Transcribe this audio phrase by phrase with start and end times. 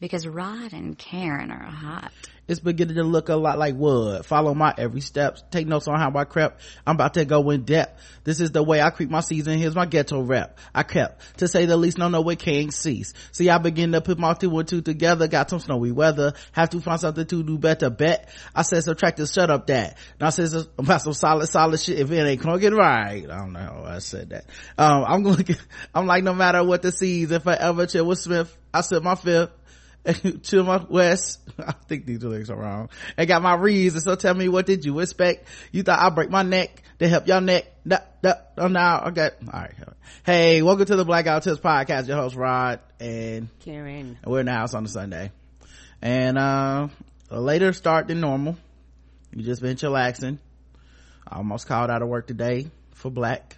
[0.00, 2.12] because Rod and Karen are hot.
[2.48, 4.26] It's beginning to look a lot like wood.
[4.26, 5.52] Follow my every step.
[5.52, 6.60] Take notes on how I crept.
[6.84, 8.02] I'm about to go in depth.
[8.24, 9.56] This is the way I creep my season.
[9.56, 10.58] Here's my ghetto rep.
[10.74, 13.14] I kept, to say the least, no no way can't cease.
[13.30, 15.28] See, I begin to put my two and two together.
[15.28, 16.32] Got some snowy weather.
[16.50, 17.88] Have to find something to do better.
[17.88, 18.28] Bet.
[18.52, 19.96] I said subtract shut up that.
[20.18, 22.00] Now I says about some solid, solid shit.
[22.00, 23.30] If it ain't gonna get right.
[23.30, 24.46] I don't know I said that.
[24.76, 25.56] Um, I'm looking,
[25.94, 28.56] I'm like, no matter what the season, forever chill with Smith.
[28.74, 29.50] I said my fifth.
[30.42, 31.40] to my west.
[31.58, 32.88] I think these lyrics are wrong.
[33.16, 34.04] And got my reasons.
[34.04, 35.46] So tell me, what did you expect?
[35.72, 37.70] You thought I'd break my neck to help your neck?
[37.84, 39.74] No, no, oh, now, got All right.
[40.24, 42.08] Hey, welcome to the Black Guy Who Tips podcast.
[42.08, 44.18] Your host, Rod and Karen.
[44.22, 45.32] And we're in the house on a Sunday.
[46.02, 46.88] And, uh,
[47.30, 48.56] a later start than normal.
[49.34, 50.38] You just been chillaxing.
[51.28, 53.56] I almost called out of work today for black.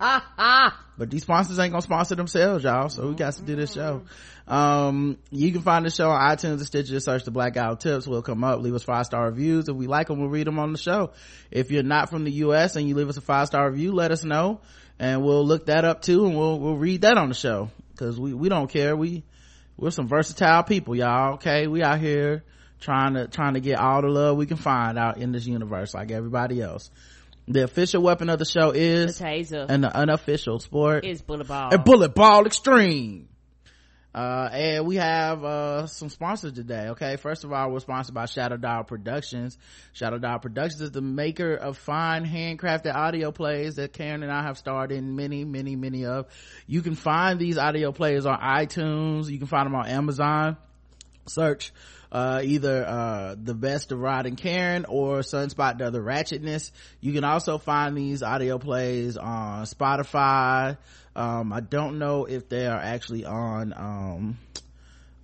[0.00, 0.84] Ah, ah.
[1.02, 2.88] But these sponsors ain't gonna sponsor themselves, y'all.
[2.88, 4.02] So we got to do this show.
[4.46, 7.00] Um, you can find the show on iTunes and Stitcher.
[7.00, 8.06] Search the Black Guy Who Tips.
[8.06, 8.60] We'll come up.
[8.60, 9.68] Leave us five star reviews.
[9.68, 11.10] If we like them, we'll read them on the show.
[11.50, 12.76] If you're not from the U.S.
[12.76, 14.60] and you leave us a five star review, let us know,
[15.00, 18.20] and we'll look that up too, and we'll we'll read that on the show because
[18.20, 18.94] we we don't care.
[18.94, 19.24] We
[19.76, 21.34] we're some versatile people, y'all.
[21.34, 22.44] Okay, we out here
[22.78, 25.94] trying to trying to get all the love we can find out in this universe,
[25.94, 26.90] like everybody else.
[27.48, 31.48] The official weapon of the show is the taser, and the unofficial sport is bullet
[31.48, 31.74] ball.
[31.74, 33.28] A bullet ball extreme.
[34.14, 36.88] Uh, and we have, uh, some sponsors today.
[36.90, 37.16] Okay.
[37.16, 39.56] First of all, we're sponsored by Shadow Dog Productions.
[39.94, 44.42] Shadow Dog Productions is the maker of fine handcrafted audio plays that Karen and I
[44.42, 46.26] have starred in many, many, many of.
[46.66, 49.30] You can find these audio plays on iTunes.
[49.30, 50.58] You can find them on Amazon.
[51.26, 51.72] Search
[52.12, 56.70] uh, either uh, the best of Rod and Karen or Sunspot the other ratchetness.
[57.00, 60.76] You can also find these audio plays on Spotify.
[61.16, 64.38] Um, I don't know if they are actually on um,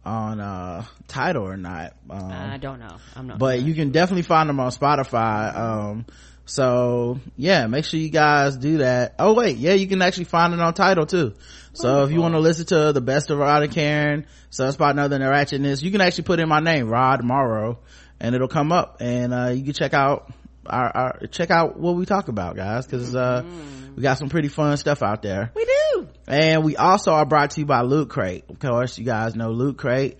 [0.04, 1.92] on uh Tidal or not.
[2.08, 2.96] Um, I don't know.
[3.14, 3.38] I'm not.
[3.38, 3.68] But sure.
[3.68, 5.54] you can definitely find them on Spotify.
[5.54, 6.06] Um,
[6.48, 9.14] so yeah, make sure you guys do that.
[9.18, 11.34] Oh wait, yeah, you can actually find it on Tidal too.
[11.74, 15.00] So if you want to listen to the best of Rod and Karen, Sunspot and
[15.00, 17.80] Other Ratchetness, you can actually put in my name, Rod Morrow,
[18.18, 20.32] and it'll come up and, uh, you can check out
[20.66, 23.94] our, our, check out what we talk about, guys, cause, uh, mm.
[23.94, 25.52] we got some pretty fun stuff out there.
[25.54, 26.08] We do.
[26.26, 28.44] And we also are brought to you by Loot Crate.
[28.48, 30.16] Of course, you guys know Loot Crate.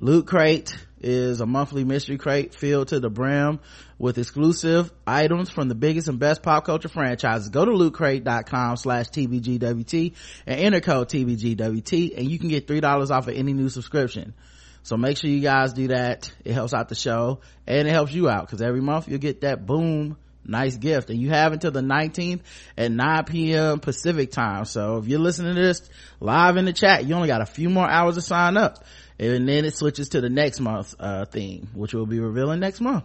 [0.00, 3.60] Loot Crate is a monthly mystery crate filled to the brim
[4.02, 7.50] with exclusive items from the biggest and best pop culture franchises.
[7.50, 10.14] Go to lootcrate.com slash TBGWT
[10.44, 14.34] and enter code TBGWT and you can get $3 off of any new subscription.
[14.82, 16.32] So make sure you guys do that.
[16.44, 19.42] It helps out the show and it helps you out because every month you'll get
[19.42, 22.40] that boom nice gift and you have until the 19th
[22.76, 25.88] at 9 p.m pacific time so if you're listening to this
[26.18, 28.84] live in the chat you only got a few more hours to sign up
[29.20, 32.80] and then it switches to the next month uh theme which we'll be revealing next
[32.80, 33.04] month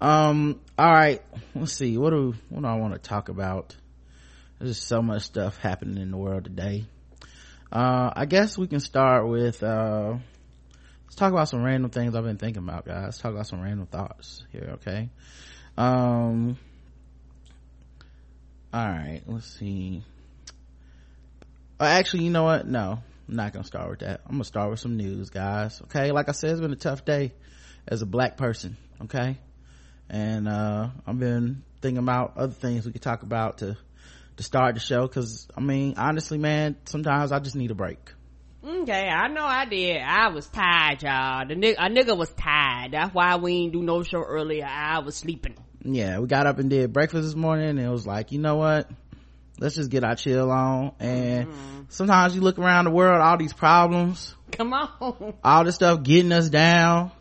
[0.00, 1.22] um all right.
[1.54, 1.98] Let's see.
[1.98, 3.76] What do what do i want to talk about?
[4.58, 6.86] There's so much stuff happening in the world today.
[7.70, 10.16] Uh i guess we can start with uh
[11.04, 13.04] let's talk about some random things i've been thinking about guys.
[13.04, 15.10] Let's talk about some random thoughts here okay?
[15.76, 16.56] Um
[18.72, 19.22] all right.
[19.26, 20.04] Let's see.
[21.78, 22.66] Oh, actually you know what?
[22.66, 24.22] No I'm not gonna start with that.
[24.26, 25.80] I'm gonna start with some news, guys.
[25.82, 27.32] Okay, like I said, it's been a tough day
[27.86, 28.76] as a black person.
[29.02, 29.38] Okay,
[30.10, 33.76] and uh, I've been thinking about other things we could talk about to
[34.36, 35.06] to start the show.
[35.06, 38.12] Because I mean, honestly, man, sometimes I just need a break.
[38.62, 40.02] Okay, I know I did.
[40.02, 41.48] I was tired, y'all.
[41.48, 42.92] The nigga, a nigga was tired.
[42.92, 44.66] That's why we ain't do no show earlier.
[44.66, 45.56] I was sleeping.
[45.82, 48.56] Yeah, we got up and did breakfast this morning, and it was like, you know
[48.56, 48.90] what?
[49.60, 51.80] let's just get our chill on and mm-hmm.
[51.88, 56.32] sometimes you look around the world all these problems come on all this stuff getting
[56.32, 57.12] us down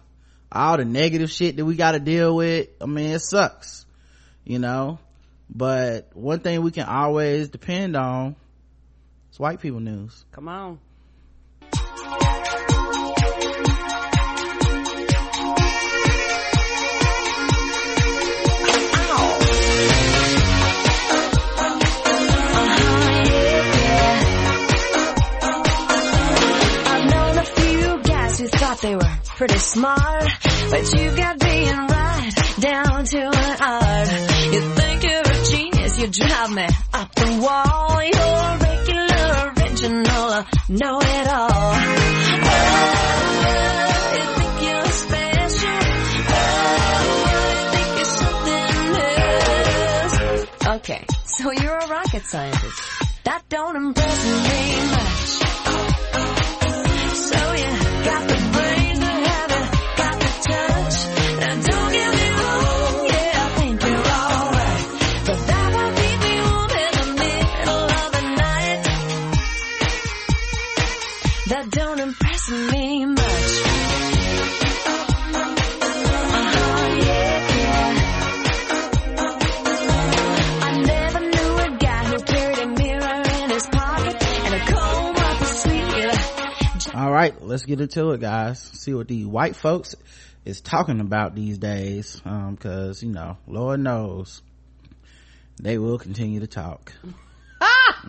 [0.52, 3.86] all the negative shit that we got to deal with i mean it sucks
[4.50, 5.00] you know?
[5.50, 8.36] But one thing we can always depend on
[9.32, 10.26] is white people news.
[10.32, 10.80] Come on.
[28.82, 30.30] They were pretty smart,
[30.70, 34.10] but you got being right down to an art.
[34.52, 38.04] You think you're a genius, you drive me up the wall.
[38.04, 41.72] You're regular, original, know it all.
[42.52, 42.58] Oh,
[44.18, 45.80] you think you're special?
[46.36, 46.76] Oh,
[50.68, 50.74] you?
[50.76, 52.82] Okay, so you're a rocket scientist.
[53.24, 55.40] That don't impress me much.
[58.04, 58.49] that
[87.20, 88.62] right let's get into it guys.
[88.62, 89.94] See what the white folks
[90.46, 94.42] is talking about these days um because you know lord knows
[95.62, 96.94] they will continue to talk.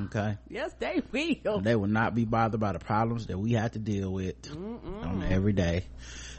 [0.05, 0.39] Okay?
[0.49, 1.61] Yes, they will.
[1.61, 4.37] they will not be bothered by the problems that we have to deal with
[5.03, 5.87] on every day.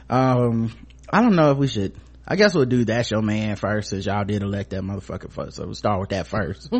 [0.08, 0.74] Um
[1.10, 1.94] i don't know if we should
[2.26, 5.56] i guess we'll do that's your man first since y'all did elect that motherfucker first.
[5.56, 6.72] So we'll start with that first.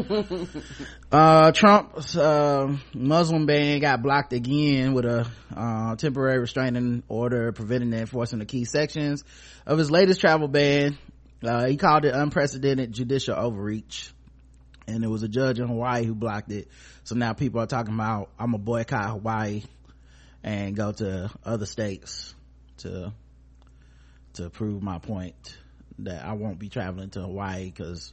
[1.12, 7.91] Uh trump's uh muslim ban got blocked again with a uh temporary restraining order preventing
[7.91, 9.23] the enforcement of key sections
[9.67, 10.97] of his latest travel ban.
[11.45, 14.11] Uh he called it unprecedented judicial overreach.
[14.87, 16.69] And it was a judge in hawaii who blocked it.
[17.05, 19.62] So now people are talking about i'm gonna boycott hawaii
[20.43, 22.35] and go to other states
[22.79, 23.12] to
[24.34, 25.34] to prove my point
[25.99, 28.12] that i won't be traveling to hawaii because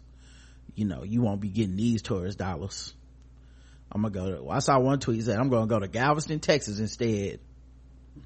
[0.76, 2.94] you know you won't be getting these tourist dollars
[3.92, 6.40] i'm gonna go to well, i saw one tweet said i'm gonna go to galveston
[6.40, 7.40] texas instead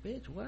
[0.05, 0.47] Bitch, what?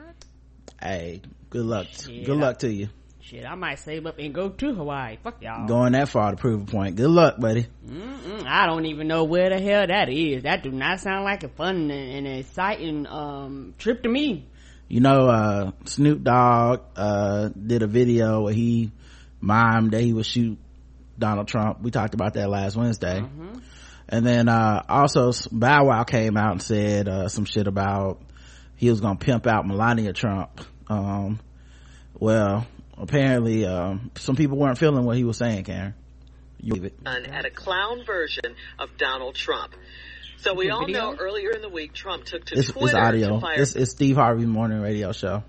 [0.81, 2.89] hey good luck Shit, good I- luck to you
[3.21, 5.18] Shit, I might save up and go to Hawaii.
[5.24, 5.68] Fuck y'all.
[5.68, 9.24] going that far to prove a point good luck buddy Mm-mm, I don't even know
[9.24, 10.44] where the hell that is.
[10.44, 14.45] That do not sound like a fun and, and exciting um trip to me.
[14.88, 18.92] You know uh snoop dogg uh did a video where he
[19.42, 20.58] mimed that he would shoot
[21.18, 21.82] donald trump.
[21.82, 23.24] We talked about that last wednesday.
[24.08, 28.22] And then uh also bow wow came out and said uh some shit about
[28.76, 30.62] he was gonna pimp out melania trump.
[30.88, 31.40] Um
[32.20, 32.68] well
[32.98, 35.96] apparently um some people weren't feeling what he was saying karen.
[36.60, 37.04] You believe it?
[37.04, 39.76] Done at a clown version of Donald Trump.
[40.45, 41.12] So we all video?
[41.12, 43.75] know earlier in the week Trump took to it's, Twitter it's audio to fire it's,
[43.75, 45.42] it's steve Harvey morning radio show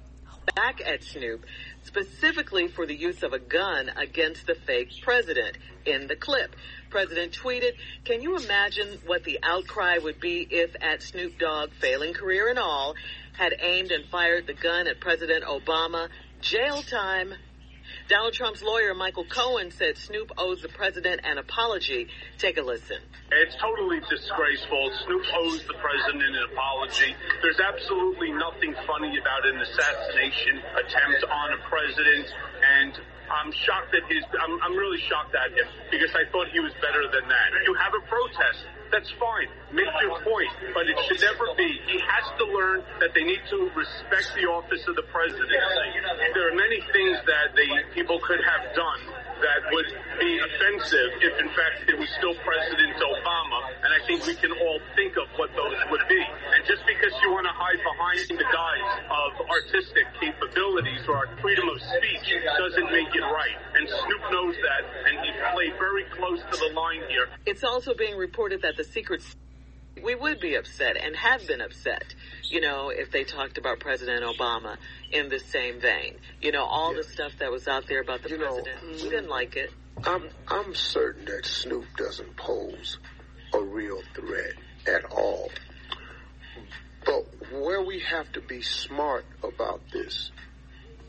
[0.55, 1.45] back at Snoop
[1.85, 6.57] specifically for the use of a gun against the fake president in the clip.
[6.91, 7.73] President tweeted,
[8.05, 12.59] can you imagine what the outcry would be if at Snoop Dogg, failing career and
[12.59, 12.95] all,
[13.35, 16.09] had aimed and fired the gun at President Obama?
[16.41, 17.35] Jail time.
[18.09, 22.07] Donald Trump's lawyer, Michael Cohen, said Snoop owes the president an apology.
[22.39, 22.99] Take a listen.
[23.33, 24.91] It's totally disgraceful.
[25.07, 27.17] Snoop owes the president an apology.
[27.43, 32.31] There's absolutely nothing funny about an assassination attempt on a president,
[32.63, 32.95] and
[33.27, 36.73] I'm shocked that he's, I'm, I'm really shocked at him because I thought he was
[36.79, 37.49] better than that.
[37.67, 38.63] You have a protest.
[38.93, 39.49] That's fine.
[39.75, 41.81] Make your point, but it should never be.
[41.87, 45.51] He has to learn that they need to respect the office of the president.
[46.35, 49.03] There are many things that the people could have done
[49.43, 54.25] that would be offensive if in fact it was still President Obama, and I think
[54.25, 56.23] we can all think of what those would be.
[56.23, 61.31] And just because you want to hide behind the guise of artistic capabilities or our
[61.45, 63.59] freedom of speech doesn't make it right.
[63.77, 65.15] And Snoop knows that, and
[65.63, 67.29] he played very close to the line here.
[67.45, 69.23] It's also being reported that the secret
[70.03, 72.15] we would be upset and have been upset,
[72.45, 74.77] you know, if they talked about President Obama
[75.11, 76.17] in the same vein.
[76.43, 79.03] You know, all the stuff that was out there about the You know, president.
[79.03, 79.71] we didn't like it.
[80.05, 82.99] I'm I'm certain that Snoop doesn't pose
[83.55, 84.53] a real threat
[84.87, 85.51] at all.
[87.05, 90.31] But where we have to be smart about this,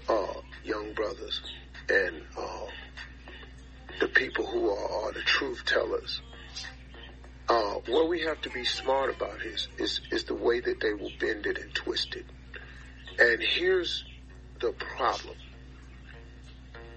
[0.08, 0.34] uh,
[0.64, 1.42] young brothers
[1.90, 2.68] and uh,
[4.00, 6.22] the people who are, are the truth tellers,
[7.50, 10.94] uh, what we have to be smart about is, is is the way that they
[10.94, 12.26] will bend it and twist it.
[13.20, 14.04] And here's
[14.60, 15.36] the problem.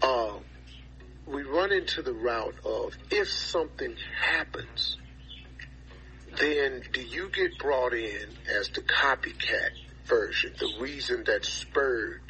[0.02, 0.38] Uh,
[1.26, 4.98] we run into the route of if something happens,
[6.38, 9.70] then do you get brought in as the copycat
[10.06, 12.22] version, the reason that spurred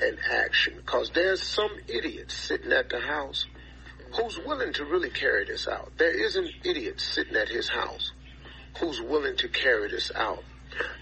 [0.00, 0.74] an action?
[0.76, 3.46] Because there's some idiot sitting at the house
[4.16, 5.92] who's willing to really carry this out.
[5.98, 8.12] There is an idiot sitting at his house
[8.78, 10.42] who's willing to carry this out.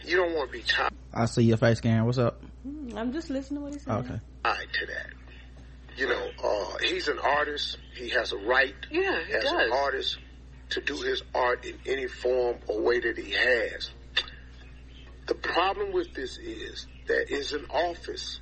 [0.04, 2.42] You don't want to be tied i see your face karen what's up
[2.95, 3.99] I'm just listening to what he's saying.
[3.99, 5.07] okay I to that.
[5.97, 7.76] You know, uh, he's an artist.
[7.95, 9.52] He has a right Yeah, he as does.
[9.52, 10.19] an artist
[10.71, 13.90] to do his art in any form or way that he has.
[15.26, 18.40] The problem with this is there is an office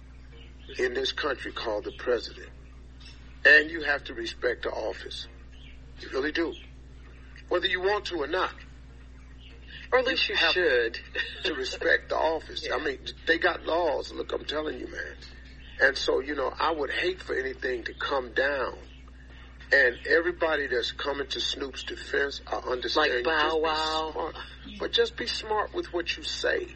[0.78, 2.48] in this country called the president.
[3.44, 5.26] And you have to respect the office.
[6.00, 6.54] You really do.
[7.48, 8.52] Whether you want to or not.
[9.92, 10.98] Or at least you have- should.
[11.44, 12.68] to respect the office.
[12.72, 14.12] I mean, they got laws.
[14.12, 15.16] Look, I'm telling you, man.
[15.82, 18.74] And so, you know, I would hate for anything to come down.
[19.72, 23.14] And everybody that's coming to Snoop's defense, I understand.
[23.14, 24.10] Like Bow just Wow.
[24.12, 24.34] smart.
[24.78, 26.66] But just be smart with what you say.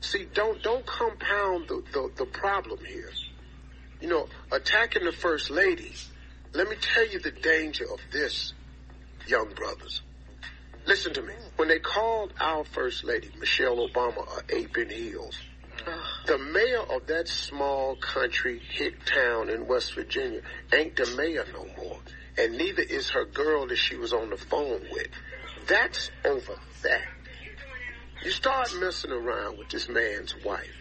[0.00, 3.10] See, don't don't compound the, the, the problem here.
[4.00, 5.92] You know, attacking the first lady.
[6.52, 8.52] Let me tell you the danger of this,
[9.26, 10.02] young brothers.
[10.86, 11.34] Listen to me.
[11.56, 15.36] When they called our first lady, Michelle Obama, a ape in heels,
[16.26, 21.66] the mayor of that small country hick town in West Virginia ain't the mayor no
[21.76, 21.98] more.
[22.38, 25.08] And neither is her girl that she was on the phone with.
[25.66, 27.08] That's over that.
[28.24, 30.75] You start messing around with this man's wife,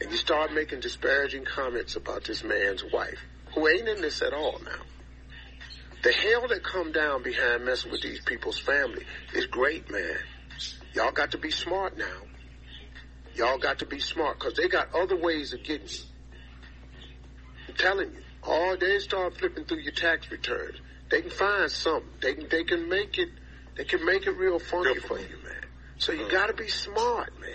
[0.00, 3.18] and you start making disparaging comments about this man's wife,
[3.54, 4.82] who ain't in this at all now.
[6.02, 9.04] The hell that come down behind messing with these people's family
[9.34, 10.16] is great, man.
[10.94, 12.22] Y'all got to be smart now.
[13.34, 16.04] Y'all got to be smart because they got other ways of getting you.
[17.68, 18.22] I'm telling you.
[18.42, 20.78] All they start flipping through your tax returns.
[21.10, 22.08] They can find something.
[22.20, 23.28] They can they can make it
[23.76, 25.64] they can make it real funky for you, man.
[25.98, 26.30] So you uh-huh.
[26.30, 27.50] gotta be smart, man.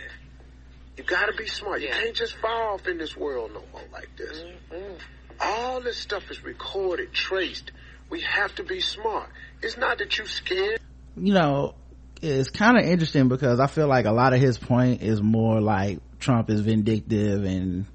[0.97, 1.81] You gotta be smart.
[1.81, 1.99] You Yeah.
[2.01, 4.41] can't just fall off in this world no more like this.
[4.71, 4.93] Mm-hmm.
[5.41, 7.71] All this stuff is recorded, traced.
[8.09, 9.29] We have to be smart.
[9.61, 10.79] It's not that you're scared.
[11.17, 11.75] you know
[12.21, 15.59] it's kind of interesting because i feel like a lot of his point is more
[15.61, 17.85] like trump is vindictive and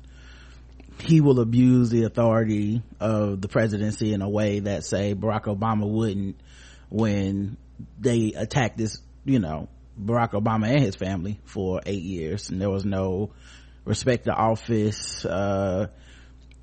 [1.00, 5.87] he will abuse the authority of the presidency in a way that say barack obama
[5.88, 6.37] wouldn't
[6.90, 7.57] when
[7.99, 9.69] they attacked this you know
[10.00, 13.30] barack obama and his family for eight years and there was no
[13.85, 15.87] respect to office uh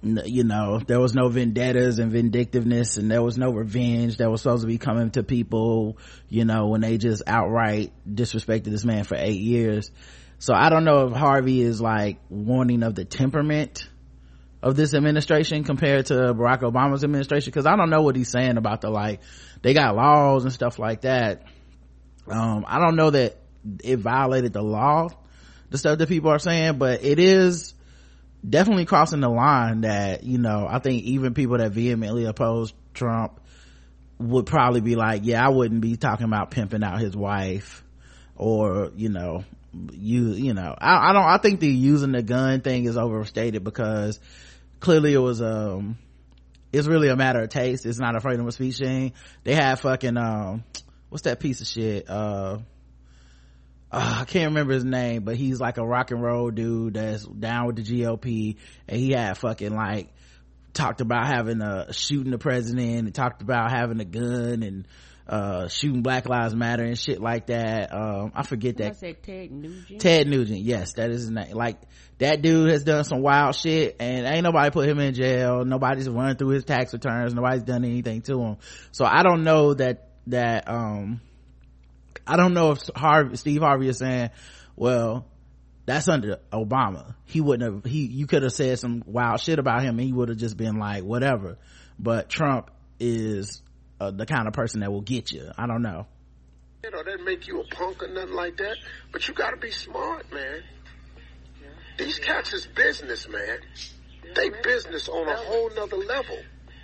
[0.03, 4.41] you know there was no vendettas and vindictiveness and there was no revenge that was
[4.41, 5.97] supposed to be coming to people
[6.29, 9.91] you know when they just outright disrespected this man for eight years.
[10.39, 13.89] So i don't know if harvey is like warning of the temperament
[14.61, 18.57] of this administration compared to barack obama's administration because i don't know what he's saying
[18.57, 19.21] about the like
[19.63, 21.43] they got laws and stuff like that
[22.29, 23.37] um i don't know that
[23.83, 25.09] it violated the law
[25.69, 27.73] the stuff that people are saying but it is
[28.47, 33.39] definitely crossing the line that you know i think even people that vehemently oppose trump
[34.19, 37.83] would probably be like yeah i wouldn't be talking about pimping out his wife
[38.35, 39.43] or you know
[39.91, 43.63] you you know i, I don't i think the using the gun thing is overstated
[43.63, 44.19] because
[44.79, 45.97] clearly it was um
[46.71, 47.85] it's really a matter of taste.
[47.85, 49.13] It's not a freedom of speech thing.
[49.43, 50.63] They had fucking um
[51.09, 52.57] what's that piece of shit uh
[53.91, 57.25] uh, I can't remember his name, but he's like a rock and roll dude that's
[57.25, 60.09] down with the GOP, and he had fucking like
[60.73, 64.87] talked about having a shooting the president, and talked about having a gun and
[65.25, 67.93] uh shooting Black Lives Matter and shit like that.
[67.93, 70.01] Um, I forget I that said Ted Nugent.
[70.01, 71.53] Ted Nugent, yes, that is his name.
[71.53, 71.77] Like
[72.17, 75.63] that dude has done some wild shit, and ain't nobody put him in jail.
[75.63, 77.33] Nobody's run through his tax returns.
[77.33, 78.57] Nobody's done anything to him.
[78.91, 81.21] So I don't know that that um
[82.27, 84.31] I don't know if Harvey, Steve Harvey is saying,
[84.75, 85.25] well,
[85.85, 87.15] that's under Obama.
[87.25, 90.11] He wouldn't have, he, you could have said some wild shit about him and he
[90.11, 91.57] would have just been like, whatever.
[91.97, 92.69] But Trump
[92.99, 93.61] is
[93.99, 95.49] uh, the kind of person that will get you.
[95.57, 96.05] I don't know.
[96.83, 98.77] You know, that make you a punk or nothing like that.
[99.11, 100.61] But you gotta be smart, man.
[101.97, 103.59] These cats is business, man.
[104.35, 106.37] They business on a whole nother level.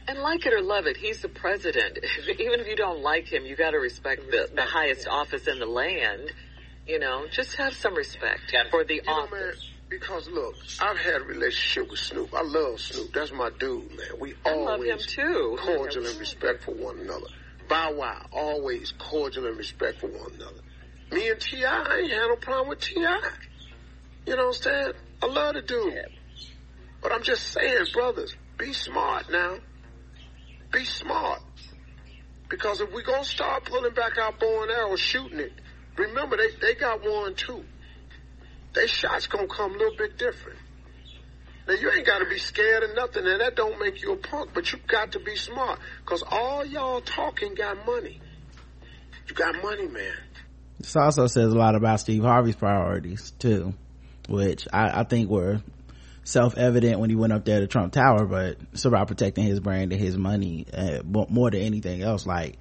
[0.08, 1.98] And like it or love it, he's the president.
[2.40, 5.60] Even if you don't like him, you got to respect the, the highest office in
[5.60, 6.32] the land.
[6.86, 9.70] You know, just have some respect for the You know, man, office.
[9.90, 12.34] because look, I've had a relationship with Snoop.
[12.34, 13.14] I love Snoop.
[13.14, 14.20] That's my dude, man.
[14.20, 15.58] We I always love him too.
[15.62, 17.28] cordial and respect for one another.
[17.70, 20.60] Bow Wow, always cordial and respect for one another.
[21.14, 23.22] Me and T.I., I ain't had no problem with T.I.
[24.26, 24.92] You know what I'm saying?
[25.22, 25.94] I love the dude.
[27.02, 29.56] But I'm just saying, brothers, be smart now.
[30.74, 31.42] Be smart.
[32.50, 35.54] Because if we're gonna start pulling back our bow and arrow, shooting it,
[35.98, 37.64] remember they, they got one too.
[38.74, 40.60] They shots gonna come a little bit different.
[41.68, 44.50] Now you ain't gotta be scared of nothing, and that don't make you a punk,
[44.54, 45.80] but you got to be smart.
[46.06, 48.20] Cause all y'all talking got money.
[49.28, 50.14] You got money, man.
[50.80, 53.74] This also says a lot about Steve Harvey's priorities too,
[54.28, 55.62] which I, I think were
[56.24, 59.92] self-evident when he went up there to Trump Tower, but it's about protecting his brand
[59.92, 62.26] and his money uh, more than anything else.
[62.26, 62.58] Like,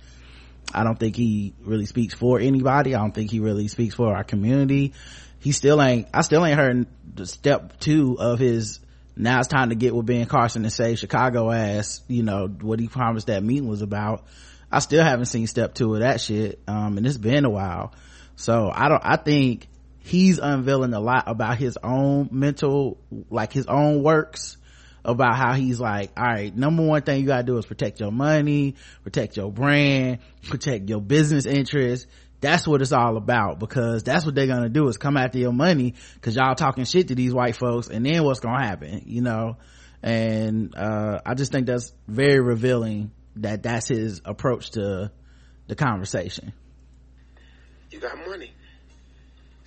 [0.75, 2.95] I don't think he really speaks for anybody.
[2.95, 4.95] I don't think he really speaks for our community.
[5.39, 8.81] He still ain't, I still ain't heard the step two of his,
[9.17, 12.81] now it's time to get with Ben Carson and save Chicago ass, you know, what
[12.81, 14.25] he promised that meeting was about.
[14.71, 16.61] I still haven't seen step two of that shit.
[16.67, 17.93] Um, and it's been a while.
[18.37, 19.69] So I don't, I think
[20.05, 22.99] he's unveiling a lot about his own mental,
[23.31, 24.57] like his own works
[25.05, 28.13] about how he's like, all right, number one thing you gotta do is protect your
[28.13, 30.19] money, protect your brand,
[30.49, 32.07] protect your business interests,
[32.43, 35.53] that's what it's all about because that's what they're gonna do is come after your
[35.53, 39.23] money because y'all talking shit to these white folks and then what's gonna happen you
[39.23, 39.57] know?
[40.03, 45.13] And uh, i just think that's very revealing that that's his approach to
[45.69, 46.53] the conversation.
[47.91, 48.53] You got money.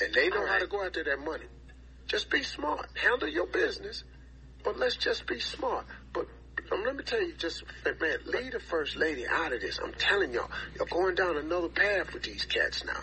[0.02, 1.46] And they know how to go after that money.
[2.08, 2.88] Just be smart.
[2.96, 4.04] Handle your business.
[4.64, 5.86] But let's just be smart.
[6.14, 6.28] But
[6.72, 9.80] um, let me tell you just, man, lead the first lady out of this.
[9.84, 13.00] I'm telling y'all, you're going down another path with these cats now.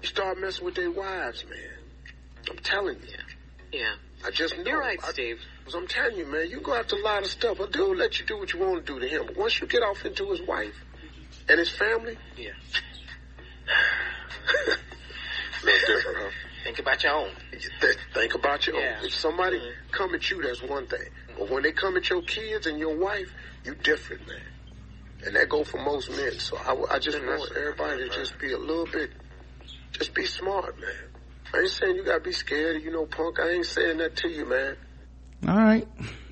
[0.00, 1.70] You start messing with their wives, man.
[2.50, 3.78] I'm telling you.
[3.80, 3.94] Yeah.
[4.24, 4.64] I just know.
[4.64, 5.40] You're right, I- Steve.
[5.64, 7.58] Cause I'm telling you, man, you go after a lot of stuff.
[7.58, 9.26] A dude let you do what you want to do to him.
[9.26, 10.74] But once you get off into his wife
[11.48, 12.50] and his family, Yeah.
[15.64, 16.30] no different, huh?
[16.64, 17.30] Think about your own.
[17.80, 18.96] Th- Think about your Yeah.
[18.98, 19.06] own.
[19.06, 19.90] If somebody mm-hmm.
[19.92, 21.00] come at you, that's one thing.
[21.28, 21.54] But mm-hmm.
[21.54, 23.30] when they come at your kids and your wife,
[23.64, 24.40] you different, man.
[25.26, 26.32] And that go for most men.
[26.38, 26.56] So
[26.90, 27.26] I just mm-hmm.
[27.28, 29.10] want everybody to just be a little bit,
[29.92, 30.90] just be smart, man.
[31.52, 33.38] I ain't saying you gotta be scared, you know, punk.
[33.40, 34.76] I ain't saying that to you, man.
[35.46, 35.86] all right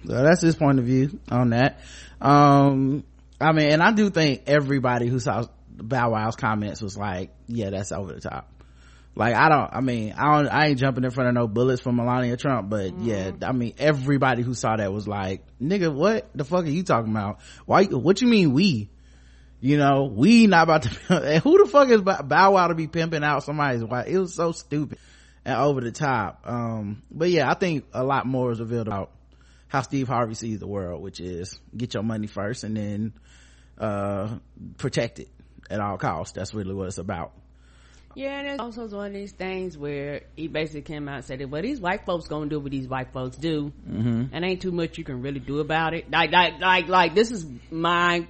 [0.06, 1.80] so that's his point of view on that
[2.20, 3.04] um
[3.40, 7.70] i mean and i do think everybody who saw bow wow's comments was like yeah
[7.70, 8.50] that's over the top
[9.14, 11.83] like i don't i mean i don't i ain't jumping in front of no bullets
[11.83, 16.28] from melania trump but yeah i mean everybody who saw that was like nigga what
[16.35, 17.40] the fuck are you talking about?
[17.66, 18.90] Why what you mean we?
[19.61, 20.90] You know we not about to
[21.25, 24.09] and who the fuck is Bow Bow Wow to be pimping out somebody's wife?
[24.09, 24.99] It was so stupid
[25.45, 26.42] and over the top.
[26.47, 29.12] Um but yeah i think a lot more is revealed about
[29.69, 33.12] how steve harvey sees the world which is get your money first and then
[33.78, 34.37] uh
[34.76, 35.28] protect it
[35.71, 36.35] at all costs.
[36.35, 37.33] That's really what it's about
[38.14, 41.50] Yeah, and it's also one of these things where he basically came out and said,
[41.50, 44.25] "Well, these white folks gonna do what these white folks do, mm-hmm.
[44.33, 47.31] and ain't too much you can really do about it." Like, like, like, like, this
[47.31, 48.27] is my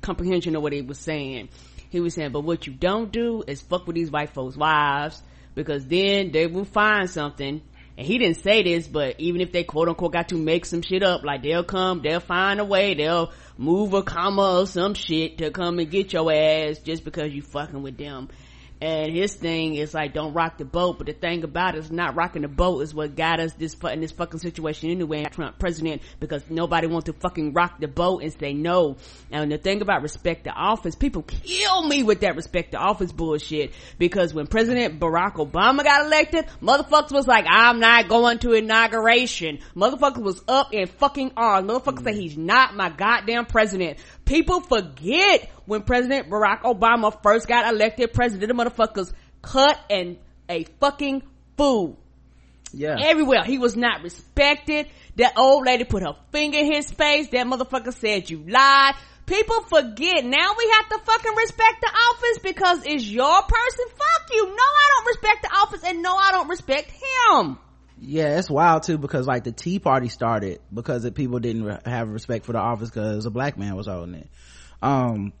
[0.00, 1.48] comprehension of what he was saying.
[1.90, 5.22] He was saying, "But what you don't do is fuck with these white folks' wives,
[5.54, 7.62] because then they will find something."
[7.96, 10.82] And he didn't say this, but even if they quote unquote got to make some
[10.82, 14.94] shit up, like they'll come, they'll find a way, they'll move a comma or some
[14.94, 18.28] shit to come and get your ass just because you fucking with them
[18.84, 20.98] and his thing is like don't rock the boat.
[20.98, 23.74] But the thing about it is not rocking the boat is what got us this
[23.90, 28.22] in this fucking situation anyway Trump president because nobody wants to fucking rock the boat
[28.22, 28.98] and say no.
[29.30, 33.10] And the thing about respect the office people kill me with that respect the office
[33.10, 33.72] bullshit.
[33.98, 39.60] Because when President Barack Obama got elected motherfuckers was like I'm not going to inauguration.
[39.74, 41.70] Motherfuckers was up in fucking arms.
[41.70, 47.72] Motherfuckers say he's not my goddamn president people forget when President Barack Obama first got
[47.72, 51.22] elected president, the motherfuckers cut and a fucking
[51.56, 51.98] fool
[52.72, 53.44] yeah everywhere.
[53.44, 54.88] He was not respected.
[55.16, 57.28] That old lady put her finger in his face.
[57.28, 58.94] That motherfucker said you lied.
[59.26, 60.24] People forget.
[60.24, 63.86] Now we have to fucking respect the office because it's your person.
[63.88, 64.46] Fuck you.
[64.46, 67.58] No, I don't respect the office and no, I don't respect him.
[68.06, 71.78] Yeah it's wild too because like the tea party started because the people didn't re-
[71.84, 74.28] have respect for the office because a black man was holding it.
[74.82, 75.32] Um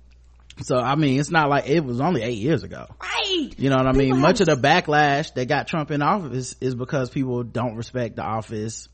[0.62, 2.86] so i mean it's not like it was only eight years ago.
[3.02, 3.54] Right.
[3.58, 4.08] you know what i mean?
[4.08, 8.16] People much of the backlash that got trump in office is because people don't respect
[8.16, 8.88] the office.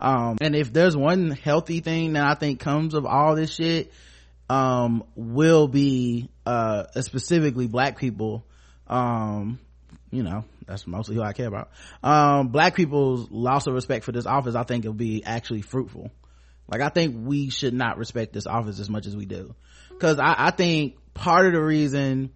[0.00, 3.92] Um and if there's one healthy thing that i think comes of all this shit
[4.48, 8.46] um will be uh specifically black people
[8.86, 9.58] um
[10.16, 11.70] you know that's mostly who i care about.
[12.02, 16.10] Um black people's loss of respect for this office i think will be actually fruitful.
[16.68, 19.54] Like i think we should not respect this office as much as we do.
[19.90, 22.30] Because I, I think part of the reason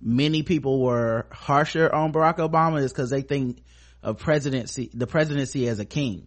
[0.00, 3.62] many people were harsher on barack obama is because they think
[4.02, 6.26] of presidency the presidency as a king.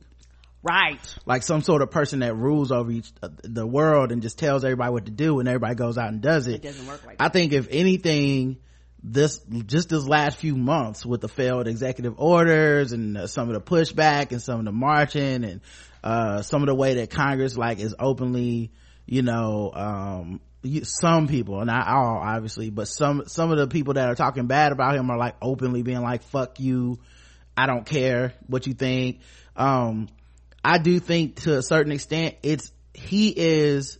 [0.65, 1.15] Right.
[1.25, 4.63] like some sort of person that rules over each, uh, the world and just tells
[4.63, 6.55] everybody what to do and everybody goes out and does it.
[6.55, 8.59] It doesn't work like I think if anything,
[9.03, 13.53] this, just this last few months with the failed executive orders and uh, some of
[13.53, 15.61] the pushback and some of the marching and,
[16.03, 18.71] uh, some of the way that Congress like is openly,
[19.05, 20.41] you know, um,
[20.83, 24.71] some people, not all obviously, but some, some of the people that are talking bad
[24.71, 26.99] about him are like openly being like, fuck you.
[27.55, 29.19] I don't care what you think.
[29.55, 30.07] Um,
[30.63, 33.99] I do think to a certain extent it's he is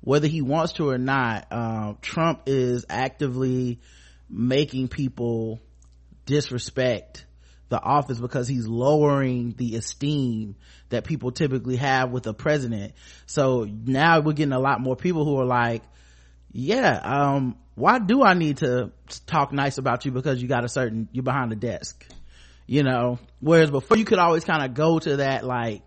[0.00, 3.80] whether he wants to or not um, Trump is actively
[4.28, 5.60] making people
[6.24, 7.26] disrespect
[7.68, 10.56] the office because he's lowering the esteem
[10.88, 12.94] that people typically have with a president.
[13.26, 15.82] So now we're getting a lot more people who are like
[16.52, 18.90] yeah um why do i need to
[19.26, 22.06] talk nice about you because you got a certain you're behind the desk?
[22.66, 25.82] You know whereas before you could always kind of go to that like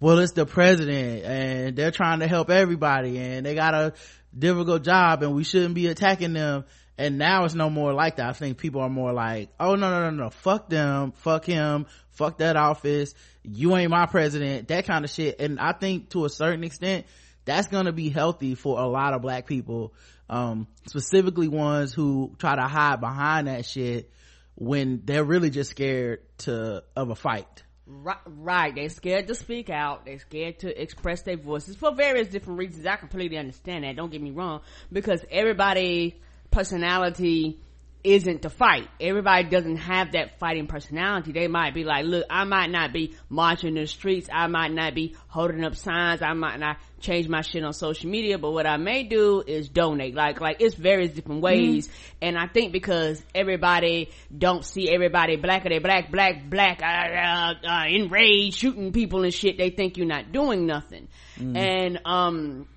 [0.00, 3.94] well it's the president and they're trying to help everybody and they got a
[4.36, 6.64] difficult job and we shouldn't be attacking them
[6.96, 9.90] and now it's no more like that i think people are more like oh no
[9.90, 14.86] no no no fuck them fuck him fuck that office you ain't my president that
[14.86, 17.06] kind of shit and i think to a certain extent
[17.44, 19.92] that's gonna be healthy for a lot of black people
[20.26, 24.10] um, specifically ones who try to hide behind that shit
[24.54, 28.74] when they're really just scared to of a fight Right, right.
[28.74, 30.06] They're scared to speak out.
[30.06, 32.86] They're scared to express their voices for various different reasons.
[32.86, 33.96] I completely understand that.
[33.96, 34.62] Don't get me wrong.
[34.90, 36.18] Because everybody
[36.54, 37.60] personality
[38.04, 38.86] isn't to fight.
[39.00, 41.32] Everybody doesn't have that fighting personality.
[41.32, 44.28] They might be like, look, I might not be marching in the streets.
[44.30, 46.20] I might not be holding up signs.
[46.20, 49.70] I might not change my shit on social media, but what I may do is
[49.70, 50.14] donate.
[50.14, 51.88] Like, like it's various different ways.
[51.88, 52.16] Mm-hmm.
[52.20, 56.86] And I think because everybody don't see everybody black or they black, black, black, uh,
[56.86, 61.08] uh, uh, enraged, shooting people and shit, they think you're not doing nothing.
[61.38, 61.56] Mm-hmm.
[61.56, 62.68] And, um,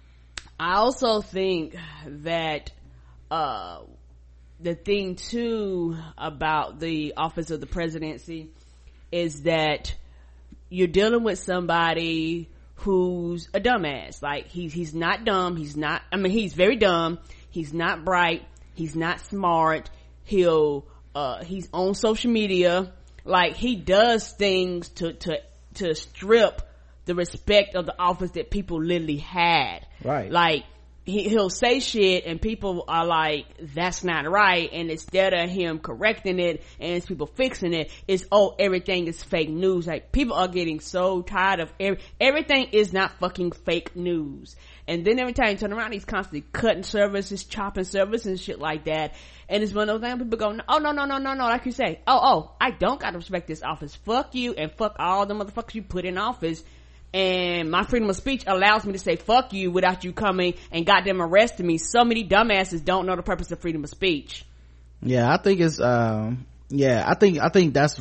[0.60, 1.76] I also think
[2.08, 2.72] that,
[3.30, 3.82] uh,
[4.60, 8.50] the thing too about the office of the presidency
[9.12, 9.96] is that
[10.70, 14.22] you're dealing with somebody who's a dumbass.
[14.22, 15.56] Like he's he's not dumb.
[15.58, 16.02] He's not.
[16.12, 17.20] I mean, he's very dumb.
[17.50, 18.46] He's not bright.
[18.74, 19.90] He's not smart.
[20.24, 20.86] He'll
[21.16, 22.92] uh he's on social media.
[23.26, 25.40] Like he does things to to
[25.76, 26.62] to strip
[27.06, 29.88] the respect of the office that people literally had.
[30.04, 30.32] Right.
[30.32, 30.66] Like
[31.08, 34.70] he, he'll say shit and people are like, that's not right.
[34.74, 39.50] And instead of him correcting it and people fixing it, it's, oh, everything is fake
[39.50, 39.88] news.
[39.88, 44.58] Like people are getting so tired of every, everything is not fucking fake news.
[44.86, 48.60] And then every time you turn around, he's constantly cutting services, chopping services and shit
[48.60, 49.16] like that.
[49.48, 51.66] And it's one of those things people go, oh no, no, no, no, no, like
[51.66, 53.96] you say, oh, oh, I don't gotta respect this office.
[53.96, 56.64] Fuck you and fuck all the motherfuckers you put in office
[57.18, 60.86] and my freedom of speech allows me to say fuck you without you coming and
[60.86, 61.80] goddamn arresting me.
[61.80, 64.46] So many dumbasses don't know the purpose of freedom of speech.
[65.02, 68.00] Yeah, I think it's, um, yeah, I think, I think that's,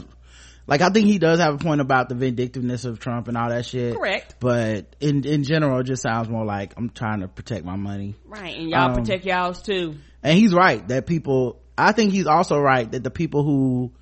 [0.66, 3.48] like, I think he does have a point about the vindictiveness of Trump and all
[3.48, 3.96] that shit.
[3.96, 4.34] Correct.
[4.38, 8.16] But in, in general, it just sounds more like I'm trying to protect my money.
[8.26, 8.54] Right.
[8.54, 9.94] And y'all um, protect y'all's too.
[10.22, 13.92] And he's right that people, I think he's also right that the people who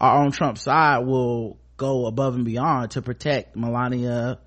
[0.00, 4.40] are on Trump's side will go above and beyond to protect Melania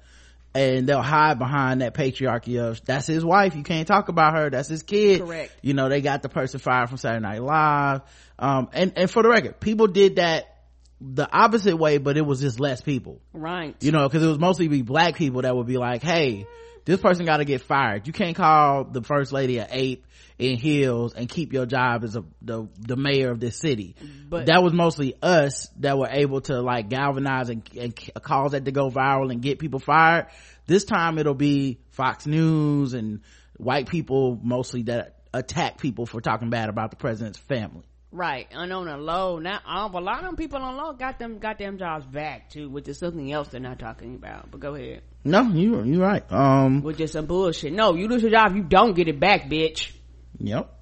[0.59, 4.49] and they'll hide behind that patriarchy of that's his wife you can't talk about her
[4.49, 5.21] that's his kid.
[5.21, 5.51] Correct.
[5.61, 8.01] You know they got the person fired from saturday night live.
[8.37, 10.55] Um, and and for the record people did that
[10.99, 13.21] the opposite way but it was just less people.
[13.31, 13.75] Right.
[13.79, 16.45] You know because it was mostly be black people that would be like hey
[16.85, 18.07] this person got to get fired.
[18.07, 20.05] You can't call the first lady an ape
[20.39, 23.95] in heels and keep your job as a, the the mayor of this city
[24.27, 28.65] but that was mostly us that were able to like galvanize and, and cause that
[28.65, 30.27] to go viral and get people fired
[30.65, 33.19] this time it'll be fox news and
[33.57, 38.73] white people mostly that attack people for talking bad about the president's family Right, and
[38.73, 41.59] on the low now, um, a lot of them people on low got them got
[41.59, 44.49] them jobs back too, which is something else they're not talking about.
[44.49, 45.03] But go ahead.
[45.23, 46.23] No, you you right.
[46.31, 47.71] Um, which is some bullshit.
[47.71, 49.91] No, you lose your job, you don't get it back, bitch.
[50.39, 50.73] Yep.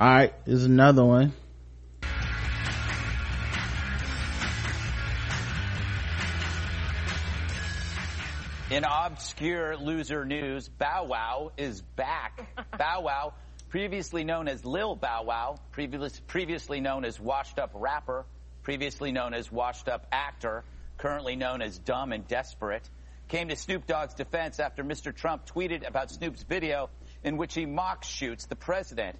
[0.00, 1.32] All right, there's another one.
[8.70, 12.48] In obscure loser news, Bow Wow is back.
[12.78, 13.34] Bow Wow,
[13.68, 18.24] previously known as Lil Bow Wow, previous, previously known as washed up rapper,
[18.62, 20.64] previously known as washed up actor,
[20.98, 22.88] currently known as dumb and desperate,
[23.28, 25.14] came to Snoop Dogg's defense after Mr.
[25.14, 26.90] Trump tweeted about Snoop's video
[27.24, 29.16] in which he mock shoots the president.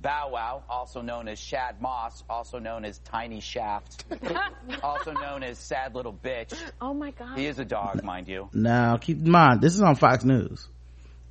[0.00, 4.04] Bow Wow, also known as Shad Moss, also known as Tiny Shaft,
[4.82, 6.58] also known as Sad Little Bitch.
[6.80, 7.36] Oh my God.
[7.36, 8.48] He is a dog, mind you.
[8.54, 10.66] Now, keep in mind, this is on Fox News.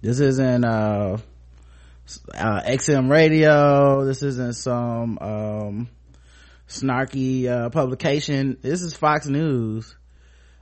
[0.01, 1.17] This isn't, uh,
[2.36, 4.05] uh, XM radio.
[4.05, 5.89] This isn't some, um,
[6.67, 8.58] snarky, uh, publication.
[8.62, 9.95] This is Fox News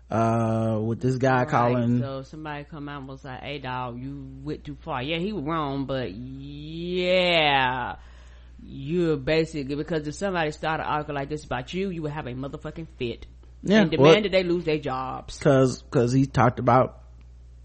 [0.09, 1.99] uh with this guy right, calling.
[1.99, 5.03] so somebody come out and was like hey dog you went too far.
[5.03, 7.95] Yeah he was wrong but yeah
[8.63, 12.25] you're basically because if somebody started an article like this about you you would have
[12.25, 13.25] a motherfucking fit.
[13.63, 15.37] Yeah and demand that they lose their jobs.
[15.37, 17.03] because because he talked about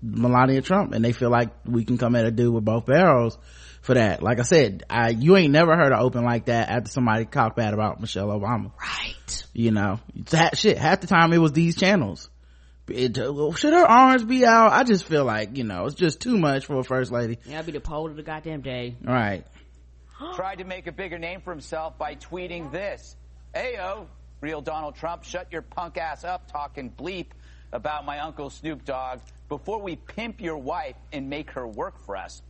[0.03, 3.39] melania trump and they feel like we can come at a dude with both barrels
[3.83, 4.21] for that.
[4.21, 7.55] Like i said i you ain't never heard an open like that after somebody talked
[7.55, 8.73] bad about michelle obama.
[8.81, 9.45] Right.
[9.53, 10.01] You know
[10.31, 12.31] that shit half the time it was these channels
[12.93, 14.73] it, should her arms be out?
[14.73, 17.39] I just feel like, you know, it's just too much for a first lady.
[17.47, 18.97] Yeah, I'll be the pole of the goddamn day.
[19.03, 19.45] Right.
[20.35, 23.17] Tried to make a bigger name for himself by tweeting this.
[23.55, 24.07] Ayo,
[24.41, 27.27] real Donald Trump, shut your punk ass up talking bleep
[27.73, 32.17] about my uncle Snoop Dogg before we pimp your wife and make her work for
[32.17, 32.43] us.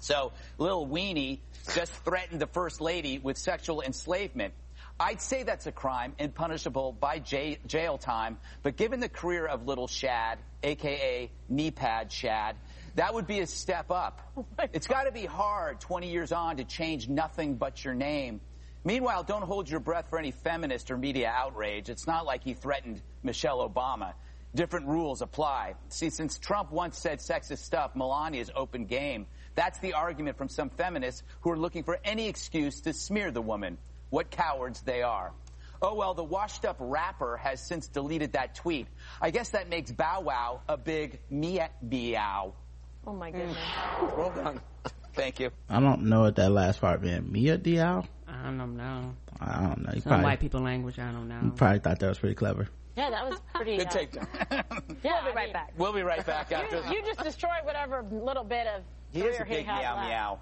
[0.00, 1.40] So, Lil Weenie
[1.74, 4.54] just threatened the first lady with sexual enslavement.
[4.98, 9.66] I'd say that's a crime and punishable by jail time, but given the career of
[9.66, 12.56] Little Shad, aka Knee Pad Shad,
[12.94, 14.22] that would be a step up.
[14.38, 18.40] Oh it's got to be hard 20 years on to change nothing but your name.
[18.84, 21.90] Meanwhile, don't hold your breath for any feminist or media outrage.
[21.90, 24.14] It's not like he threatened Michelle Obama.
[24.54, 25.74] Different rules apply.
[25.90, 29.26] See, since Trump once said sexist stuff, Melania's open game.
[29.56, 33.42] That's the argument from some feminists who are looking for any excuse to smear the
[33.42, 33.76] woman.
[34.16, 35.30] What cowards they are.
[35.82, 38.86] Oh well, the washed up rapper has since deleted that tweet.
[39.20, 42.54] I guess that makes Bow Wow a big meow meow.
[43.06, 43.58] Oh my goodness.
[44.16, 44.62] Well done.
[45.12, 45.50] Thank you.
[45.68, 47.30] I don't know what that last part meant.
[47.30, 48.06] Mia Diao?
[48.26, 49.14] I don't know.
[49.38, 49.92] I don't know.
[49.94, 51.40] You Some probably, white people language, I don't know.
[51.44, 52.68] you probably thought that was pretty clever.
[52.96, 53.76] Yeah, that was pretty.
[53.76, 54.64] Good uh, takedown.
[55.04, 55.72] Yeah, we'll be right back.
[55.76, 56.82] We'll be right back after.
[56.88, 59.96] You, you just destroyed whatever little bit of He is career a big has meow
[59.96, 60.08] left.
[60.08, 60.38] meow.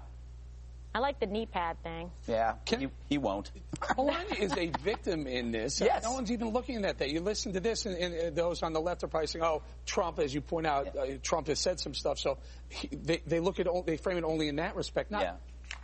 [0.95, 2.09] I like the knee pad thing.
[2.25, 3.51] Yeah, he, he won't.
[3.97, 5.81] Melania is a victim in this.
[5.81, 6.03] Yes.
[6.03, 7.09] No one's even looking at that.
[7.09, 10.19] You listen to this, and, and those on the left are probably saying, "Oh, Trump,"
[10.19, 12.17] as you point out, uh, Trump has said some stuff.
[12.17, 12.37] So
[12.69, 15.33] he, they they look at o- they frame it only in that respect, not Yeah.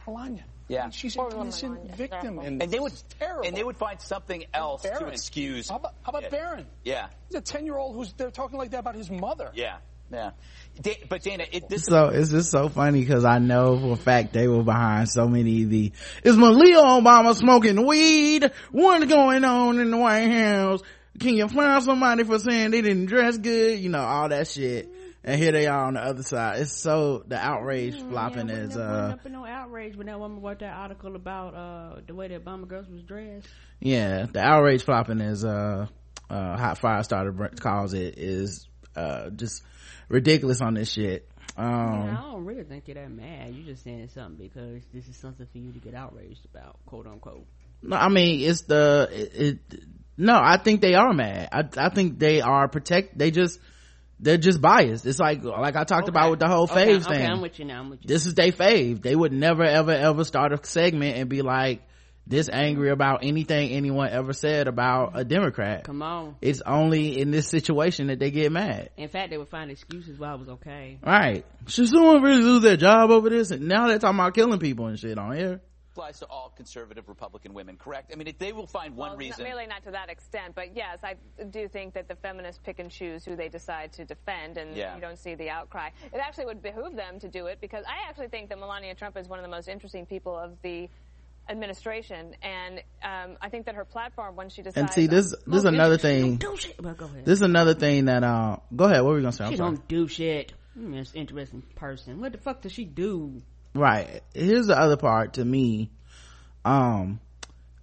[0.07, 0.45] Melania.
[0.69, 0.79] Yeah.
[0.79, 2.45] I mean, she's Poor an innocent victim, exactly.
[2.47, 3.45] and, And they would it's terrible.
[3.45, 5.67] and they would find something else to excuse.
[5.67, 6.29] How about, how about Yeah.
[6.29, 6.65] Barron?
[6.85, 9.51] Yeah, He's a ten-year-old who's they're talking like that about his mother.
[9.53, 10.31] yeah, yeah.
[10.79, 13.97] Da- but Dana, it, this So it's just so funny because I know for a
[13.97, 15.91] fact they were behind so many of the,
[16.23, 18.51] is Malia Obama smoking weed?
[18.71, 20.81] What's going on in the White House?
[21.19, 23.79] Can you find somebody for saying they didn't dress good?
[23.79, 24.89] You know, all that shit.
[25.23, 26.61] And here they are on the other side.
[26.61, 30.41] It's so, the outrage flopping yeah, is, uh, up in no outrage when that woman
[30.41, 33.47] wrote that article about uh the way the Obama girls was dressed.
[33.79, 35.85] yeah, the outrage flopping is, uh,
[36.27, 39.63] uh, Hot Fire Starter calls it, is, uh, just
[40.11, 41.27] ridiculous on this shit.
[41.57, 43.53] Um, I don't really think you're that mad.
[43.53, 47.07] You're just saying something because this is something for you to get outraged about, quote
[47.07, 47.45] unquote.
[47.83, 49.83] No, I mean it's the it, it.
[50.17, 51.49] No, I think they are mad.
[51.51, 53.17] I I think they are protect.
[53.17, 53.59] They just
[54.19, 55.05] they're just biased.
[55.05, 57.29] It's like like I talked about with the whole okay, faves okay, thing.
[57.29, 57.79] I'm with you now.
[57.79, 58.07] I'm with you.
[58.07, 59.01] this is they fave.
[59.01, 61.81] They would never ever ever start a segment and be like
[62.27, 65.83] this angry about anything anyone ever said about a Democrat.
[65.83, 66.35] Come on.
[66.41, 68.89] It's only in this situation that they get mad.
[68.97, 70.99] In fact, they would find excuses why it was okay.
[71.05, 71.45] Right.
[71.67, 73.51] Should someone really lose their job over this?
[73.51, 75.61] And now they're talking about killing people and shit on here.
[75.91, 78.11] applies to all conservative Republican women, correct?
[78.13, 79.43] I mean, if they will find one well, reason.
[79.43, 82.79] Not, really not to that extent, but yes, I do think that the feminists pick
[82.79, 84.95] and choose who they decide to defend, and Yeah.
[84.95, 85.89] you don't see the outcry.
[86.13, 89.17] It actually would behoove them to do it because I actually think that Melania Trump
[89.17, 90.87] is one of the most interesting people of the
[91.51, 95.57] administration, and um, I think that her platform, when she decides, And see, this this
[95.59, 96.37] is another thing.
[96.37, 96.81] Do shit.
[96.81, 97.25] Well, go ahead.
[97.25, 99.45] This is another thing that uh go ahead, what were we gonna say?
[99.45, 100.53] I'm she don't do shit.
[100.73, 102.21] Hmm, that's interesting person.
[102.21, 103.41] What the fuck does she do?
[103.75, 104.21] Right.
[104.33, 105.91] Here's the other part to me.
[106.65, 107.19] Um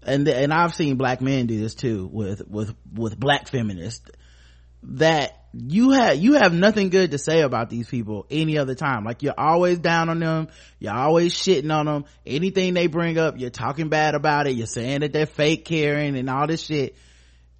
[0.03, 4.09] and th- and I've seen black men do this too with with with black feminists
[4.85, 9.05] that you have you have nothing good to say about these people any other time.
[9.05, 10.49] Like you're always down on them.
[10.79, 12.05] You're always shitting on them.
[12.27, 14.53] Anything they bring up you're talking bad about it.
[14.53, 16.97] You're saying that they're fake caring and all this shit.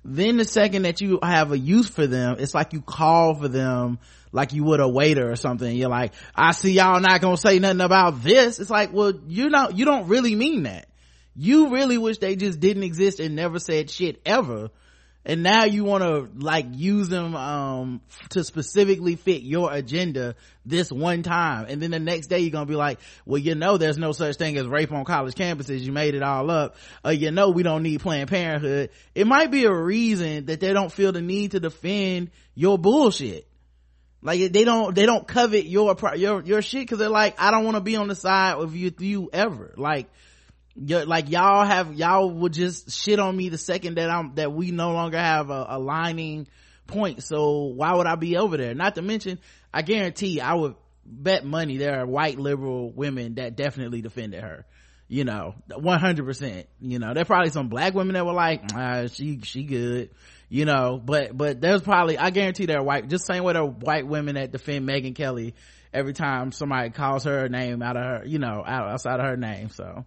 [0.05, 3.49] Then the second that you have a use for them it's like you call for
[3.49, 3.99] them
[4.33, 5.75] like you would a waiter or something.
[5.75, 8.59] You're like i see y'all not gonna say nothing about this.
[8.59, 10.89] It's like well you don't you don't really mean that.
[11.35, 14.71] You really wish they just didn't exist and never said shit ever
[15.29, 20.91] and now you want to like use them um to specifically fit your agenda this
[20.91, 21.67] one time.
[21.69, 24.37] And then the next day you're gonna be like well you know there's no such
[24.37, 25.81] thing as rape on college campuses.
[25.81, 26.77] You made it all up.
[27.05, 28.91] Uh you know we don't need planned parenthood.
[29.15, 33.47] It might be a reason that they don't feel the need to defend your bullshit.
[34.23, 37.65] Like they don't they don't covet your your your shit because they're like i don't
[37.65, 39.75] want to be on the side of you you ever.
[39.77, 40.09] Like
[40.87, 44.71] like y'all have y'all would just shit on me the second that i'm that we
[44.71, 46.47] no longer have a aligning
[46.87, 47.23] point.
[47.23, 48.75] So why would i be over there?
[48.75, 49.39] Not to mention
[49.73, 54.67] i guarantee i would bet money there are white liberal women that definitely defended her
[55.09, 57.15] you know 100% you know.
[57.15, 60.11] There are probably some black women that were like ah, she she good
[60.49, 61.01] you know.
[61.03, 64.07] But but there's probably i guarantee there are white just same way there are white
[64.07, 65.55] women that defend megyn kelly
[65.93, 69.37] every time somebody calls her name out of her you know out, outside of her
[69.37, 70.05] name so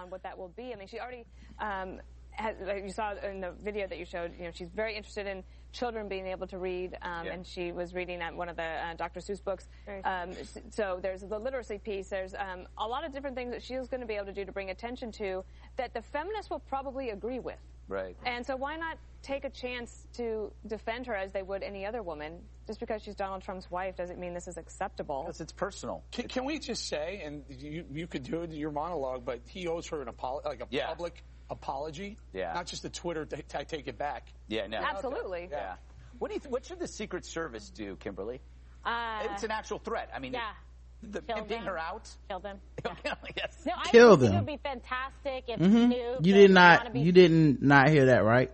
[0.00, 0.72] on what that will be.
[0.72, 1.24] I mean, she already,
[1.58, 2.00] um,
[2.32, 5.26] has, like you saw in the video that you showed, you know, she's very interested
[5.26, 7.32] in children being able to read, um, Yeah.
[7.34, 9.20] and she was reading at one of the uh, Dr.
[9.20, 9.68] Seuss books.
[10.04, 10.32] Um,
[10.70, 12.08] so there's the literacy piece.
[12.08, 14.44] There's um, a lot of different things that she's going to be able to do
[14.44, 15.44] to bring attention to
[15.76, 17.58] that the feminists will probably agree with.
[17.90, 18.16] Right.
[18.24, 22.02] And so why not take a chance to defend her as they would any other
[22.02, 22.38] woman?
[22.66, 25.24] Just because she's Donald Trump's wife doesn't mean this is acceptable.
[25.24, 26.04] Because it's personal.
[26.12, 29.40] Can, can we just say, and you you could do it in your monologue, but
[29.46, 30.86] he owes her an apology, like a Yeah.
[30.86, 32.52] public apology, Yeah.
[32.52, 33.26] not just a Twitter.
[33.26, 34.32] t- I take it back.
[34.46, 34.78] Yeah, no.
[34.78, 35.48] Absolutely.
[35.50, 35.74] Yeah.
[36.20, 36.40] What do you?
[36.40, 38.40] Th- what should the Secret Service do, Kimberly?
[38.84, 40.08] Uh, it's an actual threat.
[40.14, 40.52] I mean, yeah.
[41.02, 41.66] The Kill pimping them.
[41.66, 42.08] her out.
[42.28, 42.58] Kill them.
[43.36, 43.62] yes.
[43.66, 44.32] No, I Kill think them.
[44.32, 45.86] it would be fantastic if Mhm.
[45.92, 46.92] Snoop You did not.
[46.92, 48.50] be- You didn't not hear that right.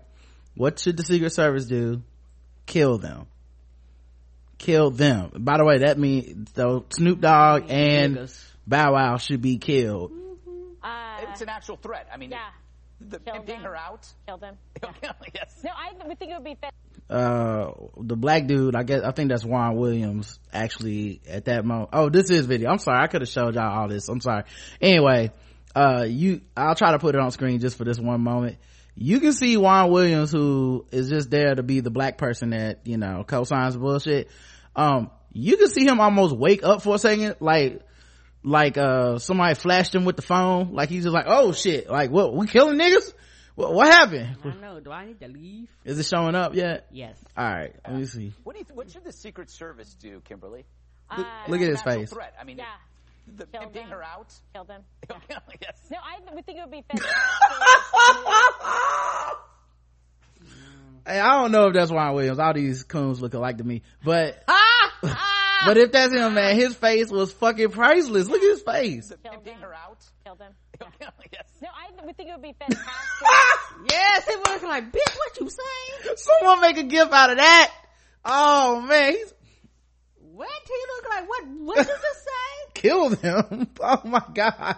[0.55, 2.03] What should the Secret Service do?
[2.67, 3.27] Kill them.
[4.59, 5.31] Kill them.
[5.39, 8.31] By the way, that means so Snoop Dogg and
[8.67, 10.13] Bow Wow should be killed.
[10.83, 12.09] Uh, It's an actual threat.
[12.13, 12.49] I mean, yeah.
[13.01, 13.65] The Kill pimping them.
[13.65, 14.07] her out.
[14.27, 14.57] Kill them.
[15.35, 15.61] yes.
[15.65, 16.77] No, I would think it would be fantastic.
[17.09, 20.39] Uh, the black dude, I guess, I think that's Juan Williams.
[20.53, 21.91] Actually, at that moment.
[21.93, 22.71] Oh, this is video.
[22.71, 23.03] I'm sorry.
[23.03, 24.09] I could have showed y'all all this.
[24.09, 24.45] I'm sorry.
[24.81, 25.31] Anyway,
[25.75, 28.57] uh, you, I'll try to put it on screen just for this one moment.
[28.97, 32.87] You can see Juan Williams, who is just there to be the black person that,
[32.87, 34.31] you know, co-signs bullshit.
[34.75, 37.86] Um, you can see him almost wake up for a second, like,
[38.47, 40.73] like, uh, somebody flashed him with the phone.
[40.73, 43.13] Like he's just like, oh shit, like what, we killing niggas?
[43.57, 44.37] What, what happened?
[44.45, 44.81] I don't know.
[44.81, 45.69] Do I need to leave?
[45.85, 46.87] Is it showing up yet?
[46.93, 47.17] Yes.
[47.37, 48.33] All right, let me see.
[48.45, 48.65] What do you?
[48.65, 50.65] Th- what should the Secret Service do, Kimberly?
[51.17, 52.13] Look, look at his It's an actual face.
[52.13, 52.35] Threat.
[52.41, 52.65] I mean, Yeah.
[53.37, 54.33] the Kill pimping her out.
[54.55, 54.83] Kill them.
[55.31, 55.79] yes.
[55.91, 57.17] No, I would think it would be fantastic.
[61.07, 62.39] Hey, I don't know if that's Juan Williams.
[62.41, 64.43] All these coons look alike to me, but
[65.65, 68.29] but if that's him, man, his face was fucking priceless.
[68.29, 69.13] Look at his face.
[69.23, 69.99] Pimping her out.
[70.25, 70.53] Kill them.
[71.33, 71.45] yes.
[71.63, 72.87] No, I would think it would be fantastic.
[73.91, 76.17] yes, it was like, bitch, what you saying?
[76.17, 77.73] Someone make a gif out of that.
[78.25, 79.33] Oh man, he's
[80.21, 80.49] What?
[80.67, 81.47] He look like what?
[81.47, 82.73] What does it say?
[82.75, 83.69] killed him.
[83.81, 84.77] Oh my god.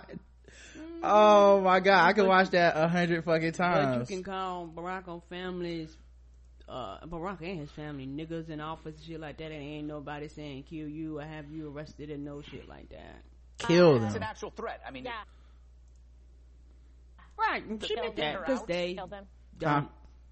[0.77, 1.01] Mm-hmm.
[1.03, 5.09] Oh my god, I could watch that a hundred fucking But you can call Barack
[5.09, 5.97] on families,
[6.69, 10.29] uh, Barack and his family niggas in office and shit like that, and ain't nobody
[10.29, 13.23] saying kill you or have you arrested and no shit like that.
[13.59, 14.05] Kill them.
[14.05, 14.23] It's them.
[14.23, 14.81] an actual threat.
[14.87, 15.13] I mean, yeah.
[17.39, 19.25] Right, she Kill meant that because they Kill them.
[19.59, 19.71] don't.
[19.71, 19.83] Huh?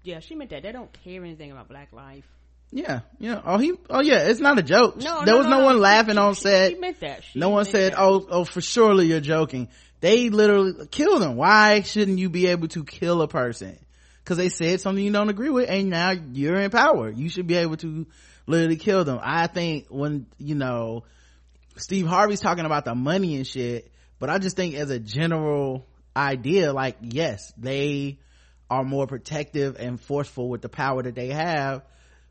[0.03, 2.25] Yeah, she meant that they don't care anything about black life.
[2.71, 3.41] Yeah, yeah.
[3.45, 3.73] Oh, he.
[3.89, 4.27] Oh, yeah.
[4.27, 4.97] It's not a joke.
[4.97, 5.65] No, there no, was no, no, no.
[5.65, 6.71] one She- laughing she- on set.
[6.73, 7.23] she meant that.
[7.23, 7.99] She no one said, that.
[8.01, 9.69] "Oh, oh, for surely you're joking."
[10.01, 11.37] They literally kill them.
[11.37, 13.79] Why shouldn't you be able to kill a person?
[14.27, 17.09] Because they said something you don't agree with, and now you're in power.
[17.09, 18.05] You should be able to
[18.45, 19.21] literally kill them.
[19.23, 21.05] I think when you know
[21.77, 25.87] Steve Harvey's talking about the money and shit, but I just think as a general
[26.13, 28.19] idea, like yes, they
[28.69, 31.83] are more protective and forceful with the power that they have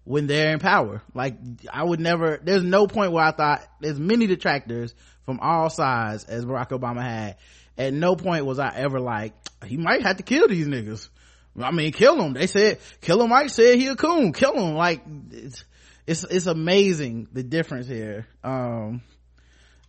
[0.04, 1.00] when they're in power.
[1.14, 1.38] Like
[1.72, 6.24] I would never, there's no point where I thought there's many detractors from all sides
[6.24, 7.36] as Barack Obama had.
[7.78, 9.32] At no point was I ever like,
[9.64, 11.08] he might have to kill these niggas.
[11.58, 12.34] I mean, kill them.
[12.34, 13.30] They said, kill him.
[13.30, 14.32] Mike said he a coon.
[14.32, 14.74] Kill him.
[14.74, 15.64] Like, it's,
[16.06, 18.26] it's, it's amazing the difference here.
[18.44, 19.02] Um,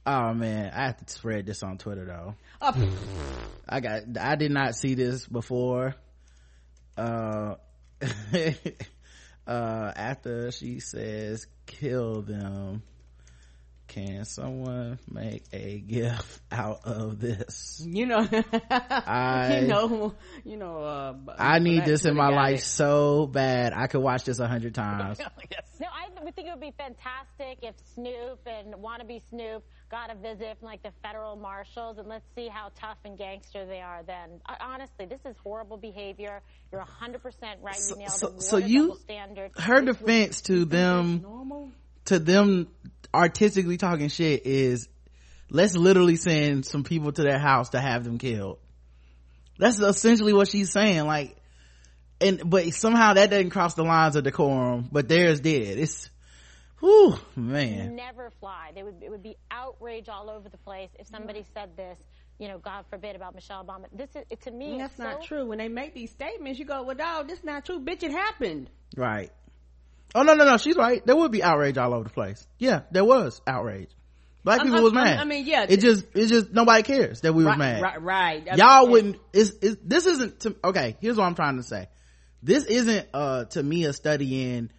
[0.05, 2.35] oh man, I have to spread this on Twitter though.
[3.69, 5.95] I got, I did not see this before.
[6.97, 7.55] Uh,
[9.47, 12.81] uh, after she says kill them,
[13.87, 17.81] can someone make a gift out of this?
[17.85, 18.27] You know,
[18.69, 20.83] I- you know, you know.
[20.83, 22.63] Uh, b- I need this in my life it.
[22.65, 23.73] so bad.
[23.73, 25.19] I could watch this a hundred times.
[25.79, 30.15] No, I would think it would be fantastic if Snoop and wannabe Snoop got a
[30.15, 34.01] visit from like the federal marshals, and let's see how tough and gangster they are.
[34.01, 36.41] Then, I- honestly, this is horrible behavior.
[36.71, 37.77] You're 100 percent right.
[37.89, 39.51] You nailed so- so you- double standard.
[39.55, 41.23] Her defense to them,
[42.07, 42.67] to them
[43.13, 44.89] artistically talking shit is,
[45.49, 48.59] let's literally send some people to their house to have them killed.
[49.57, 51.05] That's essentially what she's saying.
[51.05, 51.35] Like,
[52.19, 54.89] and but somehow that doesn't cross the lines of decorum.
[54.91, 55.79] But theirs did.
[55.79, 56.09] It's,
[56.79, 57.95] whew, man.
[57.95, 58.71] never fly.
[58.75, 61.97] They would it would be outrage all over the place if somebody said this.
[62.39, 63.85] You know, God forbid about Michelle Obama.
[63.91, 64.73] This is it, to me.
[64.73, 65.45] And it's that's not so- true.
[65.47, 68.03] When they make these statements, you go, "Well, dog, this is not true, bitch.
[68.03, 69.31] It happened." Right.
[70.17, 71.05] Oh no no no, she's right.
[71.05, 72.45] There would be outrage all over the place.
[72.57, 73.89] Yeah, there was outrage.
[74.43, 75.19] Black I'm- people I'm- was I'm- mad.
[75.19, 77.81] I mean, yeah, It just it just nobody cares that we was right, mad.
[77.81, 78.47] Right, right.
[78.51, 79.15] I Y'all mean, wouldn't.
[79.33, 80.97] Is is this isn't to, okay?
[81.01, 81.87] Here's what I'm trying to say.
[82.41, 84.71] This isn't uh to me a study in.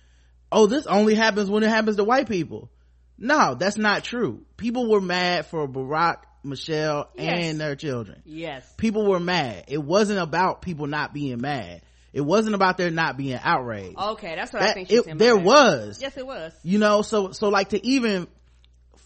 [0.50, 2.70] Oh, this only happens when it happens to white people.
[3.18, 4.42] No, that's not true.
[4.56, 7.38] People were mad for Barack, Michelle, Yes.
[7.44, 8.22] and their children.
[8.24, 8.64] Yes.
[8.76, 9.64] People were mad.
[9.68, 11.82] It wasn't about people not being mad.
[12.12, 13.94] It wasn't about there not being outrage.
[13.96, 14.88] Okay, that's what I think.
[14.88, 16.00] She it- there was.
[16.00, 16.52] Yes, it was.
[16.62, 18.26] You know, so, so like to even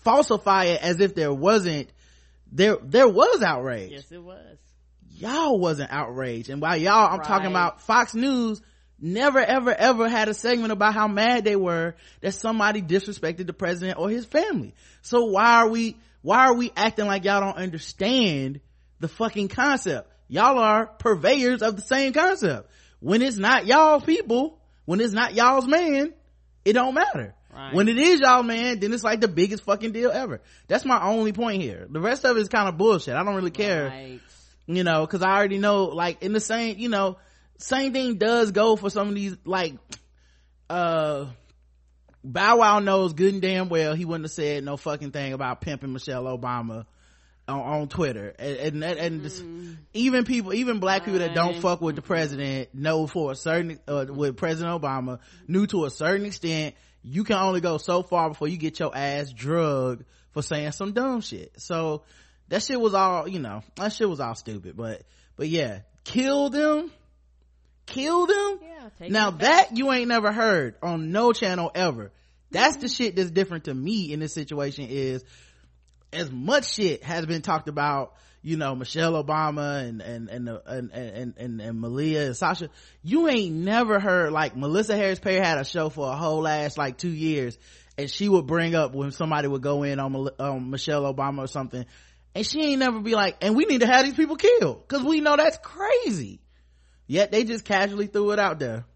[0.05, 1.89] falsify it as if there wasn't,
[2.51, 3.93] there, there was outrage.
[3.93, 4.59] Yes, it was.
[5.17, 6.51] y'all wasn't outraged.
[6.51, 7.27] And while y'all, I'm Right.
[7.27, 8.61] talking about Fox News,
[9.01, 13.53] never ever ever had a segment about how mad they were that somebody disrespected the
[13.53, 14.75] president or his family.
[15.03, 18.61] So why are we, why are we acting like y'all don't understand
[19.01, 20.09] the fucking concept?
[20.29, 22.69] Y'all are purveyors of the same concept.
[23.03, 26.15] When it's not y'all people, when it's not y'all's man,
[26.65, 27.35] it don't matter.
[27.53, 27.75] Right.
[27.75, 30.41] When it is y'all man, then it's like the biggest fucking deal ever.
[30.69, 31.87] That's my only point here.
[31.91, 33.15] The rest of it is kind of bullshit.
[33.15, 34.21] I don't really care Right.
[34.67, 37.19] you know because i already know like in the same you know
[37.59, 39.75] same thing does go for some of these like
[40.71, 41.27] uh
[42.25, 45.61] bow wow knows good and damn well he wouldn't have said no fucking thing about
[45.61, 46.87] pimping michelle obama
[47.49, 48.35] on, on twitter.
[48.39, 49.45] And and, and, just-
[49.95, 53.79] even people even black people that don't fuck with the president know for a certain
[53.87, 58.29] uh, with president obama knew to a certain extent you can only go so far
[58.29, 61.53] before you get your ass drugged for saying some dumb shit.
[61.61, 62.05] So
[62.49, 65.03] that shit was all you know that shit was all stupid but
[65.37, 65.81] but yeah.
[66.05, 66.91] Kill them.
[67.87, 68.59] Kill them?
[68.61, 72.13] Yeah, now that you ain't never heard on no channel ever.
[72.51, 75.25] That's the shit that's different to me in this situation is
[76.13, 80.61] as much shit has been talked about you know michelle obama and and and uh,
[80.67, 82.69] and and, and, and malia and sasha.
[83.03, 86.77] You ain't never heard like melissa harris perry had a show for a whole last
[86.77, 87.57] like two years
[87.97, 91.85] and she would bring up when somebody would go in on michelle obama or something
[92.35, 95.05] and she ain't never be like and we need to have these people killed because
[95.05, 96.41] we know that's crazy.
[97.07, 98.87] Yet they just casually threw it out there.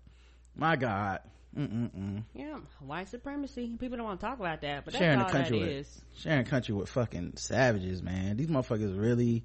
[0.54, 1.20] My god
[1.56, 2.22] Mm-mm-mm.
[2.34, 3.76] Yeah, white supremacy.
[3.78, 5.76] People don't want to talk about that, but that's sharing all the country that with
[5.76, 6.00] is.
[6.16, 9.42] sharing country with fucking savages man these motherfuckers really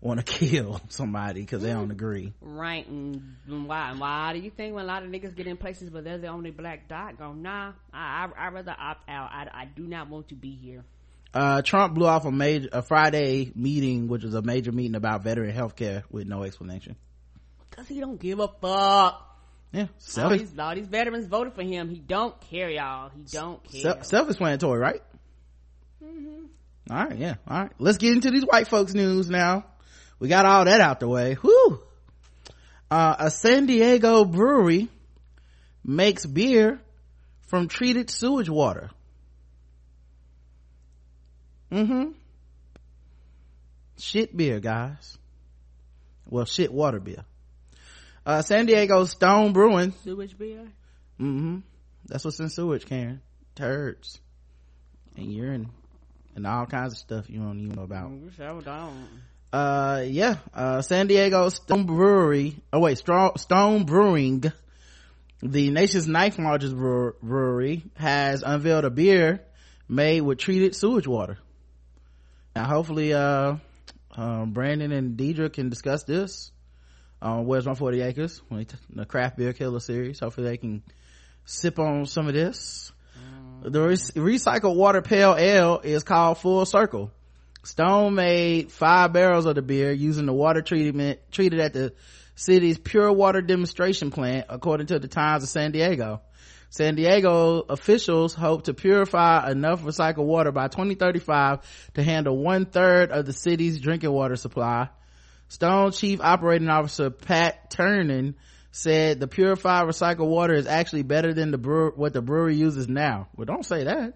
[0.00, 3.34] want to kill somebody because they don't agree Right, and
[3.66, 3.92] why?
[3.98, 6.28] Why do you think when a lot of niggas get in places but they're the
[6.28, 9.30] only black dot, go, nah, I, I, I'd rather opt out.
[9.32, 10.84] I, I do not want to be here.
[11.34, 15.22] uh trump blew off a major a friday meeting which was a major meeting about
[15.24, 16.94] veteran health care with no explanation
[17.70, 19.27] Cause he don't give a fuck.
[19.72, 19.86] Yeah.
[20.16, 21.90] All these, all these veterans voted for him.
[21.90, 23.10] He don't care, y'all.
[23.10, 24.02] He don't care.
[24.02, 25.02] self-explanatory right?
[26.90, 27.34] All right yeah.
[27.46, 27.72] All right.
[27.78, 29.66] Let's get into these white folks news now.
[30.18, 31.34] We got all that out the way.
[31.34, 31.82] Whew.
[32.90, 34.88] uh a san diego brewery
[35.84, 36.80] makes beer
[37.42, 38.90] from treated sewage water.
[41.70, 42.12] Mm-hmm.
[43.98, 45.18] Shit beer guys.
[46.26, 47.24] Well shit water beer
[48.28, 49.92] uh san diego stone brewing.
[50.04, 50.68] Sewage beer.
[51.18, 51.58] mm-hmm.
[52.06, 53.22] That's what's in sewage karen.
[53.54, 54.20] Turds.
[55.16, 55.70] And urine
[56.36, 58.12] and all kinds of stuff you don't even know about.
[58.36, 59.08] Sure don't.
[59.52, 64.44] uh yeah uh san diego stone brewery oh wait stone brewing
[65.42, 69.40] the nation's ninth largest brewery has unveiled a beer
[69.88, 71.38] made with treated sewage water.
[72.54, 73.56] Now hopefully uh
[74.10, 76.50] um, brandon and deidre can discuss this
[77.20, 78.42] on where's my 40 acres?
[78.48, 80.20] When t- the craft beer killer series.
[80.20, 80.82] Hopefully they can
[81.44, 82.92] sip on some of this.
[83.62, 83.72] Mm.
[83.72, 87.10] The re- recycled water pale ale is called full circle.
[87.64, 91.92] Stone made five barrels of the beer using the water treatment treated at the
[92.34, 96.22] city's pure water demonstration plant, according to the Times of San Diego.
[96.70, 101.60] San Diego officials hope to purify enough recycled water by 2035
[101.94, 104.88] to handle one third of the city's drinking water supply.
[105.48, 108.34] Stone Chief Operating Officer Pat Turnan
[108.70, 112.88] said the purified recycled water is actually better than the brewer, what the brewery uses
[112.88, 113.28] now.
[113.34, 114.14] Well, don't say that.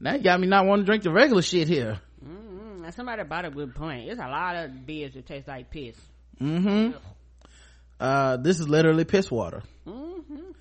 [0.00, 2.00] Now you got me not wanting to drink the regular shit here.
[2.24, 4.06] Mm, now somebody brought a good point.
[4.06, 5.96] There's a lot of beers that taste like piss.
[6.40, 6.96] Mm-hmm.
[8.00, 9.62] Uh, this is literally piss water.
[9.86, 10.52] Mm-hmm.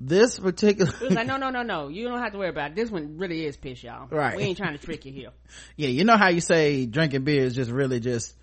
[0.00, 1.88] This particular, It was like, no, no, no, no.
[1.88, 2.76] You don't have to worry about it.
[2.76, 4.08] This one really is piss, y'all.
[4.08, 4.36] Right.
[4.36, 5.30] We ain't trying to trick you here.
[5.76, 8.34] yeah, you know how you say drinking beer is just really just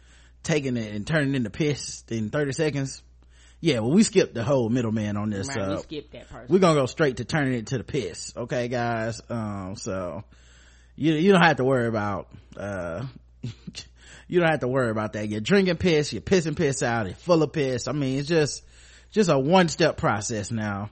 [0.44, 3.04] taking it and turning it into piss in 30 seconds?
[3.60, 5.48] Yeah, well, we skipped the whole middleman on this.
[5.48, 6.50] Right, we uh, skipped that part.
[6.50, 8.34] we're gonna go straight to turning it to the piss.
[8.38, 9.20] Okay, guys?
[9.30, 10.24] Um, so,
[10.96, 13.06] you, you don't have to worry about, uh,
[14.28, 15.28] you don't have to worry about that.
[15.28, 17.88] You're drinking piss, you're pissing piss out, you're full of piss.
[17.88, 18.64] I mean, it's just,
[19.12, 20.92] just a one step process now.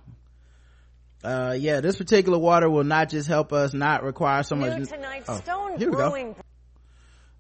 [1.23, 4.77] Uh, yeah, this particular water will not just help us not require so much.
[4.77, 6.35] New tonight, Oh, Stone here we go.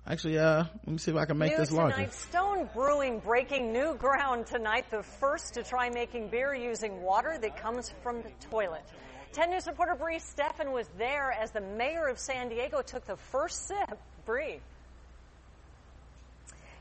[0.05, 0.13] Brewing.
[0.13, 1.95] Actually, uh, let me see if I can make New this larger.
[1.95, 7.37] tonight, Stone Brewing breaking new ground tonight, the first to try making beer using water
[7.41, 8.83] that comes from the toilet.
[9.33, 13.17] 10 News reporter Bree Steffen was there as the mayor of San Diego took the
[13.17, 13.99] first sip.
[14.25, 14.59] Bree.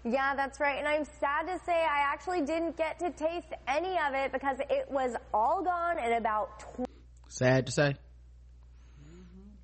[0.04, 0.78] Yeah, that's right.
[0.78, 4.58] And I'm sad to say I actually didn't get to taste any of it because
[4.70, 6.90] it was all gone in about 20
[7.28, 7.96] Sad to say.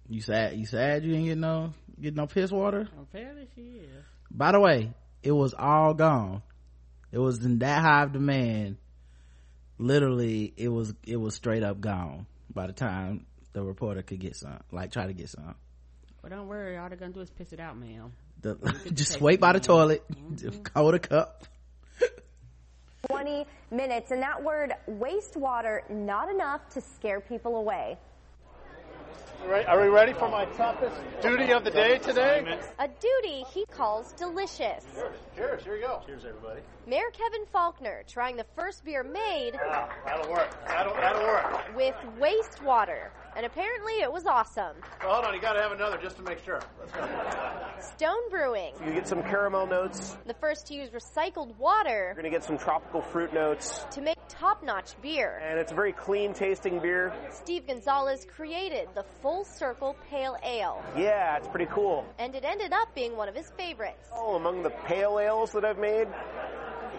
[0.08, 0.58] You sad?
[0.58, 1.04] You sad?
[1.04, 2.88] You didn't get no get no piss water?
[3.00, 4.04] Apparently she is.
[4.30, 4.92] By the way,
[5.22, 6.42] it was all gone
[7.12, 8.76] it was in that high of demand
[9.78, 14.36] literally it was it was straight up gone by the time the reporter could get
[14.36, 15.54] some like try to get some
[16.22, 16.76] Well, don't worry.
[16.76, 18.12] All they're gonna do is piss it out, ma'am.
[18.40, 18.56] the,
[18.92, 19.76] just wait by the down.
[19.76, 20.62] toilet mm-hmm.
[20.74, 21.44] hold a cup
[23.08, 24.10] 20 minutes.
[24.10, 27.96] And that word wastewater, not enough to scare people away.
[29.46, 32.58] Right, are we ready for my toughest duty of the day today?
[32.78, 34.84] A duty he calls delicious.
[34.94, 36.02] Cheers, cheers, here we go.
[36.06, 36.60] Cheers, everybody.
[36.86, 40.50] Mayor Kevin Faulconer trying the first beer made Ah, that'll work.
[40.66, 41.74] That'll, that'll work.
[41.74, 43.08] with wastewater.
[43.36, 44.76] And apparently it was awesome.
[45.02, 46.60] Well, hold on, you gotta have another just to make sure.
[46.80, 47.08] Let's go.
[47.96, 50.16] Stone Brewing, You get some caramel notes.
[50.26, 53.84] the first to use recycled water You're gonna get some tropical fruit notes.
[53.92, 55.40] to make top notch beer.
[55.44, 57.12] And it's a very clean tasting beer.
[57.30, 62.04] Steve Gonzalez created the Full Circle Pale Ale, Yeah, it's pretty cool.
[62.18, 64.08] and it ended up being one of his favorites.
[64.12, 66.08] Oh, among the pale ales that I've made,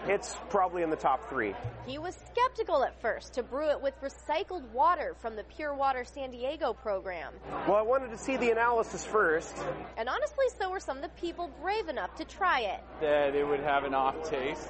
[0.06, 1.54] it's probably in the top three.
[1.86, 6.04] He was skeptical at first to brew it with recycled water from the Pure Water
[6.04, 7.32] San Diego program.
[7.68, 9.56] Well, I wanted to see the analysis first.
[9.96, 12.80] And honestly, so were some of the people brave enough to try it.
[13.00, 14.68] that it would have an off taste.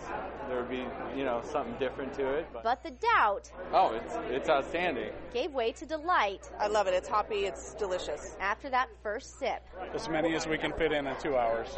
[0.49, 0.85] There would be,
[1.17, 2.47] you know, something different to it.
[2.53, 5.13] But, But the doubt oh, it's it's outstanding.
[5.33, 6.95] gave way to delight I love it.
[6.95, 7.47] It's hoppy.
[7.47, 8.37] It's delicious.
[8.41, 9.63] after that first sip.
[9.95, 11.69] As many as we can fit in in two hours.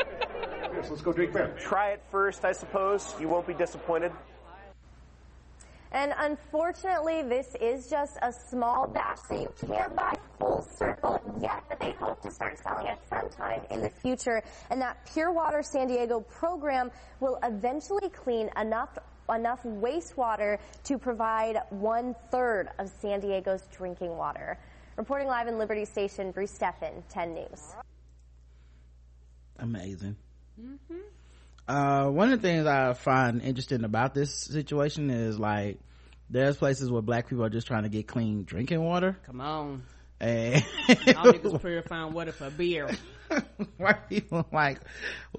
[0.89, 1.55] let's go drink beer.
[1.61, 3.15] Try it first, I suppose.
[3.21, 4.13] You won't be disappointed.
[5.93, 11.63] And unfortunately, this is just a small batch, so you can't buy full circle yet,
[11.69, 14.43] but they hope to start selling it sometime in the future.
[14.71, 16.91] And that Pure Water San Diego program
[17.21, 18.99] will eventually clean enough
[19.33, 24.59] enough wastewater to provide one third of San Diego's drinking water.
[24.97, 27.75] Reporting live in Liberty Station, Bree Steffen, 10 News.
[29.61, 30.17] amazing
[30.61, 30.99] mm-hmm.
[31.69, 35.79] Uh one of the things i find interesting about this situation is like
[36.31, 39.83] there's places where black people are just trying to get clean drinking water Come on.
[40.21, 40.63] and
[41.17, 42.91] All niggas purifying water for beer.
[43.79, 44.81] white people like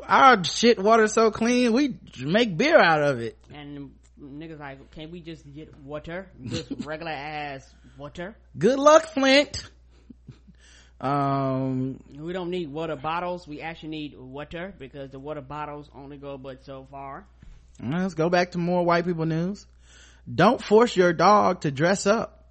[0.03, 5.11] our shit water so clean we make beer out of it And niggas like, can
[5.11, 6.28] we just get water?
[6.43, 8.36] Just regular ass water?
[8.57, 9.69] good luck flint
[11.02, 13.48] um We don't need water bottles.
[13.48, 17.26] We actually need water because the water bottles only go but so far.
[17.82, 19.66] let's go back to more white people news
[20.34, 22.46] don't force your dog to dress up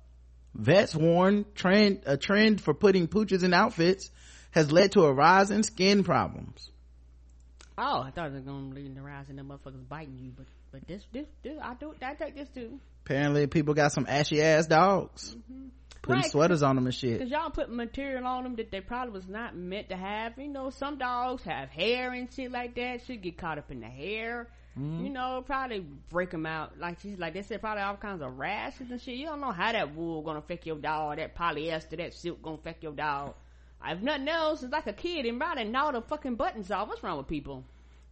[0.55, 4.11] vets warn trend a trend for putting pooches in outfits
[4.53, 6.71] has led to a rise in skin problems
[7.77, 10.31] Oh, I thought it was gonna lead to the rise and the motherfuckers biting you,
[10.37, 12.79] but but this this this I do I take this too.
[13.05, 15.35] apparently people got some ashy ass dogs
[16.05, 16.31] putting Right.
[16.31, 19.27] sweaters on them and shit Cause y'all put material on them that they probably was
[19.29, 20.39] not meant to have.
[20.39, 23.05] You know, some dogs have hair and shit like that.
[23.07, 24.49] Should get caught up in the hair.
[24.79, 25.05] Mhm.
[25.05, 25.81] You know, probably
[26.11, 26.79] break them out.
[26.79, 29.17] Like she's like they said, probably all kinds of rashes and shit.
[29.17, 31.17] You don't know how that wool gonna affect your dog.
[31.19, 33.35] That polyester, that silk gonna affect your dog.
[33.87, 36.89] If nothing else, it's like a kid and probably all the fucking buttons off.
[36.89, 37.65] What's wrong with people?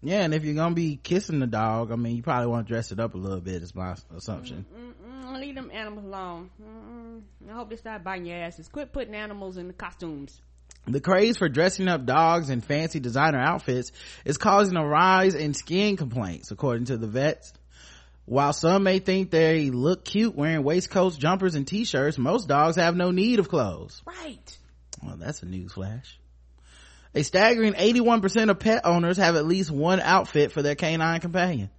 [0.02, 2.72] Yeah and if you're gonna be kissing the dog i mean you probably want to
[2.72, 6.50] dress it up a little bit is my assumption Mm-mm, leave them animals alone.
[6.62, 7.22] Mm-mm.
[7.50, 8.68] I hope they stop biting your asses.
[8.68, 10.40] Quit putting animals in the costumes.
[10.86, 13.92] The craze for dressing up dogs in fancy designer outfits
[14.24, 17.52] is causing a rise in skin complaints, according to the vets.
[18.24, 22.96] While some may think they look cute wearing waistcoats, jumpers, and t-shirts, most dogs have
[22.96, 24.02] no need of clothes.
[24.06, 24.58] Right.
[25.02, 26.18] Well, that's a news flash.
[27.14, 31.70] A staggering 81% of pet owners have at least one outfit for their canine companion.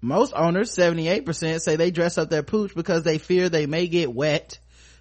[0.00, 4.12] Most owners, 78%, say they dress up their pooch because they fear they may get
[4.12, 4.58] wet.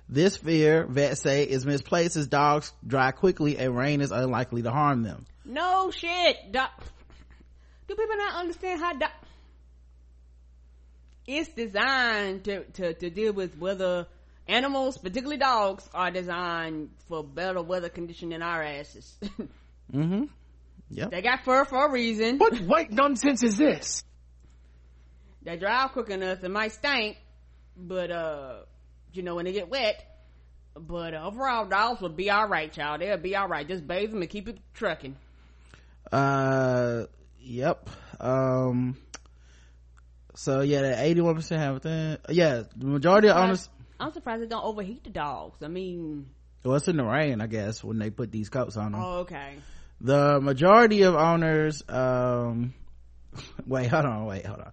[0.10, 4.72] This fear, vets say, is misplaced as dogs dry quickly and rain is unlikely to
[4.72, 5.26] harm them.
[5.44, 6.52] No shit.
[6.52, 6.72] Doc.
[7.88, 9.12] Do people not understand how doc-
[11.28, 14.08] it's designed to, to, to deal with whether
[14.48, 19.16] animals, particularly dogs, are designed for better weather condition than our asses.
[19.94, 20.24] Mm-hmm.
[20.90, 21.12] Yep.
[21.12, 22.40] they got fur for a reason.
[22.40, 24.04] What white nonsense is this?
[25.44, 26.44] They dry out quick enough.
[26.44, 27.18] It might stink,
[27.78, 28.62] but uh,
[29.14, 30.04] you know when they get wet.
[30.76, 32.98] But uh, overall, dogs will be all right, y'all.
[32.98, 33.68] They'll be all right.
[33.68, 35.16] Just bathe them and keep it trucking.
[36.12, 37.04] Uh,
[37.40, 37.88] yep.
[38.20, 38.98] Um,
[40.36, 42.18] so yeah, the 81% have a thing.
[42.30, 43.70] Yeah, the majority of owners,
[44.00, 45.62] I'm surprised they don't overheat the dogs.
[45.64, 46.28] I mean,
[46.64, 49.02] well, it's in the rain, I guess, when they put these coats on them.
[49.02, 49.56] oh, okay.
[50.02, 52.74] the majority of owners um
[53.68, 54.72] wait hold on wait hold on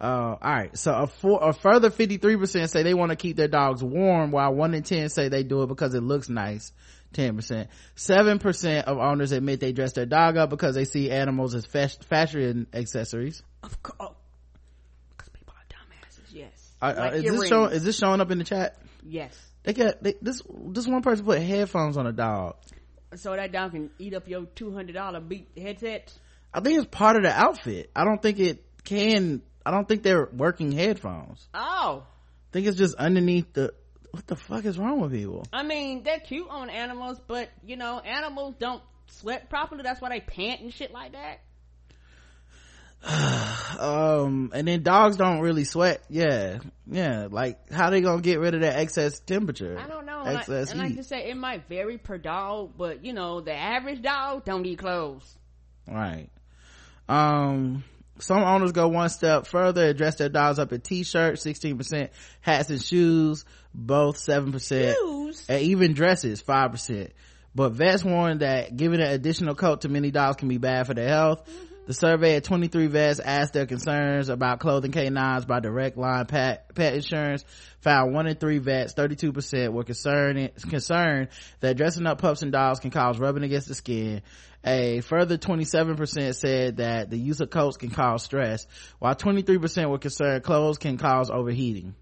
[0.00, 3.48] uh all right so a, four, a further 53% say they want to keep their
[3.48, 6.72] dogs warm while 1 in 10 say they do it because it looks nice
[7.14, 7.68] 10%.
[7.96, 12.66] 7% of owners admit they dress their dog up because they see animals as fashion
[12.72, 13.42] accessories.
[13.62, 14.12] Of course.
[16.80, 17.24] Because people are dumbasses, yes.
[17.24, 18.76] Like is this showing, is this showing up in the chat?
[19.02, 19.38] Yes.
[19.64, 22.56] They got, they, this, this one person put headphones on a dog.
[23.16, 26.12] So that dog can eat up your $200 beat headset?
[26.52, 27.90] I think it's part of the outfit.
[27.94, 31.46] I don't think it can, I don't think they're working headphones.
[31.54, 32.04] Oh.
[32.04, 33.74] I think it's just underneath the,
[34.10, 35.46] what the fuck is wrong with people?
[35.52, 39.82] I mean, they're cute on animals, but, you know, animals don't sweat properly.
[39.82, 41.40] That's why they pant and shit like that.
[43.78, 46.02] um and then dogs don't really sweat.
[46.08, 46.58] Yeah.
[46.90, 47.28] Yeah.
[47.30, 49.78] Like how they gonna get rid of that excess temperature?
[49.78, 50.20] I don't know.
[50.20, 53.54] And, I, excess and like say, it might vary per dog, but, you know, the
[53.54, 55.36] average dog don't need clothes.
[55.86, 56.28] right.
[57.08, 57.84] Um
[58.20, 62.08] some owners go one step further and dress their dogs up in t-shirts 16%
[62.40, 65.46] hats and shoes both 7% Shoes?
[65.48, 67.10] and even dresses 5%
[67.54, 70.94] but vets warn that giving an additional coat to many dogs can be bad for
[70.94, 71.48] their health
[71.88, 76.74] the survey at 23 vets asked their concerns about clothing canines by direct line pet,
[76.74, 77.46] pet insurance.
[77.80, 81.28] Found one in three vets 32% were concerned concerned
[81.60, 84.20] that dressing up pups and dogs can cause rubbing against the skin.
[84.66, 88.66] A further 27% said that the use of coats can cause stress
[88.98, 91.94] while 23% were concerned clothes can cause overheating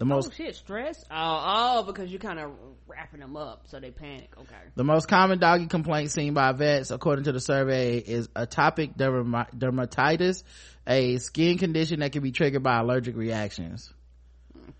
[0.00, 1.04] the most oh shit, stress?
[1.10, 2.52] Oh, oh, because you're kind of
[2.88, 4.32] wrapping them up so they panic.
[4.34, 4.56] Okay.
[4.74, 10.42] The most common doggy complaint seen by vets, according to the survey, is atopic dermatitis,
[10.86, 13.92] a skin condition that can be triggered by allergic reactions.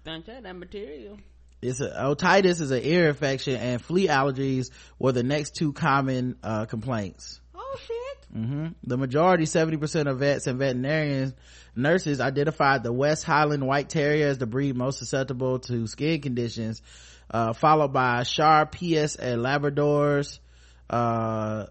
[0.07, 1.19] Don't tell that material.
[1.61, 6.37] It's a, otitis is an ear infection, and flea allergies were the next two common
[6.43, 7.43] uh, complaints.
[7.63, 8.27] Oh shit.
[8.33, 11.35] hmm The majority, 70% of vets and veterinarians,
[11.77, 16.81] nurses identified the West Highland White Terrier as the breed most susceptible to skin conditions,
[17.31, 20.39] uh, followed by Shar PS and Labradors,
[20.89, 21.67] uh,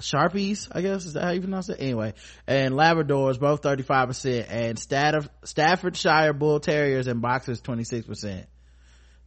[0.00, 1.76] Sharpies, I guess, is that how you pronounce it?
[1.80, 2.14] Anyway,
[2.46, 8.46] and Labradors, both 35%, and Staff- Staffordshire Bull Terriers and Boxers, 26%.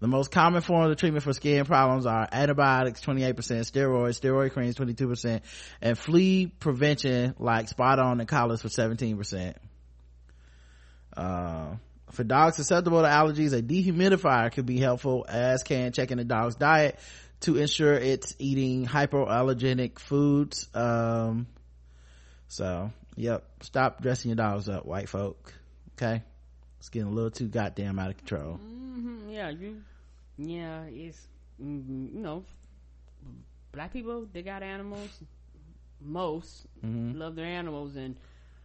[0.06, 4.76] The most common forms of treatment for skin problems are antibiotics, 28%, steroids, steroid creams,
[4.76, 5.42] 22%,
[5.82, 9.56] and flea prevention like spot on and collars for 17%.
[11.18, 11.78] Uh,
[12.12, 16.54] for dogs susceptible to allergies, a dehumidifier could be helpful, as can checking the dog's
[16.54, 17.00] diet
[17.40, 20.70] to ensure it's eating hypoallergenic foods.
[20.76, 21.48] Um,
[22.48, 25.52] so, yep, stop dressing your dogs up, white folk.
[25.98, 26.22] Okay?
[26.78, 28.58] It's getting a little too goddamn out of control.
[28.58, 29.82] hmm Yeah, you.
[30.38, 31.28] Yeah, it's
[31.62, 32.44] mm, you know,
[33.72, 35.10] black people they got animals.
[36.02, 37.18] Most Mhm.
[37.18, 38.16] love their animals, and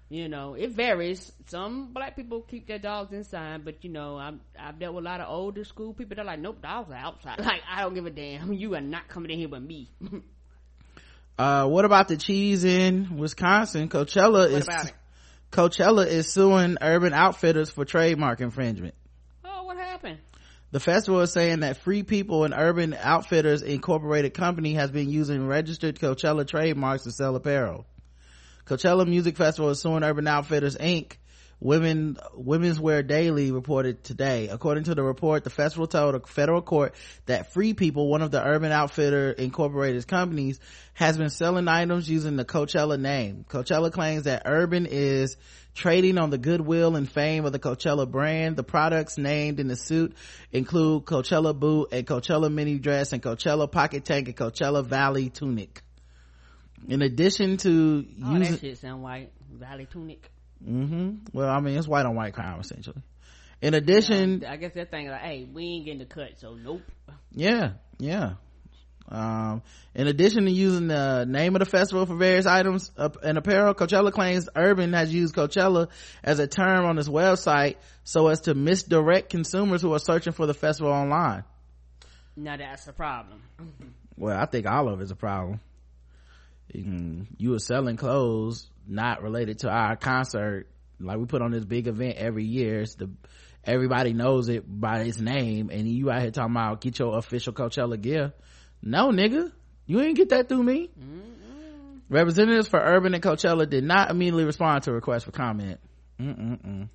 [0.08, 1.32] you know it varies.
[1.46, 5.08] Some black people keep their dogs inside, but you know I'm, I've dealt with a
[5.08, 6.16] lot of older school people.
[6.16, 7.38] They're like, nope, dogs are outside.
[7.44, 8.52] Like I don't give a damn.
[8.52, 9.88] You are not coming in here with me.
[11.38, 13.88] Uh, what about the cheese in Wisconsin?
[13.88, 14.92] Coachella What is.
[15.50, 18.94] Coachella is suing Urban Outfitters for trademark infringement.
[19.42, 20.18] oh, what happened?
[20.72, 25.48] The festival is saying that Free People and Urban Outfitters Incorporated Company has been using
[25.48, 27.86] registered Coachella trademarks to sell apparel.
[28.66, 31.14] Coachella Music Festival is suing Urban Outfitters Inc.
[31.58, 34.48] Women, Women's Wear Daily reported today.
[34.48, 36.94] According to the report, the festival told a federal court
[37.26, 40.60] that Free People, one of the Urban Outfitter Incorporated companies,
[40.94, 43.44] has been selling items using the Coachella name.
[43.46, 45.36] Coachella claims that Urban is
[45.74, 48.56] trading on the goodwill and fame of the Coachella brand.
[48.56, 50.14] The products named in the suit
[50.52, 55.82] include Coachella boot and Coachella mini dress and Coachella pocket tank and Coachella Valley tunic.
[56.88, 59.32] In addition to Oh, using, that shit sound white.
[59.52, 60.30] Valley tunic.
[60.64, 63.02] hmm Well, I mean, it's white on white crime essentially.
[63.62, 66.80] In addition, I guess that thing like, hey, we ain't getting the cut, so nope.
[67.32, 68.34] yeah, yeah.
[69.10, 69.62] Um,
[69.94, 74.12] in addition to using the name of the festival for various items and apparel, Coachella
[74.12, 75.88] claims Urban has used Coachella
[76.22, 80.46] as a term on its website so as to misdirect consumers who are searching for
[80.46, 81.42] the festival online.
[82.36, 83.42] Now that's the problem.
[84.16, 85.60] Well, I think all of it's a problem.
[86.74, 90.66] You, you were selling clothes not related to our concert.
[90.98, 92.82] Like we put on this big event every year.
[92.82, 93.08] It's the
[93.64, 97.54] everybody knows it by its name, and you out here talking about get your official
[97.54, 98.34] Coachella gear.
[98.82, 99.52] No, nigga,
[99.86, 100.90] you ain't get that through me.
[102.08, 105.78] Representatives for Urban and Coachella did not immediately respond to a request for comment.
[106.20, 106.88] Mm-mm-mm.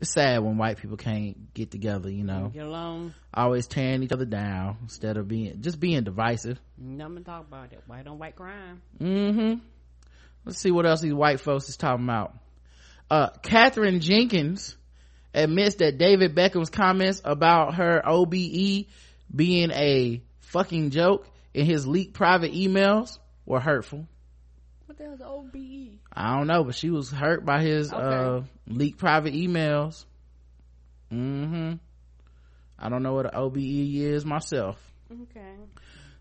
[0.00, 2.50] It's sad when white people can't get together, you know.
[2.54, 3.14] Get along.
[3.34, 6.60] Always tearing each other down instead of being just being divisive.
[6.76, 7.82] Nothing to talk about it.
[7.86, 8.82] White on white crime.
[8.98, 9.54] hmm
[10.44, 12.32] Let's see what else these white folks is talking about.
[13.10, 14.76] Uh, Katherine Jenkins
[15.34, 18.86] admits that David Beckham's comments about her OBE
[19.34, 24.06] being a fucking joke in his leaked private emails were hurtful.
[24.86, 25.98] What the hell's OBE?
[26.12, 28.02] I don't know, but she was hurt by his Okay.
[28.02, 30.04] uh leaked private emails.
[31.12, 31.74] Mm-hmm.
[32.78, 34.78] I don't know what an OBE is myself.
[35.10, 35.54] Okay.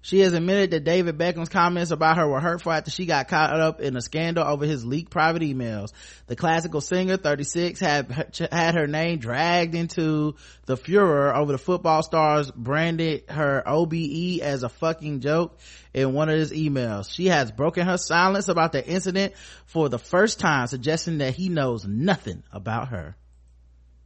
[0.02, 3.60] She has admitted that David Beckham's comments about her were hurtful after she got caught
[3.60, 5.92] up in a scandal over his leaked private emails.
[6.28, 10.36] The classical singer, 36, had had her name dragged into
[10.66, 15.58] the furor over the football stars branded her OBE as a fucking joke
[15.94, 17.12] in one of his emails.
[17.12, 19.34] She has broken her silence about the incident
[19.66, 23.16] for the first time, suggesting that he knows nothing about her.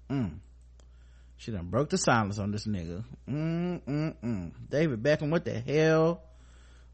[0.10, 0.40] Mm.
[1.42, 3.04] She done broke the silence on this nigga.
[3.28, 4.52] Mm, mm, mm.
[4.70, 6.22] David Beckham, what the hell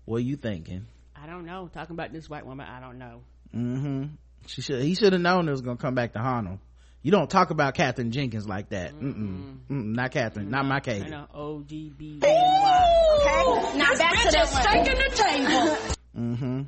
[0.05, 0.85] were you thinking?
[1.13, 1.69] I don't know.
[1.73, 3.23] Talking about this white woman, I don't know.
[3.53, 4.03] Mm-hmm.
[4.45, 6.59] She should, he should have known it was gonna come back to haunt him.
[7.01, 8.93] You don't talk about Katherine Jenkins like that.
[8.93, 9.57] Mm-mm.
[9.69, 9.95] Mm-mm.
[9.95, 10.49] Not Katherine.
[10.49, 11.27] Not my I know.
[11.35, 12.23] OGB.
[12.23, 15.77] Okay, now back to the steak in the table.
[16.17, 16.61] Mm-hmm.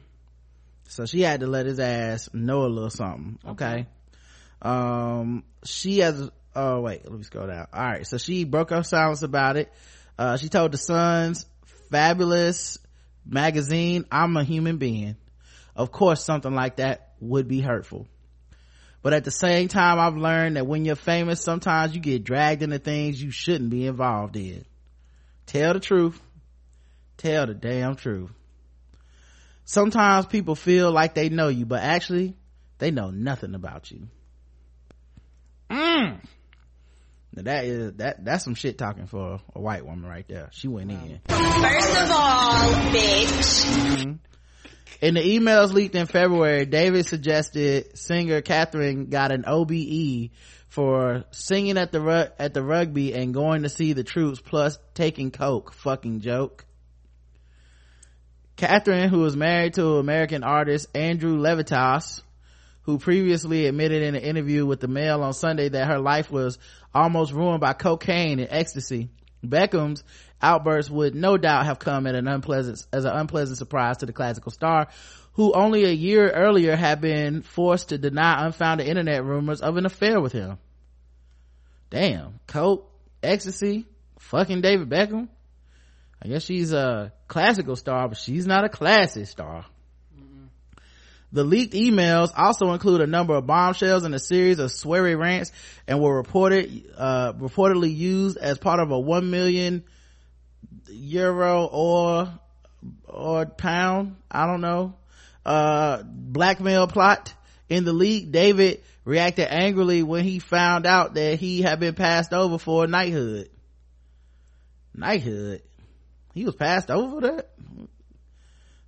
[0.90, 3.40] So she had to let his ass know a little something.
[3.48, 3.88] Okay.
[4.62, 7.68] Um, she has, oh wait, let me scroll down.
[7.74, 8.06] All right.
[8.06, 9.72] So she broke her silence about it.
[10.18, 11.46] Uh, she told the Sun's
[11.90, 12.78] fabulous
[13.26, 15.16] magazine, I'm a human being.
[15.76, 18.08] Of course, something like that would be hurtful.
[19.02, 22.62] But at the same time, I've learned that when you're famous, sometimes you get dragged
[22.62, 24.66] into things you shouldn't be involved in.
[25.46, 26.20] Tell the truth.
[27.16, 28.32] Tell the damn truth.
[29.64, 32.36] Sometimes people feel like they know you, but actually,
[32.80, 34.10] they know nothing about you.
[35.70, 36.20] Mm.
[37.34, 40.50] Now that is that that's some shit talking for a white woman right there.
[40.52, 41.22] She went in.
[41.28, 43.66] First of all, bitch.
[43.66, 44.20] Mhm.
[45.02, 50.32] In the emails leaked in February, David suggested singer Katherine got an OBE
[50.68, 54.78] for singing at the ru- at the rugby and going to see the troops plus
[54.96, 55.74] taking coke.
[55.74, 56.66] Fucking joke.
[58.58, 62.22] Katherine, who was married to American artist Andrew Levitas,
[62.82, 66.60] who previously admitted in an interview with the Mail on Sunday that her life was
[66.94, 69.10] almost ruined by cocaine and ecstasy.
[69.44, 70.04] Beckham's
[70.42, 74.14] outburst would no doubt have come at an unpleasant, as an unpleasant surprise to the
[74.14, 74.88] classical star,
[75.34, 79.86] who only a year earlier had been forced to deny unfounded internet rumors of an
[79.86, 80.58] affair with him.
[81.90, 82.92] Damn, coke,
[83.24, 83.86] ecstasy,
[84.20, 85.30] fucking David Beckham.
[86.22, 89.66] I guess she's a classical star, but she's not a classic star.
[91.32, 95.52] The leaked emails also include a number of bombshells and a series of sweary rants
[95.88, 99.84] and were reported, uh, reportedly used as part of a one million
[100.88, 102.30] euro or,
[103.08, 104.96] or pound, I don't know,
[105.46, 107.34] uh, blackmail plot.
[107.70, 112.34] In the leak, David reacted angrily when he found out that he had been passed
[112.34, 113.50] over for knighthood.
[114.96, 115.62] Knighthood?
[116.34, 117.50] He was passed over that?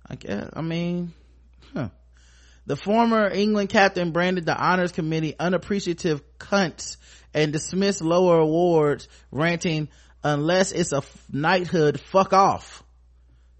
[0.08, 1.12] I guess, I mean.
[2.66, 6.96] The former England captain branded the honors committee unappreciative cunts
[7.34, 9.88] and dismissed lower awards, ranting,
[10.22, 12.84] unless it's a f- knighthood, fuck off.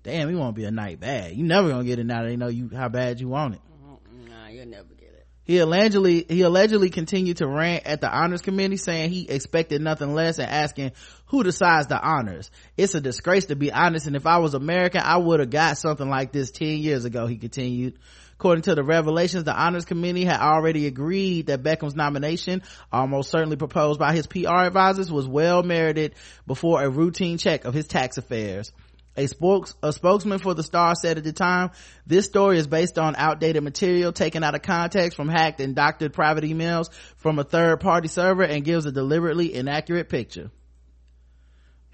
[0.03, 1.33] Damn, you won't be a knight bad.
[1.33, 3.61] You never gonna get it now they know you, how bad you want it.
[3.61, 4.31] Mm-hmm.
[4.31, 5.27] Nah, you'll never get it.
[5.45, 10.15] He allegedly, he allegedly continued to rant at the honors committee saying he expected nothing
[10.15, 10.93] less and asking
[11.27, 12.51] who decides the honors.
[12.77, 15.79] It's a disgrace to be honest and if I was American, I would have got
[15.79, 17.99] something like this 10 years ago, he continued.
[18.43, 23.55] According to the revelations, the honors committee had already agreed that Beckham's nomination, almost certainly
[23.55, 28.19] proposed by his PR advisors, was well merited before a routine check of his tax
[28.19, 28.73] affairs.
[29.17, 31.71] A spokes, a spokesman for the star said at the time,
[32.05, 36.13] this story is based on outdated material taken out of context from hacked and doctored
[36.13, 40.51] private emails from a third party server and gives a deliberately inaccurate picture.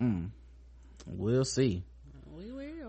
[0.00, 0.30] Mm.
[1.04, 1.84] We'll see.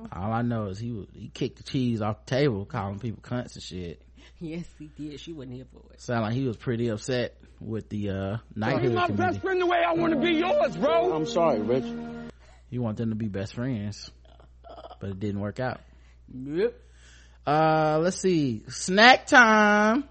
[0.04, 0.10] We.
[0.12, 3.22] All I know is he was- he kicked the cheese off the table, calling people
[3.22, 4.02] cunts and shit.
[4.42, 5.20] Yes, he did.
[5.20, 6.00] She wasn't here for it.
[6.00, 9.32] Sound like he was pretty upset with the uh knighthood Be my committee.
[9.34, 11.12] best friend the way I want to be yours, bro.
[11.14, 11.84] I'm sorry, Rich.
[12.70, 14.10] You want them to be best friends,
[15.02, 15.82] but it didn't work out.
[16.34, 16.74] Yep.
[17.46, 18.64] Uh, let's see.
[18.70, 20.06] Snack time.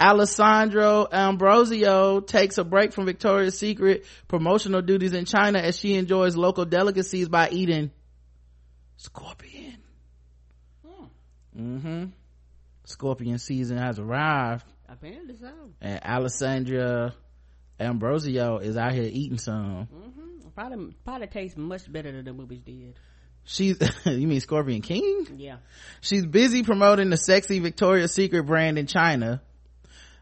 [0.00, 6.36] Alessandra Ambrosio takes a break from Victoria's Secret promotional duties in China as she enjoys
[6.36, 7.90] local delicacies by eating
[8.96, 9.78] scorpion.
[11.58, 12.04] Mm-hmm.
[12.84, 15.50] Scorpion season has arrived Apparently so.
[15.80, 17.14] and Alessandra
[17.80, 19.88] Ambrosio is out here eating some.
[19.92, 20.48] Mm-hmm.
[20.54, 22.94] Probably, probably tastes much better than the movies did.
[23.44, 25.36] She's, you mean Scorpion King?
[25.36, 25.56] Yeah.
[26.00, 29.42] She's busy promoting the sexy Victoria's Secret brand in China.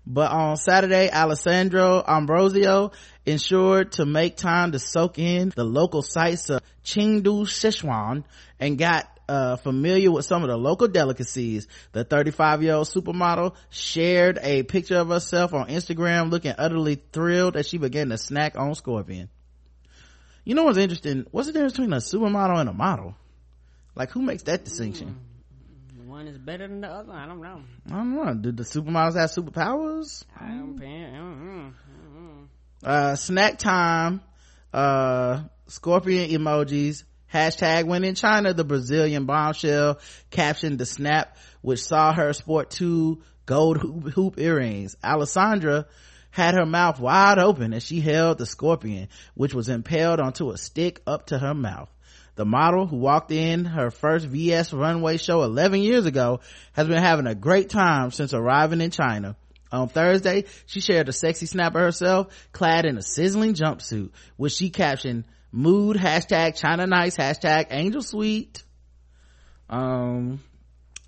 [0.06, 2.92] But on Saturday, Alessandra Ambrosio
[3.24, 8.24] ensured to make time to soak in the local sights of Chengdu, Sichuan
[8.60, 11.66] and got uh, familiar with some of the local delicacies.
[11.92, 17.56] The 35 year old supermodel shared a picture of herself on Instagram looking utterly thrilled
[17.56, 19.30] as she began to snack on scorpion.
[20.44, 21.24] You know what's interesting?
[21.30, 23.14] What's the difference between a supermodel and a model?
[23.94, 25.18] Like who makes that distinction?
[26.14, 27.12] One is better than the other.
[27.12, 27.60] I don't know.
[27.88, 28.34] I don't know.
[28.34, 30.22] Did the supermodels have superpowers?
[30.40, 30.80] I don't.
[30.80, 31.72] I don't know.
[31.72, 32.48] I don't.
[32.84, 34.20] Uh, snack time,
[34.72, 37.02] uh, scorpion emojis,
[37.32, 39.98] hashtag when in China, the Brazilian bombshell
[40.30, 44.96] captioned the snap, which saw her sport two gold hoop, hoop earrings.
[45.02, 45.86] Alessandra
[46.30, 50.58] had her mouth wide open as she held the scorpion, which was impaled onto a
[50.58, 51.88] stick up to her mouth.
[52.36, 56.40] The model who walked in her first VS runway show 11 years ago
[56.72, 59.36] has been having a great time since arriving in China.
[59.70, 64.52] On Thursday, she shared a sexy snap of herself clad in a sizzling jumpsuit, which
[64.52, 68.62] she captioned mood hashtag China nice hashtag angel sweet.
[69.68, 70.40] Um,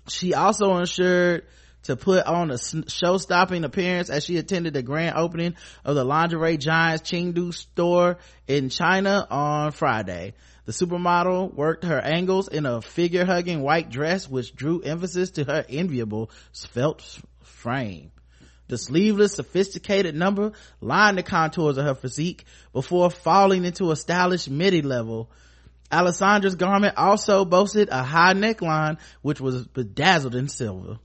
[0.07, 1.45] she also ensured
[1.83, 2.57] to put on a
[2.89, 5.55] show stopping appearance as she attended the grand opening
[5.85, 8.17] of the lingerie giant's Chengdu store
[8.47, 10.33] in China on Friday.
[10.67, 15.45] The supermodel worked her angles in a figure hugging white dress which drew emphasis to
[15.45, 18.11] her enviable svelte frame.
[18.67, 20.51] The sleeveless, sophisticated number
[20.81, 22.43] lined the contours of her physique
[22.73, 25.31] before falling into a stylish midi level.
[25.89, 30.99] Alessandra's garment also boasted a high neckline which was bedazzled in silver.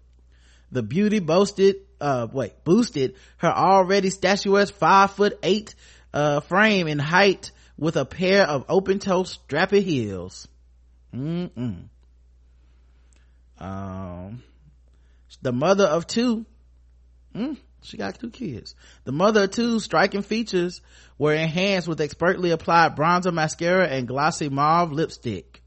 [0.72, 5.76] The beauty boasted, uh, wait, boosted her already statuesque five foot eight,
[6.12, 10.49] uh, frame in height with a pair of open toe strappy heels.
[11.14, 11.85] Mm-mm.
[13.59, 14.43] Um,
[15.41, 16.47] the mother of two,
[17.35, 18.75] mm, she got two kids.
[19.05, 20.81] The mother of two striking features
[21.18, 25.62] were enhanced with expertly applied bronzer mascara and glossy mauve lipstick.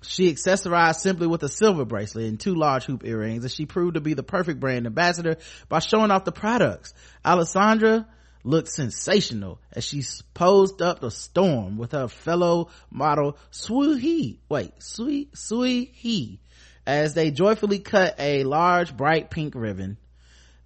[0.00, 3.94] She accessorized simply with a silver bracelet and two large hoop earrings and she proved
[3.94, 5.38] to be the perfect brand ambassador
[5.68, 6.94] by showing off the products.
[7.24, 8.06] Alessandra
[8.44, 10.02] looked sensational as she
[10.34, 14.40] posed up the storm with her fellow model Sui He.
[14.48, 16.40] Wait, Sui, Sui He.
[16.86, 19.98] As they joyfully cut a large bright pink ribbon.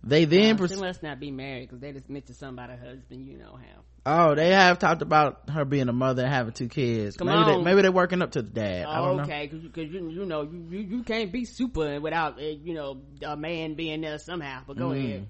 [0.04, 3.28] They then she must not be married because they just mentioned something about her husband.
[3.28, 3.82] You know how.
[4.04, 7.16] Oh, they have talked about her being a mother and having two kids.
[7.16, 7.46] Come maybe on.
[7.46, 8.86] They, maybe they're working up to the dad.
[8.86, 9.22] I don't know.
[9.22, 13.00] okay, because you, you know you, you you can't be super without uh, you know
[13.24, 14.62] a man being there somehow.
[14.66, 14.96] But go Mm.
[14.98, 15.28] ahead.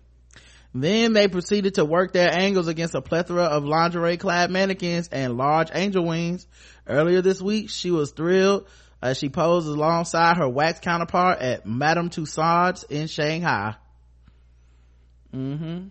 [0.75, 5.37] Then they proceeded to work their angles against a plethora of lingerie clad mannequins and
[5.37, 6.47] large angel wings.
[6.87, 8.67] Earlier this week, she was thrilled
[9.03, 13.75] as she posed alongside her wax counterpart at Madame Tussauds in Shanghai.
[15.35, 15.89] Mm-hmm.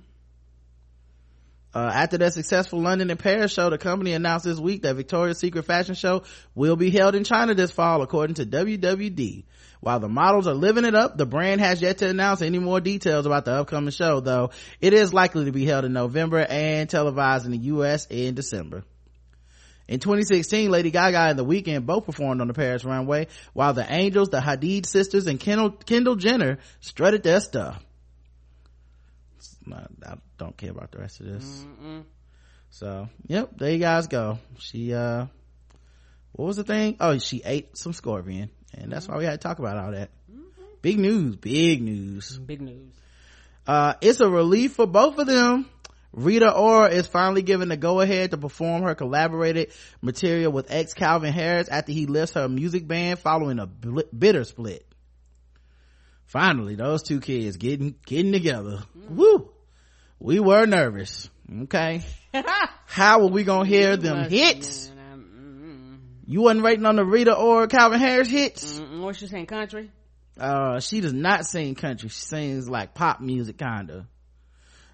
[1.73, 5.37] Uh, after their successful London and Paris show, the company announced this week that Victoria's
[5.37, 6.23] Secret fashion show
[6.53, 9.45] will be held in China this fall, according to WWD.
[9.81, 12.79] While the models are living it up, the brand has yet to announce any more
[12.79, 16.87] details about the upcoming show, though it is likely to be held in November and
[16.87, 18.83] televised in the US in December.
[19.87, 23.85] In 2016, Lady Gaga and The Weeknd both performed on the Paris runway, while the
[23.91, 27.83] Angels, the Hadid sisters, and Kendall, Kendall Jenner strutted their stuff.
[29.73, 31.65] I don't care about the rest of this.
[31.65, 32.03] Mm-mm.
[32.69, 34.37] So, yep, there you guys go.
[34.59, 35.25] She, uh,
[36.33, 36.97] what was the thing?
[36.99, 38.49] Oh, she ate some scorpion.
[38.73, 40.09] And that's why we had to talk about all that.
[40.81, 42.37] Big news, big news.
[42.39, 42.93] Big news.
[43.67, 45.69] Uh, it's a relief for both of them.
[46.13, 50.93] Rita Ora is finally given the go ahead to perform her collaborated material with ex
[50.93, 54.85] Calvin Harris after he left her music band following a bl- bitter split.
[56.25, 58.79] Finally, those two kids getting, getting together.
[59.09, 59.51] Woo!
[60.19, 61.29] We were nervous.
[61.63, 62.03] Okay.
[62.85, 64.91] How are we gonna hear them hits?
[66.31, 68.79] You wasn't waiting on the Rita or Calvin Harris hits?
[68.79, 69.01] Mm-mm.
[69.01, 69.47] What's she saying?
[69.47, 69.91] Country?
[70.39, 74.07] uh she does not sing country she sings like pop music kinda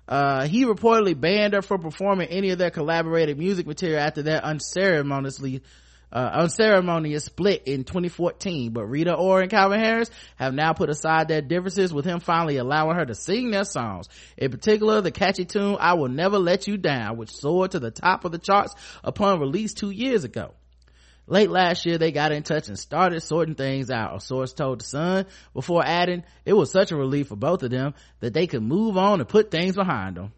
[0.08, 4.44] uh he reportedly banned her from performing any of their collaborated music material after their
[4.44, 5.62] unceremoniously
[6.10, 11.28] uh, unceremonious split in 2014 but rita ora and calvin harris have now put aside
[11.28, 14.08] their differences with him finally allowing her to sing their songs
[14.38, 17.92] in particular the catchy tune i will never let you down which soared to the
[17.92, 18.74] top of the charts
[19.04, 20.54] upon release two years ago
[21.30, 24.80] Late last year, they got in touch and started sorting things out, a source told
[24.80, 28.48] The Sun, before adding, it was such a relief for both of them that they
[28.48, 30.32] could move on and put things behind them.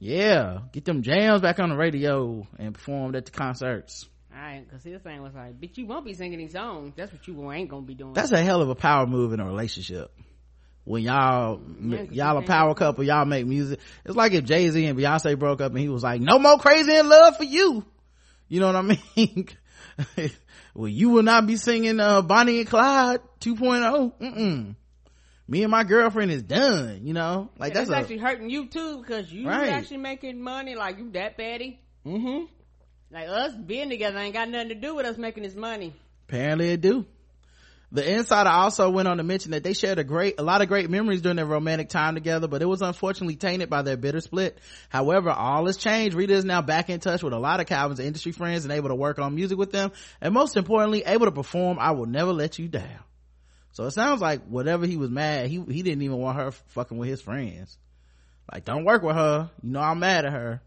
[0.00, 4.08] Yeah, get them jams back on the radio and performed at the concerts.
[4.34, 6.92] Alright, cause his thing was like, bitch, you won't be singing these songs.
[6.96, 8.12] That's what you ain't gonna be doing.
[8.12, 10.12] That's a hell of a power move in a relationship.
[10.84, 14.98] when y'all Yeah, y'all a power couple y'all make music it's like if jay-z and
[14.98, 17.84] beyonce broke up and he was like no more crazy in love for you
[18.48, 18.82] you know what i
[19.16, 19.48] mean
[20.74, 24.74] well you will not be singing uh bonnie and clyde 2.0 Mm-mm.
[25.48, 28.66] me and my girlfriend is done you know like that's, that's a, actually hurting you
[28.66, 29.70] too because you Right.
[29.70, 32.44] actually making money like you that petty mm-hmm
[33.10, 35.92] like us being together ain't got nothing to do with us making this money
[36.28, 37.06] Apparently it do.
[37.92, 40.68] The insider also went on to mention that they shared a great, a lot of
[40.68, 44.20] great memories during their romantic time together, but it was unfortunately tainted by their bitter
[44.20, 44.58] split.
[44.88, 46.16] However, all has changed.
[46.16, 48.88] Rita is now back in touch with a lot of Calvin's industry friends and able
[48.88, 52.32] to work on music with them, and most importantly, able to perform "I Will Never
[52.32, 53.04] Let You Down."
[53.72, 56.98] So it sounds like whatever he was mad, he he didn't even want her fucking
[56.98, 57.78] with his friends.
[58.52, 59.50] Like, don't work with her.
[59.62, 60.60] You know I'm mad at her.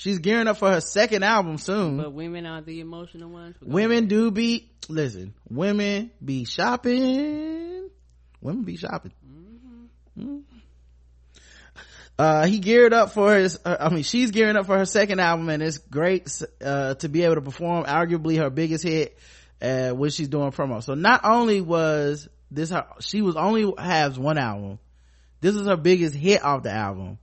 [0.00, 1.98] She's gearing up for her second album soon.
[1.98, 5.34] but women are the emotional ones Women do be listen.
[5.50, 7.90] Women be shopping.
[8.40, 9.12] Women be shopping.
[10.18, 10.40] Mhm.
[12.18, 13.60] Uh, he geared up for his.
[13.62, 16.30] Uh, I mean, she's gearing up for her second album, and it's great
[16.64, 19.18] uh, to be able to perform arguably her biggest hit
[19.60, 20.82] uh, when she's doing promo.
[20.82, 24.78] So not only was this her, she was only has one album.
[25.42, 27.18] This is her biggest hit off the album,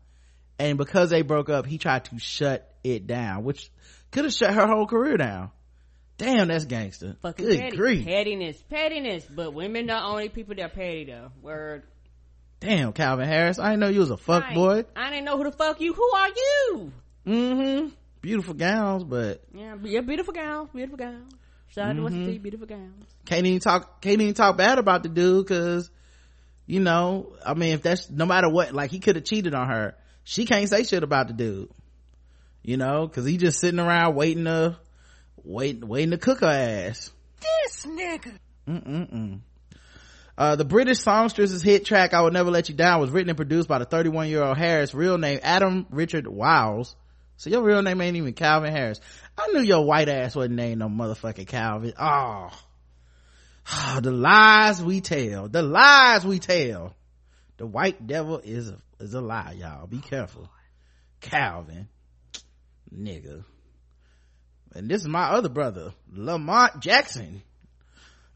[0.60, 3.70] and because they broke up, he tried to shut it down, which
[4.12, 5.52] could have shut her whole career down.
[6.18, 7.16] Damn, that's gangster.
[7.22, 7.78] fucking Good petty.
[7.78, 8.06] grief.
[8.06, 11.84] pettiness pettiness but women the only people that are petty though word
[12.60, 13.60] Damn, Calvin Harris.
[13.60, 14.86] I didn't know you was a fuck I- boy.
[14.96, 16.92] I didn't know who the fuck you who are you
[17.28, 17.88] Mm-hmm.
[18.22, 21.22] Beautiful gowns, but yeah you're beautiful gals beautiful gals
[21.70, 22.90] shout out to what's the beautiful gals
[23.26, 25.90] can't even talk can't even talk bad about the dude because
[26.66, 29.68] you know i mean if that's no matter what like he could have cheated on
[29.70, 29.96] her
[30.28, 31.70] she can't say shit about the dude
[32.64, 34.78] you know because he just sitting around waiting to
[35.44, 37.12] wait waiting to cook her ass
[37.42, 38.38] This nigga.
[38.68, 39.40] Mm-mm-mm.
[40.38, 43.38] Uh, the British songstress's hit track "I Will Never Let You Down" was written and
[43.38, 46.96] produced by the 31-year-old Harris, real name Adam Richard Wiles.
[47.38, 49.00] So your real name ain't even Calvin Harris.
[49.38, 51.94] I knew your white ass wasn't named no motherfucking Calvin.
[52.00, 52.50] Oh,
[54.02, 56.96] the lies we tell, the lies we tell.
[57.58, 59.88] The white devil is a, is a lie, y'all.
[59.88, 60.50] Be careful.
[61.22, 61.88] Calvin,
[62.94, 63.44] nigga.
[64.74, 67.42] And this is my other brother, Lamont Jackson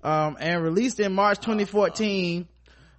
[0.04, 2.48] um, and released in March 2014,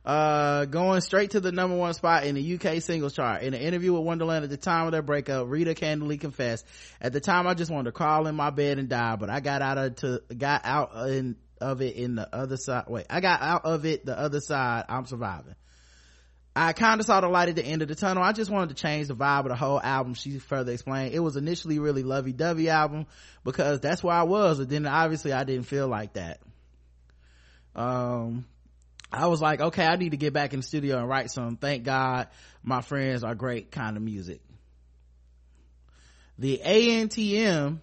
[0.04, 3.42] uh, going straight to the number one spot in the UK singles chart.
[3.42, 6.66] In an interview with Wonderland at the time of their breakup, Rita candidly confessed,
[7.00, 9.40] "At the time, I just wanted to crawl in my bed and die, but I
[9.40, 12.84] got out of to got out in, of it in the other side.
[12.88, 14.84] Wait, I got out of it the other side.
[14.88, 15.54] I'm surviving."
[16.54, 18.22] I kind of saw the light at the end of the tunnel.
[18.22, 20.14] I just wanted to change the vibe of the whole album.
[20.14, 23.06] She further explained, it was initially really lovey-dovey album
[23.42, 26.40] because that's where I was, but then obviously I didn't feel like that
[27.74, 28.44] um
[29.10, 31.56] i was like okay i need to get back in the studio and write some
[31.56, 32.28] thank god
[32.62, 34.40] my friends are great kind of music
[36.38, 37.78] the antm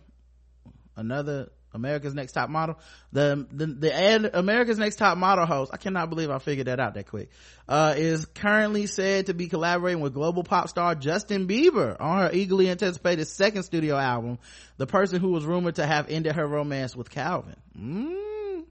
[0.95, 2.79] another america's next top model.
[3.11, 6.79] The the, the ad, america's next top model host i cannot believe i figured that
[6.79, 7.29] out that quick
[7.67, 12.29] uh is currently said to be collaborating with global pop star justin bieber on her
[12.33, 14.39] eagerly anticipated second studio album
[14.77, 17.55] the person who was rumored to have ended her romance with calvin.
[17.77, 18.63] Mm,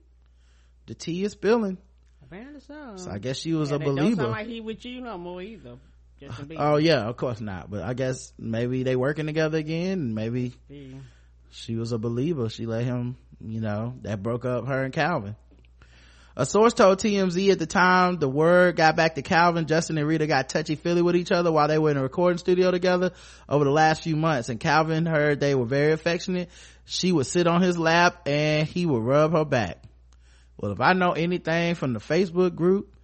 [0.87, 1.77] the tea is spilling.
[2.23, 2.93] Apparently so.
[2.97, 4.15] So i guess she was Yeah, a that don't believer.
[4.23, 5.77] sound like he with you no more either
[6.19, 6.55] Justin Bieber.
[6.59, 10.97] oh yeah of course not but i guess maybe they working together again maybe Yeah.
[11.49, 15.35] She was a believer she let him you know that broke up her and calvin
[16.39, 20.07] a source told TMZ at the time the word got back to Calvin, Justin and
[20.07, 23.11] Rita got touchy feely with each other while they were in a recording studio together
[23.49, 24.47] over the last few months.
[24.47, 26.49] And Calvin heard they were very affectionate.
[26.85, 29.83] She would sit on his lap and he would rub her back.
[30.55, 32.95] Well, if I know anything from the Facebook group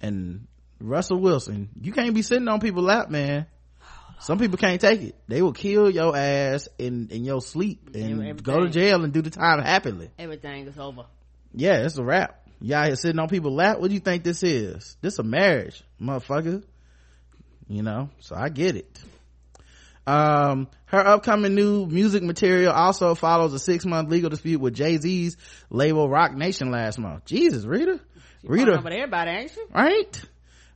[0.00, 0.46] and
[0.78, 3.46] Russell Wilson, you can't be sitting on people's lap, man.
[4.20, 5.14] Some people can't take it.
[5.28, 8.36] They will kill your ass in, in your sleep and Everything.
[8.36, 10.10] go to jail and do the time happily.
[10.18, 11.04] everything is over
[11.54, 12.42] Yeah, it's a wrap.
[12.60, 13.78] Y'all here sitting on people's lap.
[13.78, 14.96] What do you think this is?
[15.02, 16.62] This is a marriage, motherfucker.
[17.68, 18.98] You know, so I get it.
[20.06, 25.36] Um, her upcoming new music material also follows a six month legal dispute with Jay-Z's
[25.68, 27.24] label Roc Nation last month.
[27.24, 28.00] Jesus, Rita.
[28.44, 28.80] Rita.
[28.82, 30.22] but everybody ain't she Right?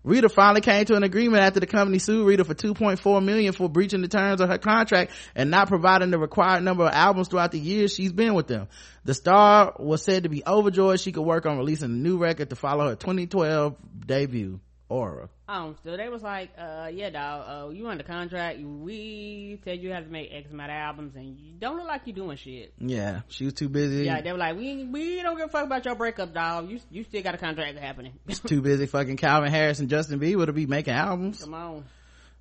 [0.02, 3.68] Rita finally came to an agreement after the company sued Rita for 2.4 million for
[3.68, 7.52] breaching the terms of her contract and not providing the required number of albums throughout
[7.52, 8.68] the years she's been with them.
[9.04, 12.48] The star was said to be overjoyed she could work on releasing a new record
[12.48, 13.76] to follow her 2012
[14.06, 14.60] debut.
[14.90, 18.58] Aura Um, so they was like, uh, yeah, dog, uh, you under contract.
[18.60, 22.02] We said you have to make X amount of albums, and you don't look like
[22.06, 22.74] you doing shit.
[22.78, 25.64] yeah she was too busy Yeah, they were like, we we don't give a fuck
[25.64, 26.68] about your breakup, dog.
[26.70, 28.14] You you still got a contract happening.
[28.46, 31.84] too busy fucking calvin harris and justin bieber to be making albums Come on,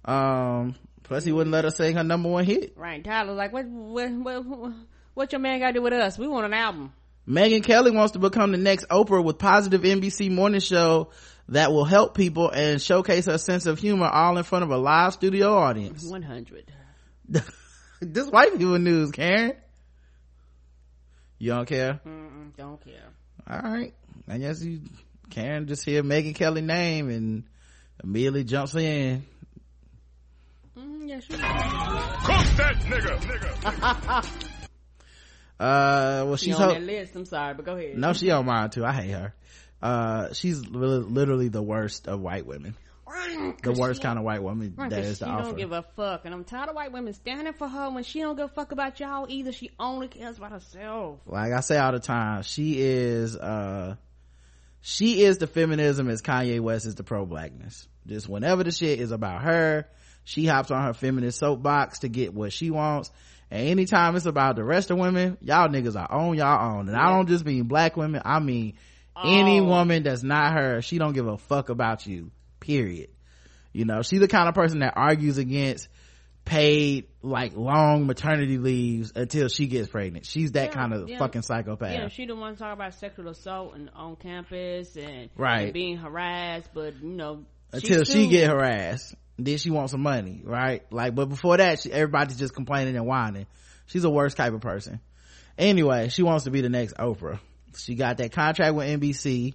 [0.06, 3.04] um plus he wouldn't let her sing her number one hit right?
[3.04, 4.74] Tyler was like, what what what,
[5.14, 6.18] what your man got to do with us?
[6.18, 6.94] We want an album.
[7.28, 11.12] Megyn Kelly wants to become the next Oprah with positive NBC morning show
[11.50, 14.78] that will help people and showcase her sense of humor all in front of a
[14.78, 16.04] live studio audience.
[16.04, 16.72] One hundred.
[18.02, 19.54] this white people news, Karen.
[21.38, 22.00] You don't care?
[22.06, 23.06] Mm-mm, don't care.
[23.50, 23.94] All right.
[24.28, 24.82] I guess you,
[25.30, 27.44] Karen just hear Megyn Kelly name and
[28.04, 29.26] immediately jumps in.
[30.78, 31.38] Mm, yeah, sure.
[31.38, 31.46] Cook
[32.58, 34.46] that nigga, nigga.
[35.60, 37.16] Uh, well, She she's on ho- that list.
[37.16, 37.98] I'm sorry, but go ahead.
[37.98, 38.86] no, she on mine too.
[38.86, 39.34] I hate her.
[39.82, 42.76] Uh, she's li- literally the worst of white women.
[43.64, 46.34] The worst kind of white woman Right, that is she don't give a fuck, and
[46.34, 49.00] I'm tired of white women standing for her when she don't give a fuck about
[49.00, 49.52] y'all either.
[49.52, 51.20] She only cares about herself.
[51.26, 53.96] like I say all the time, she is, uh,
[54.82, 57.88] she is the feminism as Kanye West is the pro-blackness.
[58.06, 59.88] Just whenever the shit is about her,
[60.24, 63.12] she hops on her feminist soapbox to get what she wants.
[63.52, 66.88] And anytime it's about the rest of women, y'all niggas are on y'all own.
[66.88, 68.76] And I don't just mean black women, I mean
[69.24, 69.66] any Oh.
[69.66, 72.32] woman that's not her, she don't give a fuck about you.
[72.60, 73.10] Period.
[73.74, 75.88] You know, she's the kind of person that argues against
[76.46, 80.26] paid like long maternity leaves until she gets pregnant.
[80.26, 81.20] She's that Yeah, kind of yeah.
[81.20, 81.92] fucking psychopath.
[81.94, 85.66] Yeah, she the one talk about sexual assault and on campus and, Right.
[85.66, 90.42] and being harassed, but you know until she get harassed then she wants some money
[90.44, 93.46] right like but before that she, everybody's just complaining and whining
[93.86, 95.00] she's a worst type of person
[95.56, 97.40] anyway she wants to be the next oprah
[97.78, 99.54] she got that contract with nbc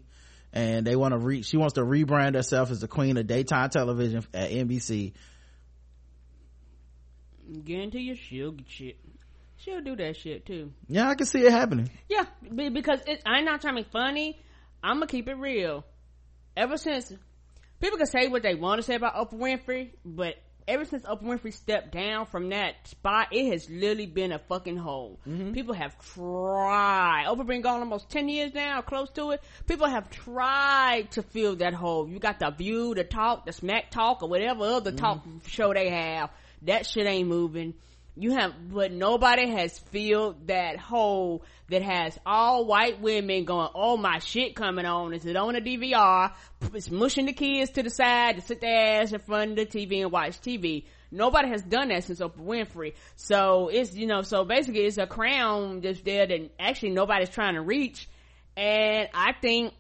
[0.52, 3.70] and they want to re she wants to rebrand herself as the queen of daytime
[3.70, 5.12] television at nbc
[7.64, 8.96] Guarantee you, she'll get shit.
[9.58, 10.72] She'll do that shit too.
[10.88, 14.38] yeah i can see it happening Yeah, because it, I'm not trying to be funny.
[14.82, 15.84] I'm gonna keep it real.
[16.56, 17.12] Ever since
[17.80, 20.34] people can say what they want to say about Oprah Winfrey, but
[20.66, 24.76] ever since Oprah Winfrey stepped down from that spot, it has literally been a fucking
[24.76, 25.18] hole.
[25.26, 25.52] Mm-hmm.
[25.52, 27.24] People have tried.
[27.26, 29.42] Oprah been gone almost ten years now, close to it.
[29.66, 32.08] People have tried to fill that hole.
[32.08, 34.98] You got the View, the Talk, the Smack Talk, or whatever other mm-hmm.
[34.98, 36.30] talk show they have.
[36.62, 37.74] That shit ain't moving.
[38.16, 43.96] You have, but nobody has filled that hole that has all white women going, oh
[43.96, 45.12] my shit coming on.
[45.14, 46.32] Is it on a DVR?
[46.72, 49.66] It's mushing the kids to the side to sit their ass in front of the
[49.66, 50.84] TV and watch TV.
[51.10, 52.94] Nobody has done that since Oprah Winfrey.
[53.16, 57.54] So it's, you know, so basically it's a crown that's there that actually nobody's trying
[57.54, 58.08] to reach.
[58.56, 59.74] And I think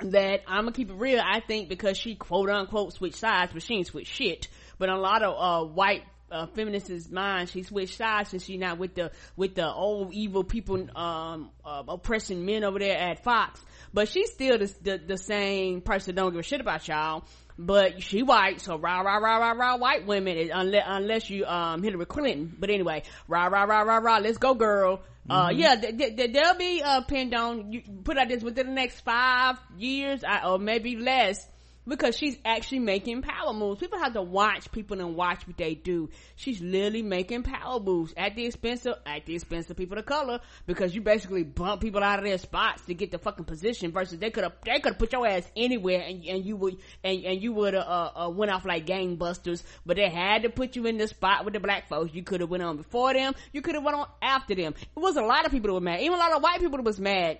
[0.00, 1.20] that I'm gonna keep it real.
[1.20, 4.48] I think because she quote unquote switched sides, but she ain't switched shit.
[4.78, 8.78] But a lot of uh, white uh, feminists' mind, she switched sides and she not
[8.78, 13.60] with the with the old evil people um, uh, oppressing men over there at Fox.
[13.92, 16.14] But she's still the, the the same person.
[16.14, 17.24] Don't give a shit about y'all.
[17.60, 21.82] But she white, so rah rah rah rah rah white women unless unless you um
[21.82, 22.54] Hillary Clinton.
[22.56, 24.18] But anyway, rah rah rah rah rah.
[24.18, 25.00] Let's go, girl.
[25.28, 25.58] Uh, Mm-hmm.
[25.58, 28.72] yeah, th- th- th- they'll be, uh, pinned on, you put out this within the
[28.72, 31.46] next five years, I, or maybe less,
[31.88, 33.80] because she's actually making power moves.
[33.80, 36.10] People have to watch people and watch what they do.
[36.36, 40.06] She's literally making power moves at the expense of, at the expense of people of
[40.06, 43.90] color, because you basically bump people out of their spots to get the fucking position
[43.90, 46.76] versus they could have, they could have put your ass anywhere and, and you would,
[47.02, 50.50] and, and you would have, uh, uh, went off like gangbusters, but they had to
[50.50, 52.14] put you in the spot with the black folks.
[52.14, 53.34] You could have went on before them.
[53.52, 54.74] You could have went on after them.
[54.78, 56.00] It was a lot of people that were mad.
[56.00, 57.38] Even a lot of white people that was mad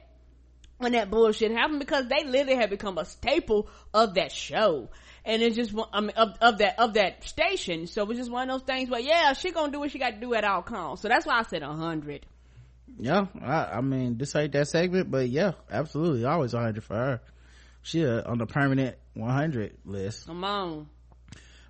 [0.79, 4.89] when that bullshit happened because they literally had become a staple of that show.
[5.25, 7.87] And it's just I mean, of, of that, of that station.
[7.87, 9.99] So it was just one of those things where, yeah, she gonna do what she
[9.99, 11.03] got to do at all costs.
[11.03, 12.25] So that's why I said a hundred.
[12.99, 16.95] yeah I, I mean this ain't that segment but yeah absolutely always a 100 for
[16.95, 17.21] her
[17.83, 20.89] she uh, on the permanent 100 list Come on.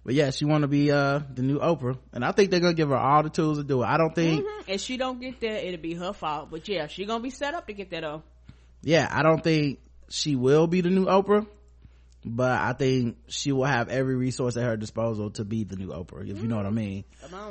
[0.05, 2.73] but yeah she want to be uh the new oprah and i think they're gonna
[2.73, 4.69] give her all the tools to do it i don't think Mhm.
[4.69, 6.51] If she don't get there, it'll be her fault.
[6.51, 8.23] But yeah, she gonna be set up to get that though.
[8.83, 11.47] Yeah i don't think she will be the new oprah
[12.25, 15.89] but i think she will have every resource at her disposal to be the new
[15.89, 17.05] oprah if you know what i mean.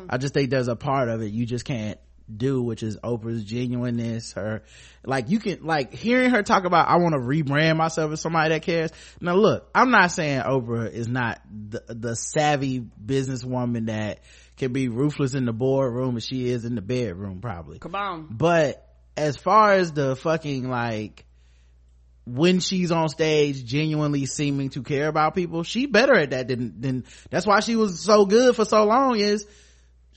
[0.10, 2.00] I just think there's a part of it you just can't
[2.36, 4.64] do which is oprah's genuineness her
[5.06, 8.50] like you can like hearing her talk about i want to rebrand myself as somebody
[8.50, 8.92] that cares.
[9.22, 14.20] Now look i'm not saying oprah is not the, the savvy businesswoman that
[14.58, 17.80] can be ruthless in the boardroom as she is in the bedroom probably.
[17.80, 18.28] Come on.
[18.30, 18.87] but
[19.18, 21.26] as far as the fucking like
[22.26, 26.80] when she's on stage genuinely seeming to care about people she better at that than
[26.82, 29.48] than that's why she was so good for so long is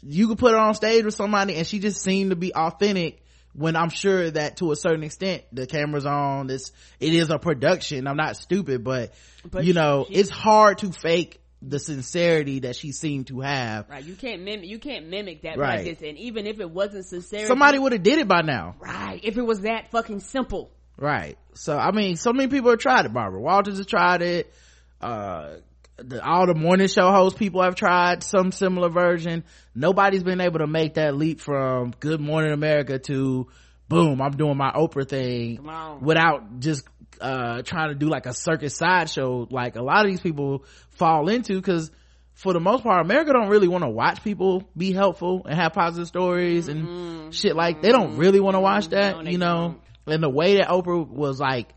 [0.03, 3.23] you could put her on stage with somebody and she just seemed to be authentic
[3.53, 7.39] when i'm sure that to a certain extent the camera's on this it is a
[7.39, 8.07] production.
[8.07, 9.13] I'm not stupid but,
[9.49, 13.89] But you know she- it's hard to fake the sincerity that she seemed to have
[13.89, 14.69] Right, you can't mimic.
[14.69, 15.85] You can't mimic that Right.
[15.85, 16.01] this.
[16.03, 19.37] And even if it wasn't sincere, somebody would have did it by now Right, if
[19.37, 20.71] it was that fucking simple.
[20.97, 21.39] Right.
[21.55, 23.13] So I mean, so many people have tried it.
[23.13, 24.53] Barbara Walters has tried it.
[25.01, 25.57] Uh,
[25.97, 29.45] the, all the morning show host people have tried some similar version.
[29.75, 33.49] Nobody's been able to make that leap from Good Morning America to
[33.89, 35.69] boom, I'm doing my Oprah thing
[36.01, 36.85] without just
[37.21, 41.29] uh trying to do like a circus sideshow like a lot of these people fall
[41.29, 41.91] into because
[42.35, 45.73] for the most part america don't really want to watch people be helpful and have
[45.73, 49.77] positive stories and shit like they don't really want to watch that you know?
[50.07, 51.73] and the way that oprah was like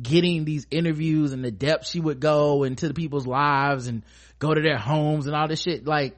[0.00, 4.02] getting these interviews and the depth she would go into the people's lives and
[4.38, 6.16] go to their homes and all this shit like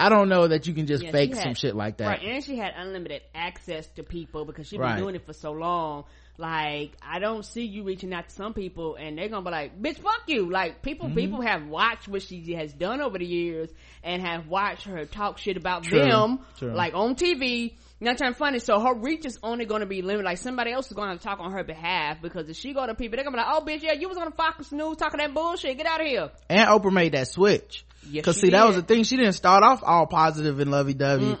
[0.00, 2.22] i don't know that you can just Yeah, fake had- some shit like that Right,
[2.22, 4.98] and she had unlimited access to people because she's been Right.
[4.98, 6.04] doing it for so long.
[6.40, 9.82] Like, I don't see you reaching out to some people and they're gonna be like,
[9.82, 10.48] bitch, fuck you.
[10.48, 11.16] Like, people, Mhm.
[11.16, 13.70] people have watched what she has done over the years
[14.04, 16.72] and have watched her talk shit about True, them, true.
[16.72, 17.74] like on TV.
[18.00, 20.24] Not trying to funny, so her reach is only going to be limited.
[20.24, 22.86] Like somebody else is going to to talk on her behalf because if she go
[22.86, 25.18] to people, they're gonna be like, "Oh, bitch, yeah, you was on Fox News talking
[25.18, 25.76] that bullshit.
[25.76, 28.82] Get out of here." and oprah made that switch Yes, Cause see, that was the
[28.82, 29.04] thing.
[29.04, 31.36] She didn't start off all positive and lovey dovey.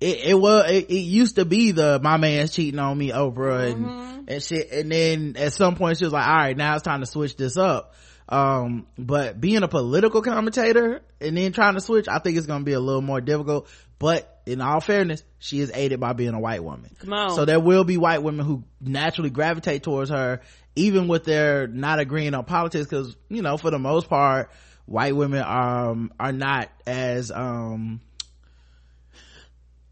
[0.00, 3.74] It, it was, it, it used to be the, my man's cheating on me, Oprah
[3.74, 3.84] Mm-hmm.
[3.88, 4.70] and, and shit.
[4.70, 7.36] And then at some point she was like, all right, now it's time to switch
[7.36, 7.94] this up.
[8.28, 12.60] Um, but being a political commentator and then trying to switch, I think it's going
[12.60, 13.68] to be a little more difficult.
[13.98, 16.94] But in all fairness, she is aided by being a white woman.
[17.00, 17.30] Come on.
[17.34, 20.40] So there will be white women who naturally gravitate towards her,
[20.76, 22.86] even with their not agreeing on politics.
[22.88, 24.50] Cause, you know, for the most part,
[24.86, 28.00] white women, um, are not as, um,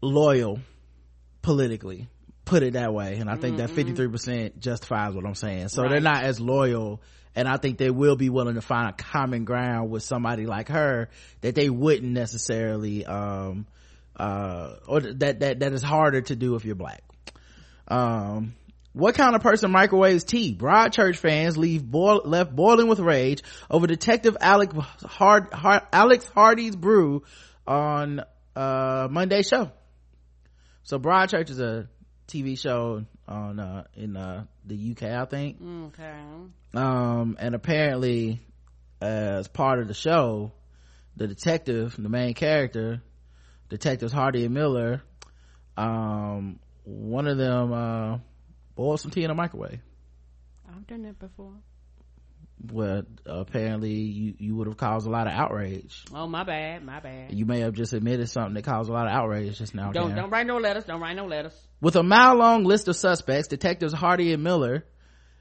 [0.01, 0.59] loyal
[1.41, 2.07] politically.
[2.45, 3.15] Put it that way.
[3.17, 3.93] And I think that Mm-hmm.
[4.15, 5.69] 53% justifies what I'm saying.
[5.69, 5.91] So Right.
[5.91, 7.01] they're not as loyal.
[7.35, 10.67] And I think they will be willing to find a common ground with somebody like
[10.69, 11.09] her
[11.41, 13.65] that they wouldn't necessarily, um,
[14.15, 17.03] uh, or that, that, that is harder to do if you're black.
[17.87, 18.55] Um,
[18.93, 20.55] what kind of person microwaves tea?
[20.55, 26.75] Broadchurch fans leave boil, left boiling with rage over Detective Alex Hard, Hard, Alex Hardy's
[26.75, 27.23] brew
[27.65, 28.21] on
[28.55, 29.71] uh Monday show.
[30.83, 31.89] So Broadchurch is a
[32.27, 35.57] TV show on uh in uh the UK, I think.
[35.87, 36.13] Okay.
[36.75, 38.39] Um, and apparently,
[39.01, 40.51] as part of the show,
[41.15, 43.01] the detective, the main character,
[43.69, 45.01] detectives Hardy and Miller,
[45.77, 48.17] um, one of them, uh,
[48.75, 49.79] boiled some tea in a microwave.
[50.67, 51.53] I've done that before.
[52.71, 56.05] Well, apparently you, you would have caused a lot of outrage.
[56.13, 57.33] Oh, my bad, my bad.
[57.33, 59.91] You may have just admitted something that caused a lot of outrage just now.
[59.91, 60.15] Don't Karen.
[60.15, 60.85] don't write no letters.
[60.85, 61.53] Don't write no letters.
[61.81, 64.85] With a mile long list of suspects, detectives Hardy and Miller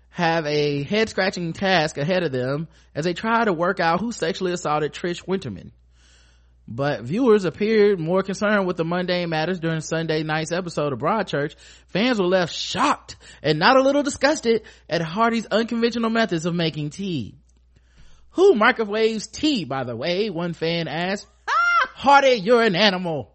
[0.08, 4.10] have a head scratching task ahead of them as they try to work out who
[4.10, 5.70] sexually assaulted Trish Winterman.
[6.68, 11.56] But viewers appeared more concerned with the mundane matters during Sunday night's episode of Broadchurch.
[11.88, 16.90] Fans were left shocked and not a little disgusted at Hardy's unconventional methods of making
[16.90, 17.34] tea.
[18.30, 20.30] Who microwaves tea, by the way?
[20.30, 21.26] One fan asked.
[21.48, 21.90] Ah!
[21.94, 23.34] Hardy, you're an animal.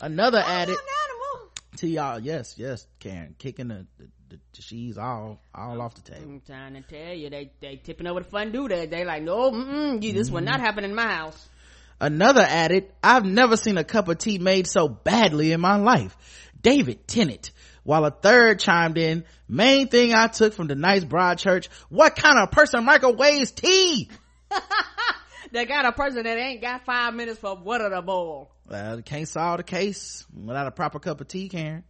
[0.00, 0.76] Another added.
[0.76, 6.00] animal To y'all, yes, yes, Karen, kicking the, the, the, she's all, all off the
[6.00, 6.24] table.
[6.24, 8.68] I'm trying to tell you, they they tipping over the fondue.
[8.68, 10.46] They they like, no, mm-mm, you, this will mm-hmm.
[10.46, 11.48] not happen in my house.
[12.02, 16.16] Another added, I've never seen a cup of tea made so badly in my life.
[16.60, 17.52] David Tennant.
[17.84, 22.50] While a third chimed in, main thing I took from tonight's Broadchurch, what kind of
[22.50, 24.10] person microwaves tea?
[25.52, 28.50] They got a person that ain't got five minutes for water to boil.
[28.68, 31.84] Well, can't solve the case without a proper cup of tea, Karen.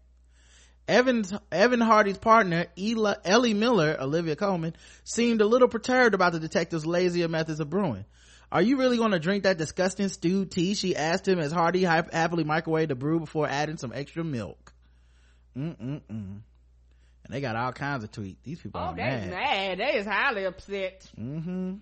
[0.89, 4.75] Evans, Evan Hardy's partner, Ela, Ellie Miller, Olivia Colman,
[5.05, 8.05] seemed a little perturbed about the detective's lazier methods of brewing.
[8.53, 10.75] Are you really going to drink that disgusting stewed tea?
[10.75, 14.75] She asked him as Hardy happily microwaved the brew before adding some extra milk.
[15.57, 16.01] Mm-mm-mm.
[16.03, 16.43] And
[17.31, 18.37] they got all kinds of tweets.
[18.45, 19.31] These people Oh, are they mad.
[19.31, 19.79] mad.
[19.79, 21.11] They is highly upset.
[21.19, 21.75] Mm-hmm.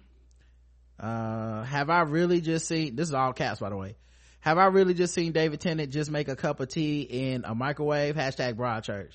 [0.98, 3.97] Uh, have I really just seen, this is all caps by the way.
[4.40, 7.55] Have I really just seen David Tennant just make a cup of tea in a
[7.55, 8.14] microwave?
[8.14, 9.12] Hashtag Broadchurch.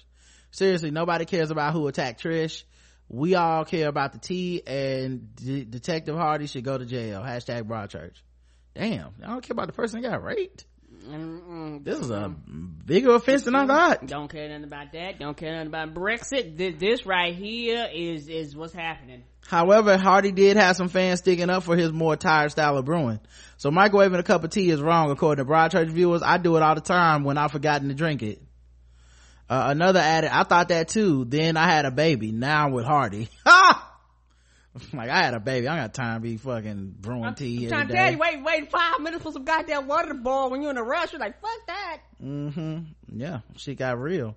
[0.51, 2.63] Seriously, nobody cares about who attacked Trish.
[3.07, 7.21] We all care about the tea and D- Detective Hardy should go to jail.
[7.21, 8.15] Hashtag Broadchurch.
[8.73, 10.65] Damn, I don't care about the person that got raped.
[11.83, 14.07] This is a bigger offense than I thought.
[14.07, 15.19] Don't care nothing about that.
[15.19, 16.57] Don't care nothing about Brexit.
[16.57, 19.23] This, this right here is is what's happening.
[19.45, 23.19] However, Hardy did have some fans sticking up for his more tired style of brewing.
[23.57, 26.23] So microwaving a cup of tea is wrong, according to Broadchurch viewers.
[26.23, 28.41] I do it all the time when I've forgotten to drink it.
[29.49, 31.25] Uh, another added, I thought that too.
[31.25, 32.31] Then I had a baby.
[32.31, 33.29] Now I'm with Hardy.
[34.93, 35.67] like I had a baby.
[35.67, 37.63] I got time to be fucking brewing tea.
[37.63, 40.49] I'm trying to tell you, wait, wait five minutes for some goddamn water to boil
[40.49, 41.13] when you're in a rush.
[41.13, 41.97] You're like, fuck that.
[42.23, 42.79] Mm-hmm.
[43.15, 44.35] Yeah, she got real.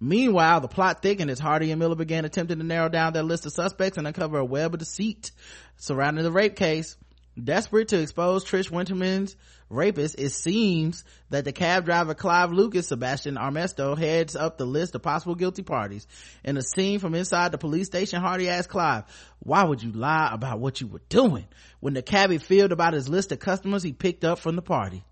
[0.00, 3.46] Meanwhile, the plot thickened as Hardy and Miller began attempting to narrow down their list
[3.46, 5.32] of suspects and uncover a web of deceit
[5.76, 6.96] surrounding the rape case.
[7.42, 9.36] Desperate to expose Trish Winterman's
[9.70, 14.94] rapist, it seems that the cab driver Clive Lucas, Sebastian Armesto, heads up the list
[14.94, 16.06] of possible guilty parties.
[16.42, 19.04] In a scene from inside the police station, Hardy asked Clive,
[19.38, 21.46] why would you lie about what you were doing?
[21.80, 25.04] When the cabbie filled about his list of customers he picked up from the party.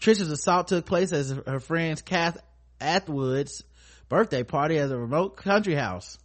[0.00, 2.38] Trish's assault took place as her friend's Cath
[2.80, 3.64] Atwood's
[4.08, 6.18] birthday party at a remote country house.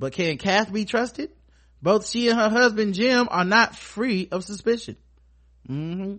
[0.00, 1.30] But can Kath be trusted?
[1.82, 4.96] Both she and her husband Jim are not free of suspicion.
[5.66, 6.16] hmm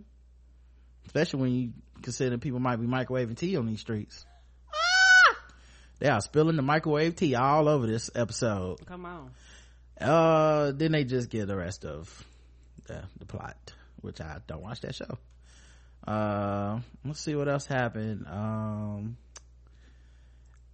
[1.05, 4.25] Especially when you consider people might be microwaving tea on these streets.
[5.99, 8.85] They are spilling the microwave tea all over this episode.
[8.85, 9.31] Come on.
[9.99, 12.25] Uh, then they just get the rest of
[12.85, 13.55] the, the plot,
[14.01, 15.17] which I don't watch that show.
[16.05, 18.25] Uh, let's see what else happened.
[18.27, 19.17] Um,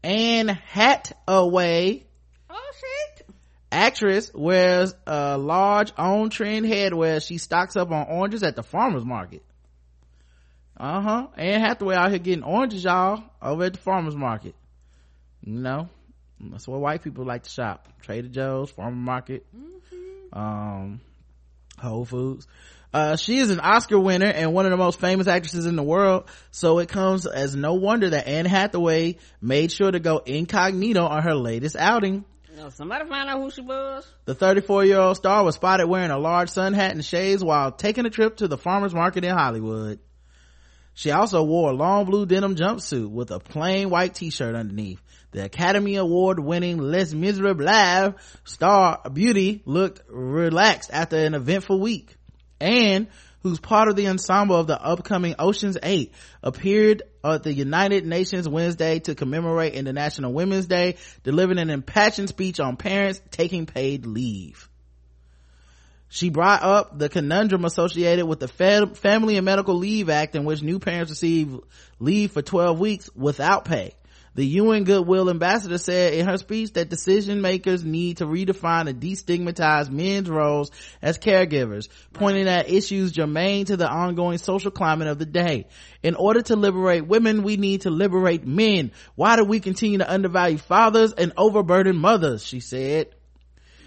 [0.03, 2.03] Anne Hathaway.
[2.49, 3.00] Oh shit.
[3.71, 7.25] Actress wears a large on trend headwear.
[7.25, 9.43] She stocks up on oranges at the farmer's market.
[10.77, 11.27] Uh-huh.
[11.37, 14.55] Anne Hathaway out here getting oranges, y'all, over at the farmer's market.
[15.41, 15.89] You know,
[16.39, 17.87] that's where white people like to shop.
[18.01, 19.45] Trader Joe's, farmer market,
[20.33, 20.99] um,
[21.79, 22.47] Whole Foods.
[22.93, 25.83] Uh, she is an Oscar winner and one of the most famous actresses in the
[25.83, 31.05] world, so it comes as no wonder that Anne Hathaway made sure to go incognito
[31.05, 32.25] on her latest outing.
[32.69, 34.07] Somebody find out who she was.
[34.25, 37.71] The 34 year old star was spotted wearing a large sun hat and shades while
[37.71, 39.99] taking a trip to the farmer's market in Hollywood.
[40.93, 45.01] She also wore a long blue denim jumpsuit with a plain white t-shirt underneath.
[45.31, 52.15] The Academy Award winning Les Miserables star beauty looked relaxed after an eventful week.
[52.59, 53.07] And
[53.43, 56.13] who's part of the ensemble of the upcoming Ocean's 8
[56.43, 62.59] appeared at the United Nations Wednesday to commemorate International Women's Day, delivering an impassioned speech
[62.59, 64.69] on parents taking paid leave.
[66.09, 70.43] She brought up the conundrum associated with the Fam- Family and Medical Leave Act in
[70.43, 71.57] which new parents receive
[71.99, 73.93] leave for 12 weeks without pay.
[74.33, 79.01] The UN Goodwill ambassador said in her speech that decision makers need to redefine and
[79.01, 80.71] destigmatize men's roles
[81.01, 85.67] as caregivers, pointing at issues germane to the ongoing social climate of the day.
[86.01, 88.91] In order to liberate women, we need to liberate men.
[89.15, 92.45] Why do we continue to undervalue fathers and overburden mothers?
[92.45, 93.07] She said.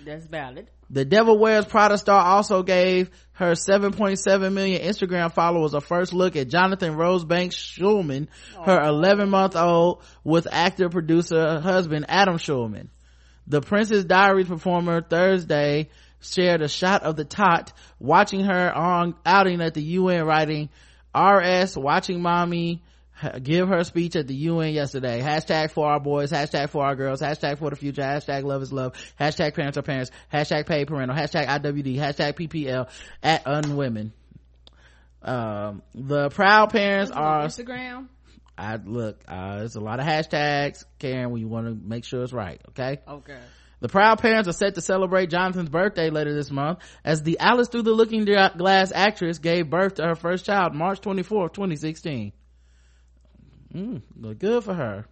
[0.04, 0.68] That's valid.
[0.94, 6.36] The Devil Wears Prada star also gave her 7.7 million Instagram followers a first look
[6.36, 8.28] at Jonathan Rosebank Shulman,
[8.64, 12.90] her 11 month old with actor producer husband Adam Shulman.
[13.48, 15.90] The Princess Diaries performer Thursday
[16.20, 20.68] shared a shot of the tot watching her on outing at the UN writing
[21.12, 22.83] RS watching mommy
[23.42, 25.20] give her speech at the UN yesterday.
[25.20, 28.72] Hashtag for our boys, hashtag for our girls, hashtag for the future, hashtag love is
[28.72, 32.88] love, hashtag parents are parents, hashtag paid parental, hashtag IWD, hashtag PPL
[33.22, 34.12] at unwomen.
[35.22, 38.08] Um, the proud parents are, Instagram.
[38.56, 42.22] I look, uh, there's a lot of hashtags, Karen, when you want to make sure
[42.22, 43.00] it's right, okay?
[43.08, 43.38] Okay.
[43.80, 47.68] The proud parents are set to celebrate Jonathan's birthday later this month as the Alice
[47.68, 52.32] Through the Looking Glass actress gave birth to her first child March 24th, 2016.
[53.74, 55.04] Mm, look good for her.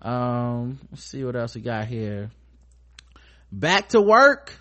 [0.00, 2.30] Um, let's see what else we got here.
[3.52, 4.52] Back to work.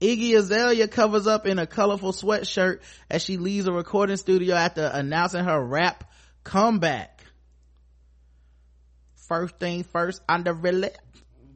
[0.00, 2.80] Iggy Azalea covers up in a colorful sweatshirt
[3.10, 6.10] as she leaves a recording studio after announcing her rap
[6.42, 7.24] comeback.
[9.28, 10.90] First thing first, under really,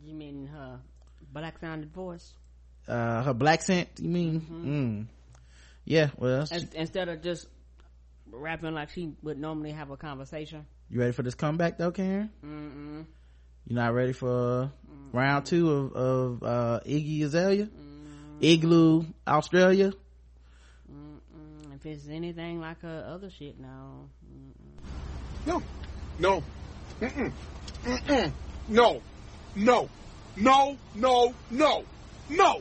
[0.04, 0.78] You mean her
[1.32, 2.32] black sounded voice?
[2.86, 4.40] uh, her black scent, you mean?
[4.40, 5.06] Mm.
[5.86, 7.46] Yeah, well, As, instead of just
[8.30, 10.66] rapping like she would normally have a conversation.
[10.90, 12.30] you ready for this comeback though, Karen?
[12.44, 13.04] Mm-mm.
[13.66, 14.70] You not ready for
[15.12, 17.68] round two of, of, uh, Iggy Azalea?
[18.40, 19.92] Igloo, Australia?
[20.92, 24.08] Mm, If it's anything like her other shit, no.
[25.46, 25.62] No.
[26.18, 26.42] No.
[27.00, 27.32] Mm-mm.
[27.84, 28.32] Mm-mm.
[28.68, 29.00] No.
[29.56, 29.88] No.
[30.36, 30.76] No.
[30.94, 31.34] No.
[31.50, 31.84] No.
[32.30, 32.60] No.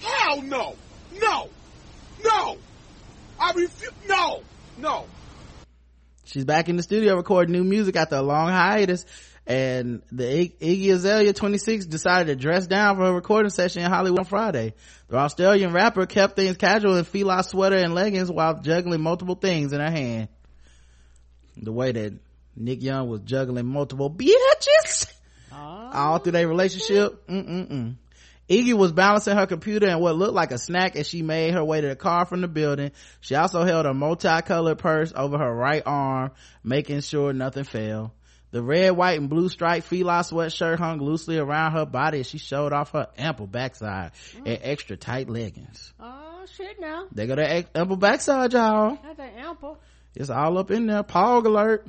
[0.00, 0.74] Hell no.
[1.20, 1.48] No.
[2.24, 2.56] No.
[3.38, 3.92] I refuse.
[4.08, 4.42] No.
[4.78, 5.06] No.
[6.24, 9.04] she's back in the studio recording new music after a long hiatus
[9.46, 14.20] and the Iggy Azalea 26 decided to dress down for a recording session in Hollywood
[14.20, 14.74] on Friday.
[15.08, 19.72] The Australian rapper kept things casual in fila sweater and leggings while juggling multiple things
[19.72, 20.28] in her hand.
[21.56, 22.14] The way that
[22.54, 25.12] Nick Young was juggling multiple bitches
[25.50, 25.90] ah.
[26.10, 27.26] all through their relationship.
[27.26, 27.96] Mm-mm-mm.
[28.50, 31.64] Iggy was balancing her computer and what looked like a snack as she made her
[31.64, 32.90] way to the car from the building.
[33.20, 36.32] She also held a multicolored purse over her right arm,
[36.64, 38.12] making sure nothing fell.
[38.50, 42.38] The red, white, and blue striped fila sweatshirt hung loosely around her body as she
[42.38, 44.60] showed off her ample backside and mm.
[44.60, 45.92] extra tight leggings.
[46.00, 46.80] Oh shit!
[46.80, 48.98] Now They got that ample backside, y'all.
[49.00, 49.78] that's an ample.
[50.16, 51.04] It's all up in there.
[51.04, 51.86] Pog alert.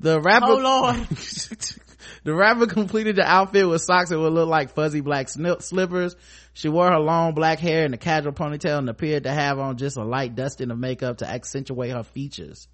[0.00, 0.46] The rapper.
[0.48, 1.06] Oh lord.
[2.24, 6.16] the rapper completed the outfit with socks that would look like fuzzy black slippers.
[6.52, 9.76] She wore her long black hair in a casual ponytail and appeared to have on
[9.76, 12.68] just a light dusting of makeup to accentuate her features.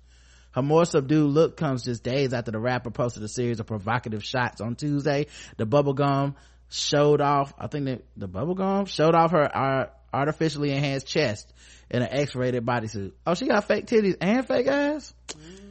[0.53, 4.25] Her more subdued look comes just days after the rapper posted a series of provocative
[4.25, 5.27] shots on Tuesday.
[5.57, 6.37] The bubblegum
[6.71, 11.53] showed off, I think that the bubblegum showed off her artificially enhanced chest
[11.91, 13.13] in an X-rated bodysuit.
[13.27, 15.13] Oh, she got fake titties and fake ass?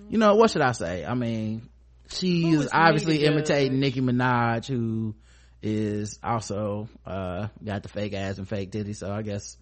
[0.10, 1.06] You know, what should I say?
[1.06, 1.70] I mean,
[2.10, 5.16] she Who is is obviously imitating Nicki Minaj, who
[5.62, 8.98] is also, uh, got the fake ass and fake titties.
[8.98, 9.58] So I guess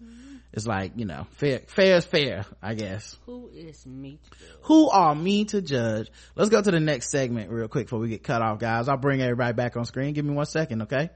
[0.52, 3.16] it's like, you know, fair, fair is fair, I guess.
[3.26, 4.18] Who is me?
[4.30, 6.10] To Who are me to judge?
[6.34, 8.88] Let's go to the next segment real quick before we get cut off, guys.
[8.88, 10.12] I'll bring everybody back on screen.
[10.12, 11.10] Give me one second, okay?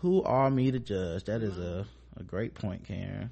[0.00, 1.24] Who are me to judge?
[1.24, 1.86] That is a,
[2.16, 3.30] a great point, Karen.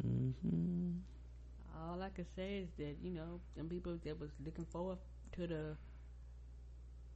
[0.00, 1.05] hmm
[1.96, 4.98] All I can say is that you know them people that was looking forward
[5.32, 5.76] to the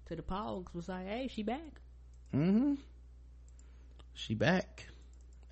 [0.06, 1.80] to the pogs was like, hey, she back.
[2.32, 2.74] hmm
[4.14, 4.89] She back.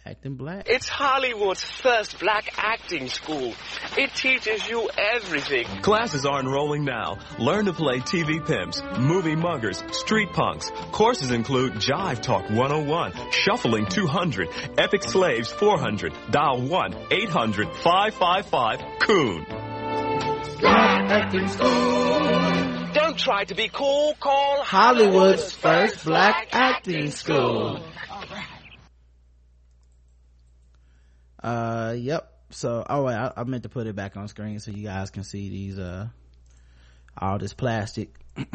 [0.08, 0.64] Acting black.
[0.66, 3.52] It's Hollywood's first black acting school.
[3.98, 5.66] It teaches you everything.
[5.82, 7.18] Classes are enrolling now.
[7.38, 10.70] Learn to play TV pimps, movie muggers, street punks.
[10.92, 14.48] Courses include Jive Talk 101, Shuffling 200,
[14.78, 19.44] Epic Slaves 400, Dial 1-800-555-COON.
[22.94, 27.82] Don't try to be cool, call Hollywood's first black acting school.
[31.48, 32.30] Uh, yep.
[32.50, 35.10] So, oh wait, I, I meant to put it back on screen so you guys
[35.10, 36.08] can see these, uh,
[37.16, 38.14] all this plastic.
[38.36, 38.46] I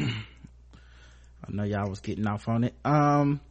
[1.49, 2.75] know y'all was getting off on it.
[2.85, 3.41] Um,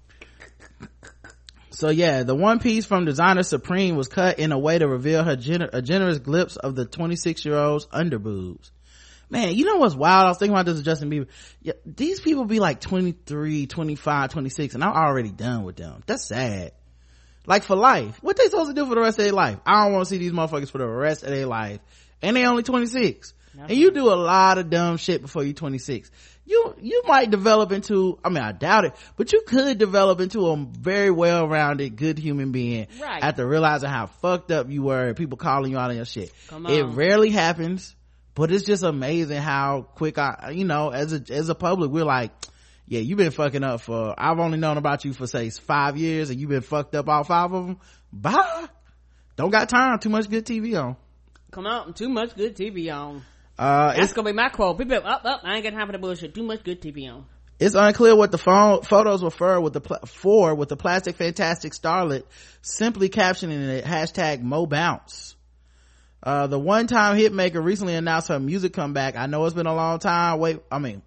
[1.71, 5.25] so yeah, the one piece from designer Supreme was cut in a way to reveal
[5.25, 8.71] her gener- a generous glimpse of the 26 year old's underboobs.
[9.29, 10.27] Man, you know what's wild?
[10.27, 11.27] I was thinking about this with Justin Bieber.
[11.63, 16.03] Yeah, these people be like 23, 25, 26, and I'm already done with them.
[16.07, 16.73] That's sad.
[17.47, 18.19] Like for life.
[18.23, 19.59] What they supposed to do for the rest of their life?
[19.67, 21.81] I don't want to see these motherfuckers for the rest of their life.
[22.21, 23.35] And they only 26.
[23.69, 26.11] And you do a lot of dumb shit before you 26.
[26.45, 30.49] You, you might develop into, I mean, I doubt it, but you could develop into
[30.49, 32.89] a very well-rounded, good human being.
[33.01, 33.23] Right.
[33.23, 36.33] After realizing how fucked up you were and people calling you out on your shit.
[36.49, 37.95] Come It rarely happens,
[38.35, 42.05] but it's just amazing how quick I, you know, as a, as a public, we're
[42.05, 42.33] like,
[42.93, 46.29] yeah, you've been fucking up for, I've only known about you for say five years
[46.29, 47.79] and you've been fucked up all five of them.
[48.13, 48.69] Bye.
[49.35, 49.99] Don't got time.
[49.99, 50.97] Too much good TV on.
[51.53, 53.23] Come on, too much good TV on.
[53.59, 54.77] Uh, That's it's, gonna be my quote.
[54.77, 55.41] People, up, up.
[55.43, 56.35] I ain't got time for the bullshit.
[56.35, 57.25] Too much good TV on.
[57.59, 61.17] it's unclear what the phone photos were for with the pl- for with the plastic
[61.17, 62.25] fantastic starlet
[62.61, 65.35] simply captioning it hashtag Mo Bounce.
[66.23, 69.17] Uh, the one-time hitmaker recently announced her music comeback.
[69.17, 70.39] I know it's been a long time.
[70.39, 71.03] Wait, I mean,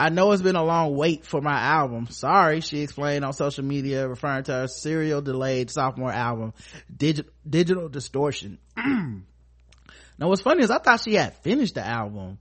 [0.00, 2.06] I know it's been a long wait for my album.
[2.10, 6.54] Sorry, she explained on social media, referring to her serial delayed sophomore album,
[6.96, 8.58] Digi- Digital Distortion.
[8.76, 12.38] now what's funny is I thought she had finished the album.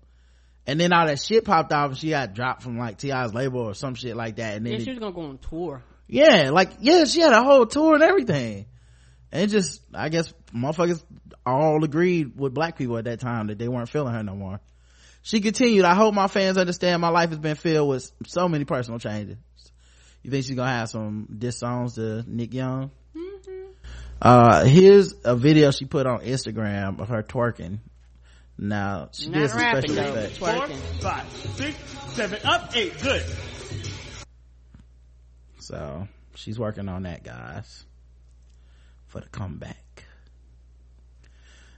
[0.66, 3.62] And then all that shit popped off and she got dropped from like T.I.'s label
[3.62, 4.58] or some shit like that.
[4.58, 5.82] And then Yeah, she was gonna go on tour.
[6.08, 8.66] yeah, like, yeah, she had a whole tour and everything.
[9.32, 11.02] And it just, I guess motherfuckers
[11.46, 14.60] all agreed with black people at that time that they weren't feeling her no more.
[15.28, 18.64] She continued, I hope my fans understand my life has been filled with so many
[18.64, 19.36] personal changes.
[20.24, 22.92] You think she's gonna have some diss songs to Nick Young?
[24.22, 27.80] Uh, here's a video she put on Instagram of her twerking.
[28.58, 30.20] Now, she did Not some rapping special though.
[30.22, 30.38] effects.
[30.40, 31.02] Twerking.
[31.02, 31.78] Five, six,
[32.14, 33.26] seven, up, eight, good.
[35.60, 37.86] So she's working on that, guys,
[39.08, 39.84] for the comeback.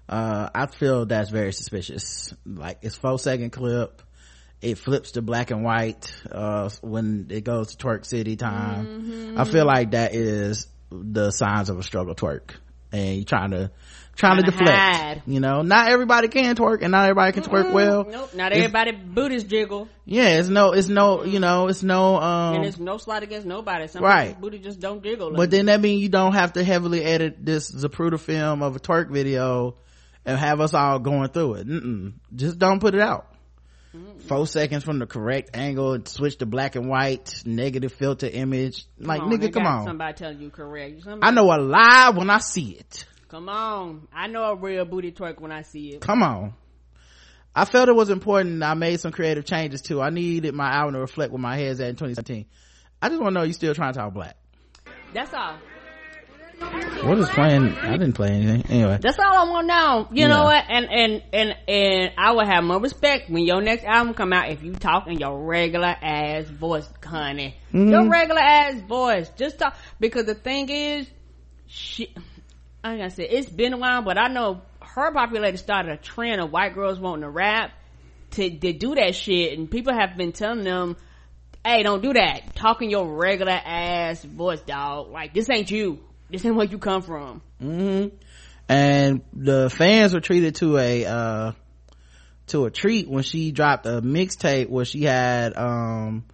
[0.09, 2.33] Uh, I feel that's very suspicious.
[2.45, 4.01] Like it's four second clip.
[4.61, 9.35] It flips to black and white, uh, when it goes to twerk city time.
[9.37, 12.55] I feel like that is the signs of a struggle twerk.
[12.91, 13.71] and you're trying to
[14.15, 15.21] trying to Trying to deflect hide.
[15.27, 18.65] you know not everybody can twerk and not everybody can twerk well Nope, not It's-
[18.65, 19.87] everybody booties jiggle.
[20.05, 23.45] yeah it's no it's no you know it's no um and it's no slight against
[23.47, 23.87] nobody.
[23.87, 24.37] Some right.
[24.41, 25.31] booty just don't jiggle.
[25.35, 28.79] But then that means you don't have to heavily edit this Zapruder film of a
[28.79, 29.75] twerk video
[30.29, 31.67] and have us all going through it.
[31.67, 32.13] Mm-mm.
[32.35, 33.25] Just don't put it out.
[34.27, 38.85] Four seconds from the correct angle switch to black and white, negative filter image.
[38.99, 39.85] Like, Come on, nigga, come on.
[39.85, 41.01] Somebody telling you correct.
[41.01, 43.05] Somebody, I know a lie when I see it.
[43.29, 44.07] Come on.
[44.13, 46.01] I know a real booty twerk when I see it.
[46.01, 46.53] Come on.
[47.55, 49.99] I felt it was important I made some creative changes too.
[49.99, 52.45] I needed my album to reflect where my head's at in 2017.
[53.01, 54.37] I just want to know you still trying to talk black.
[55.11, 55.55] That's all.
[56.59, 57.75] What is playing?
[57.77, 58.63] I didn't play anything.
[58.69, 58.99] Anyway.
[59.01, 60.07] That's all I want to know.
[60.11, 60.27] You Yeah.
[60.27, 60.65] know what?
[60.67, 64.49] And and and and I will have more respect when your next album come out
[64.49, 67.55] if you talk in your regular ass voice, honey.
[67.73, 67.89] Mhm.
[67.91, 69.29] Your regular ass voice.
[69.37, 71.09] Just talk because the thing is,
[71.67, 72.13] she.
[72.83, 75.97] I ain't gonna say it's been a while, but I know her popularity started a
[75.97, 77.71] trend of white girls wanting to rap
[78.31, 80.97] to to do that shit, and people have been telling them.
[81.65, 82.55] Hey, don't do that.
[82.55, 85.11] Talking your regular ass voice, dog.
[85.11, 85.99] Like this ain't you.
[86.29, 87.41] This ain't where you come from.
[87.59, 88.07] hmm
[88.67, 91.51] And the fans were treated to a, uh,
[92.47, 96.25] to a treat when she dropped a mixtape where she had, um,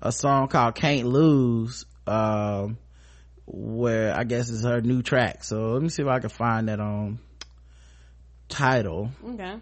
[0.00, 2.78] a song called Can't Lose, um,
[3.46, 5.44] where I guess is her new track.
[5.44, 7.18] So let me see if I can find that on
[8.48, 9.10] Tidal.
[9.24, 9.54] Okay.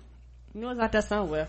[0.54, 1.48] You know it's out there somewhere.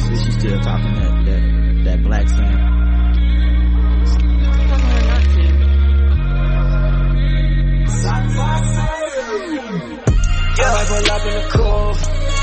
[0.00, 2.28] See, she's still talking that, that, that black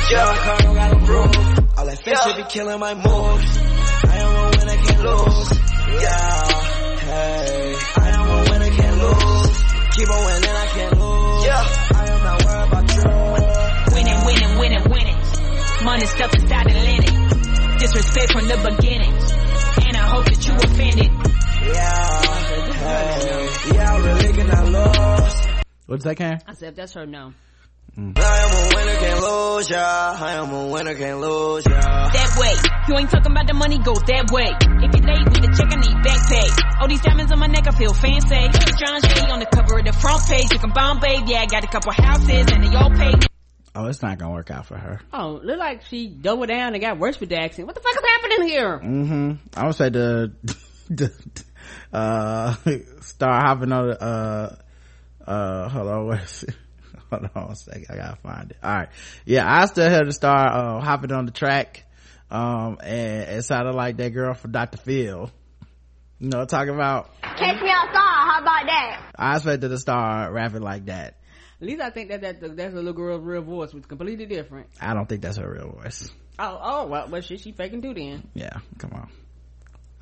[0.09, 1.77] Yeah, car got a roof.
[1.77, 3.03] All that fake shit be killing my mood.
[3.03, 5.51] I am a winner, can't lose.
[5.99, 6.47] Yeah,
[6.95, 7.75] hey.
[7.75, 9.55] I am a winner, can't lose.
[9.95, 11.45] Keep on winning, I can't lose.
[11.45, 13.03] Yeah, I am not worried about you.
[13.95, 15.19] Winning, winning, winning, winning.
[15.83, 17.77] Money stuff inside the linen.
[17.77, 19.13] Disrespect from the beginning.
[19.87, 21.11] And I hope that you offended.
[21.67, 22.21] Yeah,
[22.71, 23.75] hey.
[23.75, 25.35] Yeah, I really cannot lose.
[25.85, 26.39] What's that, Karen?
[26.47, 27.33] I said, if that's her, no.
[27.97, 30.17] I am a winner, can't lose, yeah.
[30.21, 32.09] I am a winner, can't lose, yeah.
[32.13, 32.53] That way.
[32.87, 34.53] You ain't talking about the money, go that way.
[34.85, 36.45] If you late with the check, I need back pay.
[36.79, 38.37] All these diamonds on my neck, I feel fancy.
[38.77, 40.45] John Jay on the cover of the front page.
[40.53, 41.25] You can bomb, babe.
[41.25, 43.25] Yeah, I got a couple houses and they all paid.
[43.73, 45.01] Oh, it's not gonna work out for her.
[45.11, 47.65] Oh, look like she doubled down and got worse with the accent.
[47.65, 48.77] What the fuck is happening here?
[48.77, 50.33] hmm I would say the,
[50.89, 51.11] the
[51.91, 52.53] uh
[53.01, 54.55] star hopping on the uh
[55.25, 56.55] uh hold on what is it?
[57.11, 58.89] hold on a second I gotta find it all right
[59.25, 61.85] yeah I still heard to start uh hopping on the track
[62.29, 64.77] um and it sounded like that girl from Dr.
[64.77, 65.31] Phil
[66.19, 67.93] you know talking about Catch me outside.
[67.93, 69.11] How about that?
[69.15, 71.15] I expected the star rapping like that
[71.61, 74.67] At least I think that, that that's a little girl's real voice, was completely different.
[74.81, 76.09] I don't think that's her real voice
[76.39, 78.27] Oh, oh, well, well shit, she faking too then.
[78.33, 79.09] yeah come on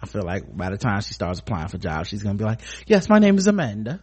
[0.01, 2.59] I feel like by the time she starts applying for jobs, she's gonna be like,
[2.85, 4.01] yes, my name is Amanda.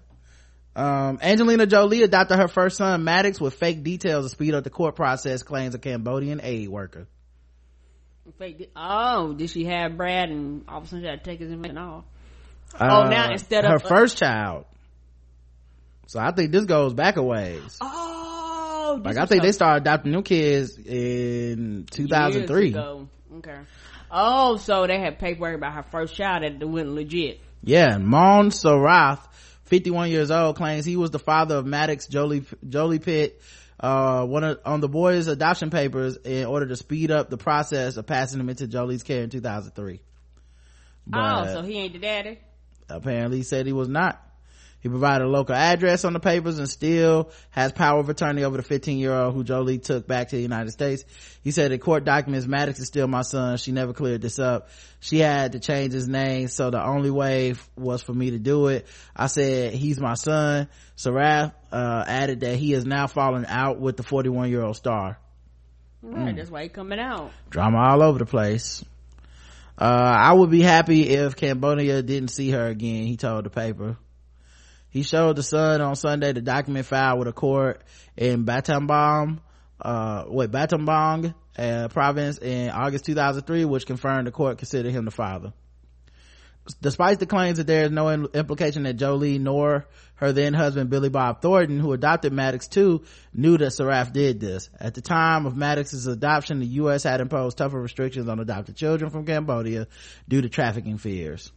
[0.74, 4.70] Um, Angelina Jolie adopted her first son, Maddox, with fake details to speed up the
[4.70, 7.06] court process, claims a Cambodian aid worker.
[8.38, 8.70] Fake.
[8.74, 11.50] Oh, did she have Brad and all of a sudden she had to take his
[11.50, 12.04] information off?
[12.74, 14.64] Uh, oh, now instead of her first child.
[16.06, 17.78] So I think this goes back a ways.
[17.80, 22.62] Oh, like I think they started adopting new kids in 2003.
[22.62, 23.08] Years ago.
[23.38, 23.58] Okay.
[24.10, 27.40] Oh, so they had paperwork about her first child that went legit.
[27.64, 29.20] Yeah, Mon Sarath,
[29.72, 33.40] 51 years old, claims he was the father of Maddox Jolie, Jolie Pitt,
[33.80, 37.96] uh, one of, on the boy's adoption papers in order to speed up the process
[37.96, 40.02] of passing him into Jolie's care in 2003.
[41.14, 42.38] oh, so he ain't the daddy?
[42.90, 44.22] apparently he said he was not.
[44.82, 48.56] He provided a local address on the papers and still has power of attorney over
[48.56, 51.04] the 15 year old who Jolie took back to the United States.
[51.44, 53.58] He said in court documents, Maddox is still my son.
[53.58, 54.68] She never cleared this up.
[54.98, 56.48] She had to change his name.
[56.48, 58.86] So the only way was for me to do it.
[59.14, 60.68] I said, he's my son.
[60.96, 65.18] Sarath, uh, added that he is now falling out with the 41 year old star.
[66.02, 66.36] Right, Mm.
[66.36, 67.30] that's why he coming out.
[67.50, 68.84] Drama all over the place.
[69.78, 73.96] Uh, I would be happy if Cambodia didn't see her again, he told the paper.
[74.92, 77.82] He showed the Sun on Sunday the document filed with a court
[78.14, 79.38] in Battambang,
[79.80, 85.10] uh, wait, Battambang, uh, province in August 2003, which confirmed the court considered him the
[85.10, 85.54] father.
[86.82, 91.08] Despite the claims that there is no implication that Jolie nor her then husband Billy
[91.08, 93.02] Bob Thornton, who adopted Maddox too,
[93.32, 94.68] knew that Sarath did this.
[94.78, 97.02] At the time of Maddox's adoption, the U.S.
[97.02, 99.88] had imposed tougher restrictions on adopted children from Cambodia
[100.28, 101.50] due to trafficking fears.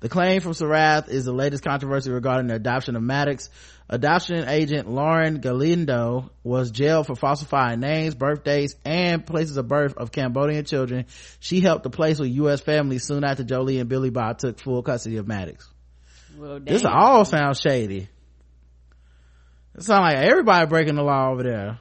[0.00, 3.48] The claim from Sarath is the latest controversy regarding the adoption of Maddox.
[3.88, 10.12] Adoption agent Lauryn Galindo was jailed for falsifying names, birthdays, and places of birth of
[10.12, 11.06] Cambodian children.
[11.40, 12.60] She helped to place with U.S.
[12.60, 15.68] families soon after Jolie and Billy Bob took full custody of Maddox.
[16.36, 18.08] Well, This all sounds shady.
[19.76, 21.78] It sounds like everybody breaking the law over there.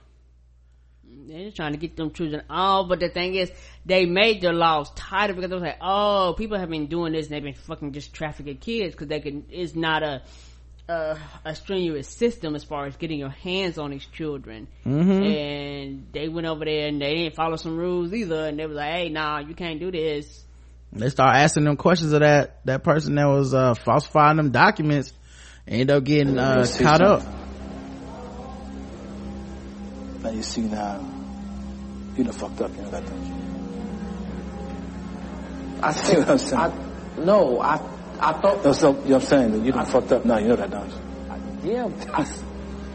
[1.33, 3.51] They're just trying to get them children all, but the thing is,
[3.87, 7.25] they made their laws tighter because they was like, oh, people have been doing this
[7.25, 10.21] and they've been fucking just trafficking kids because they can, it's not a,
[10.87, 14.67] a, a strenuous system as far as getting your hands on these children.
[14.85, 15.25] Mhm.
[15.25, 18.75] And they went over there and they didn't follow some rules either and they was
[18.75, 20.45] like, hey, nah, you can't do this.
[20.91, 25.11] They start asking them questions of that, that person that was, uh, falsifying them documents
[25.65, 27.23] and end up getting, uh, caught up.
[30.21, 31.12] Now you see now,
[32.17, 33.33] you done fucked up, you know that, don't you?
[35.81, 36.61] I see what I'm saying.
[36.61, 36.71] I,
[37.19, 37.75] no, I,
[38.19, 38.63] I thought.
[38.63, 39.51] No, so, you know what I'm saying?
[39.51, 41.71] that You done fucked up now, you know that, don't you?
[41.73, 41.89] Yeah.
[42.13, 42.25] I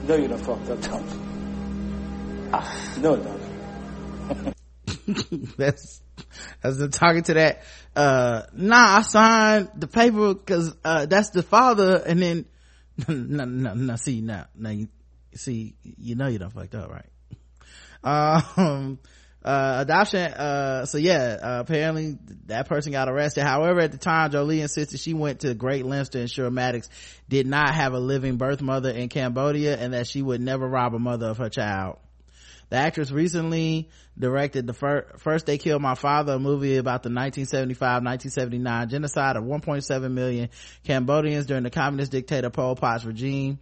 [0.06, 1.20] know you done fucked up, don't you?
[2.52, 4.54] I know it, don't you?
[5.56, 6.02] that's
[6.62, 7.62] as them talking to that
[7.96, 12.44] uh nah i signed the paper because uh that's the father and then
[13.08, 14.88] no no no see now now you
[15.34, 17.06] see you know you done fucked up right
[18.04, 18.98] um
[19.44, 24.30] uh adoption uh so yeah uh, apparently that person got arrested however at the time
[24.30, 26.88] jolie insisted she went to great lengths to ensure maddox
[27.28, 30.94] did not have a living birth mother in cambodia and that she would never rob
[30.94, 31.98] a mother of her child
[32.70, 33.88] the actress recently
[34.18, 39.44] directed the fir- first They Killed My Father, a movie about the 1975-1979 genocide of
[39.44, 40.50] 1.7 million
[40.84, 43.58] Cambodians during the communist dictator Pol Pot's regime.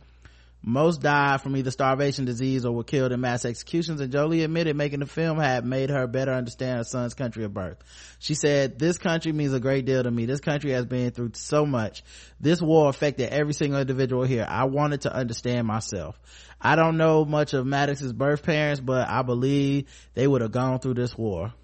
[0.68, 4.74] Most died from either starvation, disease, or were killed in mass executions, and Jolie admitted
[4.74, 7.78] making the film had made her better understand her son's country of birth.
[8.18, 10.26] She said, this country means a great deal to me.
[10.26, 12.02] This country has been through so much.
[12.40, 14.44] This war affected every single individual here.
[14.48, 16.18] I wanted to understand myself.
[16.60, 20.80] I don't know much of Maddox's birth parents, but I believe they would have gone
[20.80, 21.54] through this war.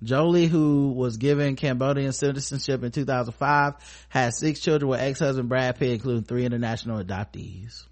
[0.00, 3.74] Jolie, who was given Cambodian citizenship in 2005,
[4.08, 7.84] had six children with ex-husband Brad Pitt, including three international adoptees.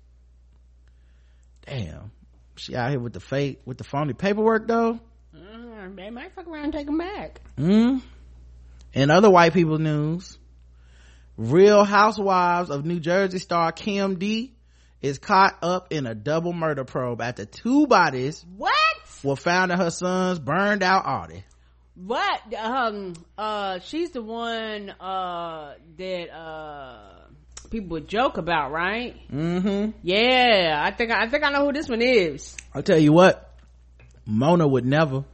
[1.71, 2.11] Damn.
[2.57, 4.99] She out here with the fake, with the phony paperwork though?
[5.35, 7.41] Uh, they might fuck around and take them back.
[7.57, 8.03] mm.
[8.93, 10.37] and other white people news,
[11.37, 14.53] Real Housewives of New Jersey star Kim D
[15.01, 18.75] is caught up in a double murder probe after two bodies what
[19.23, 21.45] were found in her son's burned out Audi.
[21.95, 22.41] What?
[22.55, 27.20] Um, uh, she's the one, uh, that, uh,
[27.71, 29.17] people would joke about, right?
[29.31, 29.91] Mm-hmm.
[30.03, 32.57] Yeah, I think, I think I know who this one is.
[32.75, 33.57] I'll tell you what,
[34.27, 35.25] Mona would never,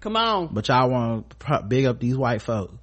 [0.00, 0.48] Come on.
[0.52, 2.74] but y'all want to big up these white folks.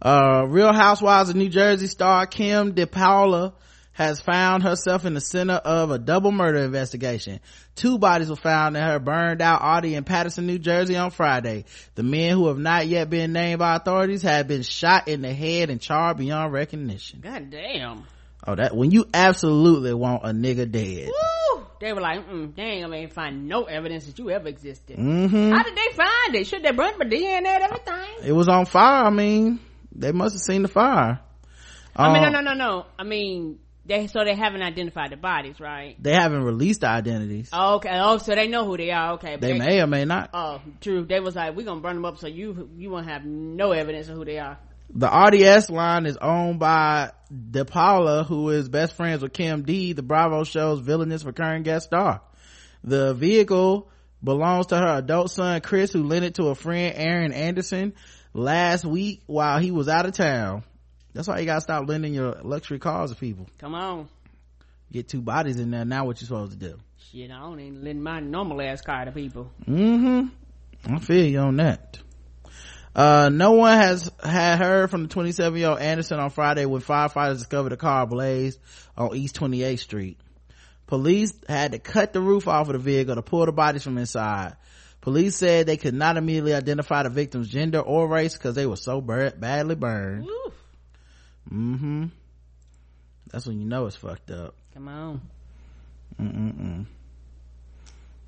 [0.00, 3.52] Uh, Real Housewives of New Jersey star Kim DePaola
[3.92, 7.38] has found herself in the center of a double murder investigation.
[7.76, 11.66] Two bodies were found in her burned out Audi in Paterson, New Jersey on Friday.
[11.94, 15.32] The men who have not yet been named by authorities have been shot in the
[15.32, 17.20] head and charred beyond recognition.
[17.20, 18.04] God damn.
[18.46, 21.08] Oh, that, when you absolutely want a nigga dead.
[21.08, 21.62] Woo!
[21.80, 24.98] They were like, mm, they ain't gonna find no evidence that you ever existed.
[24.98, 25.52] Mhm.
[25.52, 26.46] How did they find it?
[26.46, 28.24] Should they burn my DNA and everything?
[28.24, 29.04] It was on fire.
[29.04, 29.58] I mean,
[29.94, 31.20] they must have seen the fire.
[31.94, 32.86] I mean, no, Um, no, no, no.
[32.98, 35.96] I mean, they, so they haven't identified the bodies, right?
[36.00, 37.50] They haven't released the identities.
[37.52, 37.90] Oh, okay.
[38.00, 39.14] Oh, so they know who they are.
[39.14, 39.32] Okay.
[39.32, 40.30] But They may or may not.
[40.32, 41.04] Oh, true.
[41.04, 44.08] They was like, we gonna burn them up so you, you won't have no evidence
[44.08, 44.58] of who they are.
[44.94, 50.02] The RDS line is owned by DePaola, who is best friends with Kim D, the
[50.02, 52.20] Bravo show's villainous recurring guest star.
[52.84, 53.90] The vehicle
[54.22, 57.94] belongs to her adult son Chris, who lent it to a friend Aaron Anderson
[58.34, 60.62] last week while he was out of town.
[61.14, 63.46] That's why you gotta stop lending your luxury cars to people.
[63.58, 64.08] Come on.
[64.90, 65.86] Get two bodies in there.
[65.86, 66.78] Now what you supposed to do?
[67.10, 69.50] Shit, I don't even lend my normal ass car to people.
[69.66, 70.94] Mm-hmm.
[70.94, 71.98] I feel you on that.
[72.94, 76.82] Uh, no one has had heard from the 27 year old Anderson on Friday when
[76.82, 78.58] firefighters discovered a car ablaze
[78.96, 80.18] on East 28th Street.
[80.86, 83.96] Police had to cut the roof off of the vehicle to pull the bodies from
[83.96, 84.56] inside.
[85.00, 88.76] Police said they could not immediately identify the victim's gender or race because they were
[88.76, 90.28] so bur- badly burned.
[91.50, 92.06] Mm-hmm.
[93.30, 94.54] That's when you know it's fucked up.
[94.74, 95.22] Come on.
[96.20, 96.86] Mm-mm-mm.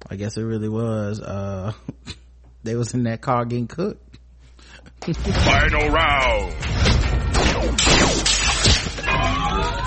[0.08, 1.20] I guess it really was.
[1.20, 1.72] Uh,
[2.64, 4.18] they was in that car getting cooked.
[5.12, 6.52] Final round.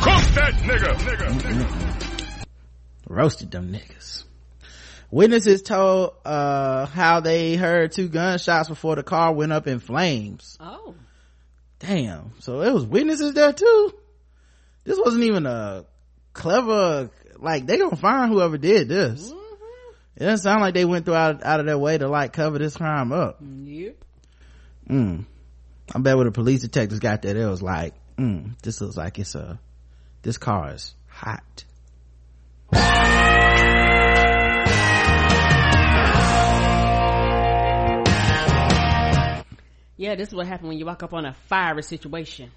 [0.04, 0.94] Cook that nigga.
[0.94, 2.46] nigga, nigga.
[3.10, 4.26] Roasted them niggas.
[5.10, 10.56] Witnesses told, uh, how they heard two gunshots before the car went up in flames.
[10.60, 10.94] Oh.
[11.80, 13.94] damn so it was witnesses there too
[14.84, 15.86] this wasn't even a
[16.34, 19.32] clever like they gonna find whoever did this
[20.16, 22.58] it doesn't sound like they went through out, out of their way to like cover
[22.58, 24.04] this crime up Yep.
[24.90, 25.26] Mm.
[25.94, 29.20] i bet when the police detectives got there it was like mm, this looks like
[29.20, 29.60] it's a
[30.22, 31.64] this car is hot
[40.00, 42.52] Yeah, this is what happened when you walk up on a fiery situation.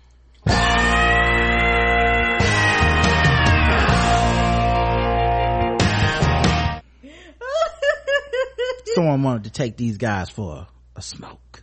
[8.95, 10.67] someone wanted to take these guys for
[10.97, 11.63] a smoke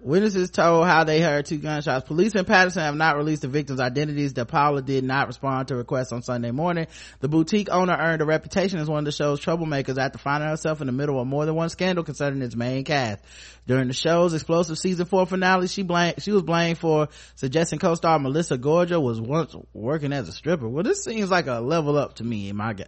[0.00, 2.06] Witnesses told how they heard two gunshots.
[2.06, 4.34] Police in Paterson have not released the victims' identities.
[4.34, 6.86] De Paola did not respond to requests on Sunday morning.
[7.20, 10.80] The boutique owner earned a reputation as one of the show's troublemakers after finding herself
[10.82, 13.24] in the middle of more than one scandal concerning its main cast.
[13.66, 18.18] During the show's explosive season four finale, she blamed, she was blamed for suggesting co-star
[18.20, 20.68] Melissa Gorga was once working as a stripper.
[20.68, 22.84] Well, this seems like a level up to me in my guy.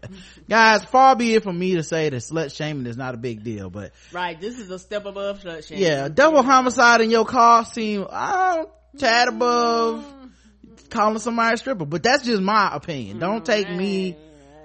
[0.48, 3.42] Guys, far be it from me to say that slut shaming is not a big
[3.42, 5.82] deal, but Right, this is a step above slut shaming.
[5.82, 10.90] yeah, double homicide in your car seem I don't tad above mm.
[10.90, 13.18] calling somebody a stripper, but that's just my opinion.
[13.18, 14.16] Don't mm, take me.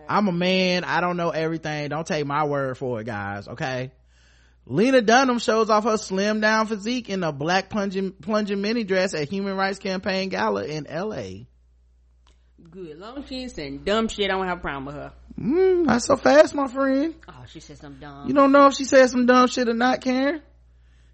[0.07, 0.83] I'm a man.
[0.83, 1.89] I don't know everything.
[1.89, 3.47] Don't take my word for it, guys.
[3.47, 3.91] Okay.
[4.65, 9.13] Lena Dunham shows off her slim down physique in a black plunging plunging mini dress
[9.13, 11.47] at Human Rights Campaign Gala in L.A.
[12.69, 12.91] Good.
[12.91, 15.13] As long as she ain't saying dumb shit, I don't have a problem with her.
[15.39, 17.15] Mm, not so fast, my friend.
[17.27, 18.27] Oh, she said some dumb.
[18.27, 20.41] You don't know if she said some dumb shit or not, Karen.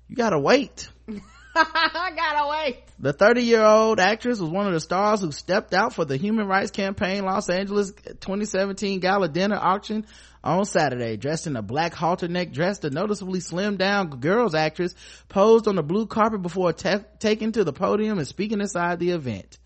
[0.10, 0.90] You gotta wait.
[1.56, 2.84] I gotta wait.
[2.98, 6.18] The 30 year old actress was one of the stars who stepped out for the
[6.18, 10.07] Human Rights Campaign Los Angeles 2017 gala dinner auction
[10.44, 11.15] on Saturday.
[11.15, 14.95] Dressed in a black halter neck dress, the noticeably slimmed down girls actress
[15.27, 19.11] posed on the blue carpet before ta- taking to the podium and speaking inside the
[19.11, 19.60] event.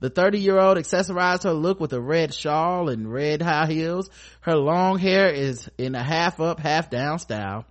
[0.00, 4.08] The 30 year old accessorized her look with a red shawl and red high heels.
[4.40, 7.66] Her long hair is in a half up, half down style.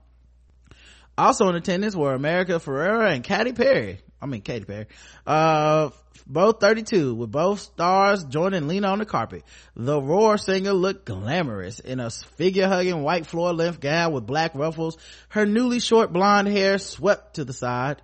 [1.19, 3.99] Also in attendance were America Ferrera and Katy Perry.
[4.21, 4.85] I mean, Katy Perry.
[5.27, 5.89] Uh,
[6.25, 9.43] both 32 with both stars joining Lena on the carpet.
[9.75, 14.55] The Roar singer looked glamorous in a figure hugging white floor length gown with black
[14.55, 14.97] ruffles.
[15.27, 18.01] Her newly short blonde hair swept to the side.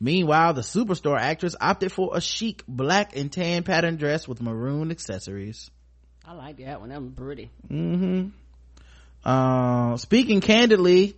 [0.00, 4.90] Meanwhile, the superstar actress opted for a chic black and tan pattern dress with maroon
[4.90, 5.70] accessories.
[6.24, 6.88] I like that one.
[6.88, 7.50] That was pretty.
[7.70, 8.30] Mm-hmm.
[9.24, 11.16] Uh, speaking candidly,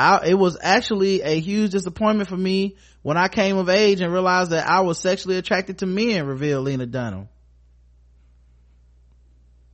[0.00, 4.10] I, it was actually a huge disappointment for me when I came of age and
[4.10, 7.28] realized that I was sexually attracted to men, revealed Lena Dunham.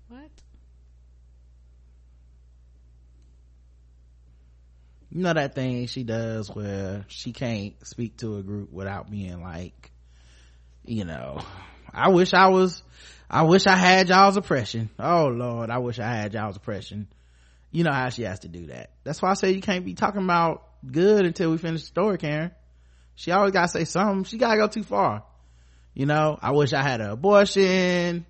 [0.09, 0.31] What?
[5.13, 9.43] You know that thing she does where she can't speak to a group without being
[9.43, 9.93] like,
[10.85, 11.41] you know,
[11.95, 12.83] I wish I was,
[13.31, 14.91] I wish I had y'all's oppression.
[14.99, 17.07] Oh lord, I wish I had y'all's oppression.
[17.71, 18.91] You know how she has to do that.
[19.05, 22.19] That's why I say you can't be talking about good until we finish the story,
[22.19, 22.53] Karen.
[23.15, 24.25] She always gotta say something.
[24.25, 25.25] She gotta go too far.
[25.95, 28.27] You know, I wish I had an abortion,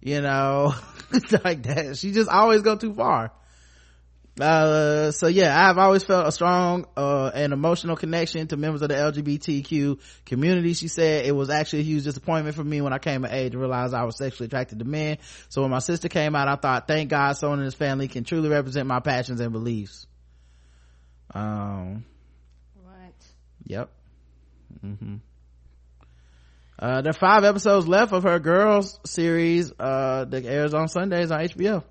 [0.00, 0.74] you know,
[1.44, 1.96] like that.
[1.98, 3.32] She just always go too far.
[4.40, 8.88] Uh, so yeah, I've always felt a strong, uh, and emotional connection to members of
[8.88, 10.74] the LGBTQ community.
[10.74, 13.52] She said it was actually a huge disappointment for me when I came of age
[13.52, 15.18] and realized I was sexually attracted to men.
[15.50, 18.24] So when my sister came out, I thought, thank God someone in his family can
[18.24, 20.06] truly represent my passions and beliefs.
[21.32, 22.04] Um,
[22.82, 23.14] What?
[23.66, 23.90] Yep.
[24.80, 25.16] hmm
[26.76, 31.30] Uh, there are five episodes left of her Girls series, uh, that airs on Sundays
[31.30, 31.84] on HBO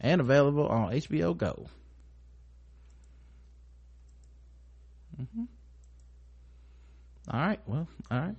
[0.00, 1.66] and available on HBO Go.
[5.16, 5.44] Hmm
[7.30, 7.60] All right.
[7.66, 8.34] Well, all right.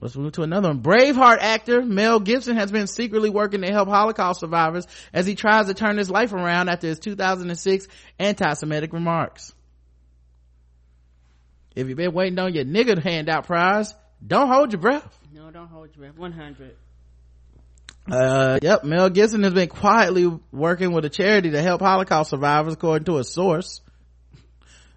[0.00, 0.82] Let's move to another one.
[0.82, 5.66] Braveheart actor Mel Gibson has been secretly working to help Holocaust survivors as he tries
[5.66, 7.86] to turn his life around after his 2006
[8.18, 9.54] anti-Semitic remarks.
[11.74, 13.94] If you've been waiting on your nigger handout prize,
[14.26, 15.18] don't hold your breath.
[15.32, 16.18] No, don't hold your breath.
[16.18, 16.74] 100.
[18.10, 22.74] Uh, yep, Mel Gibson has been quietly working with a charity to help Holocaust survivors,
[22.74, 23.80] according to a source.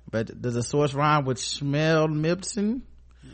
[0.09, 2.81] But does a source rhyme with Schmel Mibson?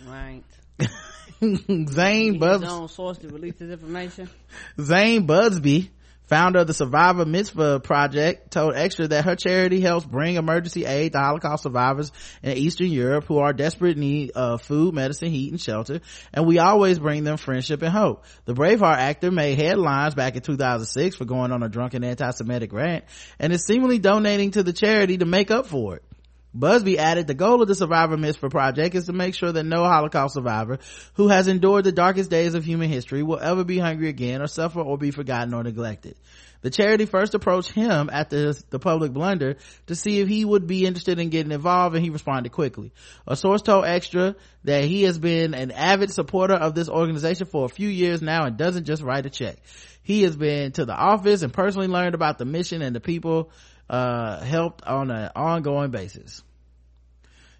[0.07, 0.43] Right.
[1.89, 4.29] Zane own source to release this information.
[4.79, 5.89] Zane Buzby
[6.27, 11.13] founder of the Survivor Mitzvah Project, told Extra that her charity helps bring emergency aid
[11.13, 12.11] to Holocaust survivors
[12.41, 16.01] in Eastern Europe who are desperate in need of food, medicine, heat, and shelter,
[16.33, 18.25] and we always bring them friendship and hope.
[18.45, 23.05] The Braveheart actor made headlines back in 2006 for going on a drunken anti-Semitic rant,
[23.39, 26.03] and is seemingly donating to the charity to make up for it.
[26.55, 29.83] Buzby added the goal of the Survivor Mitzvah Project is to make sure that no
[29.83, 30.79] Holocaust survivor
[31.15, 34.47] who has endured the darkest days of human history will ever be hungry again or
[34.47, 36.15] suffer or be forgotten or neglected.
[36.61, 39.57] The charity first approached him after the public blunder
[39.87, 42.93] to see if he would be interested in getting involved and he responded quickly.
[43.27, 47.65] A source told Extra that he has been an avid supporter of this organization for
[47.65, 49.57] a few years now and doesn't just write a check.
[50.01, 53.51] He has been to the office and personally learned about the mission and the people
[53.89, 56.43] uh, helped on an ongoing basis.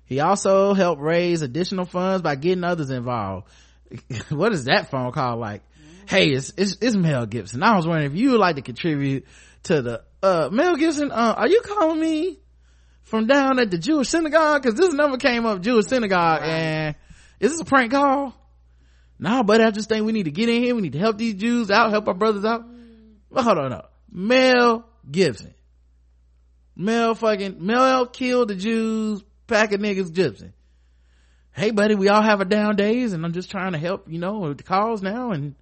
[0.06, 3.48] He also helped raise additional funds by getting others involved.
[4.30, 5.64] what is that phone call like?
[6.08, 7.64] Hey, it's, it's, it's Mel Gibson.
[7.64, 9.26] I was wondering if you would like to contribute
[9.64, 12.40] to the, uh, Mel Gibson, uh, are you calling me
[13.04, 14.62] from down at the Jewish synagogue?
[14.62, 16.96] Cause this number came up Jewish synagogue and
[17.40, 18.36] is this a prank call?
[19.18, 20.76] Nah, but I just think we need to get in here.
[20.76, 22.66] We need to help these Jews out, help our brothers out.
[23.30, 23.86] Well, hold on, no.
[24.12, 25.54] Mel Gibson.
[26.76, 30.52] Mel fucking, Mel killed the Jews, pack of niggas gypsy.
[31.52, 34.20] Hey buddy, we all have our down days and I'm just trying to help, you
[34.20, 35.56] know, with the calls now and,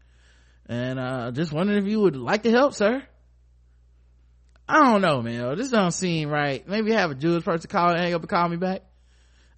[0.68, 3.04] and, uh, just wondering if you would like to help, sir.
[4.68, 5.58] I don't know, man.
[5.58, 6.68] This don't seem right.
[6.68, 8.82] Maybe have a Jewish person call and hang up and call me back.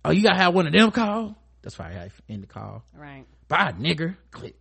[0.03, 1.35] Oh, you gotta have one of them call?
[1.61, 2.83] That's probably how you end the call.
[2.93, 3.25] Right.
[3.47, 4.17] Bye, nigger.
[4.31, 4.55] Click.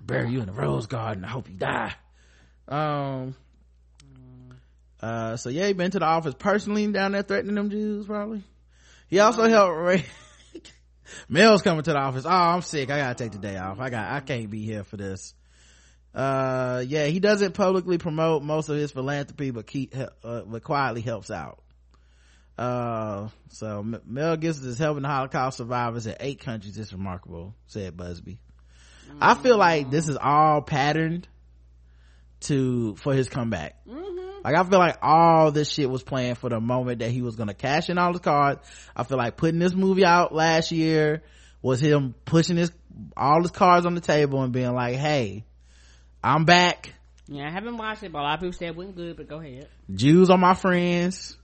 [0.00, 1.24] Bury you in the rose garden.
[1.24, 1.94] I hope you die.
[2.68, 3.34] Um,
[5.04, 8.42] uh, so yeah, he been to the office personally down there threatening them Jews probably.
[9.08, 10.06] He also helped Ray.
[11.28, 12.24] Mel's coming to the office.
[12.24, 12.90] Oh, I'm sick.
[12.90, 13.80] I gotta take the day off.
[13.80, 15.34] I got, I can't be here for this.
[16.14, 21.02] Uh, yeah, he doesn't publicly promote most of his philanthropy, but keep, uh, but quietly
[21.02, 21.62] helps out.
[22.56, 26.78] Uh, so Mel Gibson is helping the Holocaust survivors in eight countries.
[26.78, 28.38] It's remarkable, said Buzby.
[29.08, 29.18] Mm-hmm.
[29.20, 31.28] I feel like this is all patterned
[32.40, 33.84] to, for his comeback.
[33.86, 37.22] Mm-hmm like I feel like all this shit was planned for the moment that he
[37.22, 38.60] was gonna cash in all his cards.
[38.94, 41.22] I feel like putting this movie out last year
[41.62, 42.70] was him pushing his
[43.16, 45.44] all his cards on the table and being like, "Hey,
[46.22, 46.92] I'm back."
[47.26, 49.16] Yeah, I haven't watched it, but a lot of people said it wasn't good.
[49.16, 49.68] But go ahead.
[49.92, 51.38] Jews are my friends.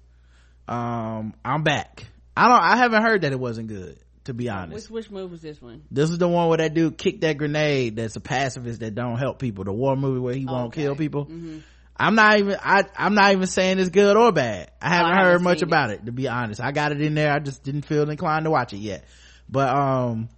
[0.69, 2.07] Um, I'm back.
[2.37, 2.63] I don't.
[2.63, 3.99] I haven't heard that it wasn't good.
[4.25, 5.83] To be honest, which which movie was this one?
[5.91, 7.97] This is the one where that dude kicked that grenade.
[7.97, 9.65] That's a pacifist that don't help people.
[9.65, 10.83] The war movie where he won't okay.
[10.83, 11.25] kill people.
[11.25, 11.59] Mm-hmm.
[12.01, 14.71] I'm not even, I, I'm not even saying it's good or bad.
[14.81, 16.01] I haven't, oh, I haven't heard much about it.
[16.01, 16.59] it, to be honest.
[16.59, 17.31] I got it in there.
[17.31, 19.05] I just didn't feel inclined to watch it yet.
[19.51, 20.31] But, um,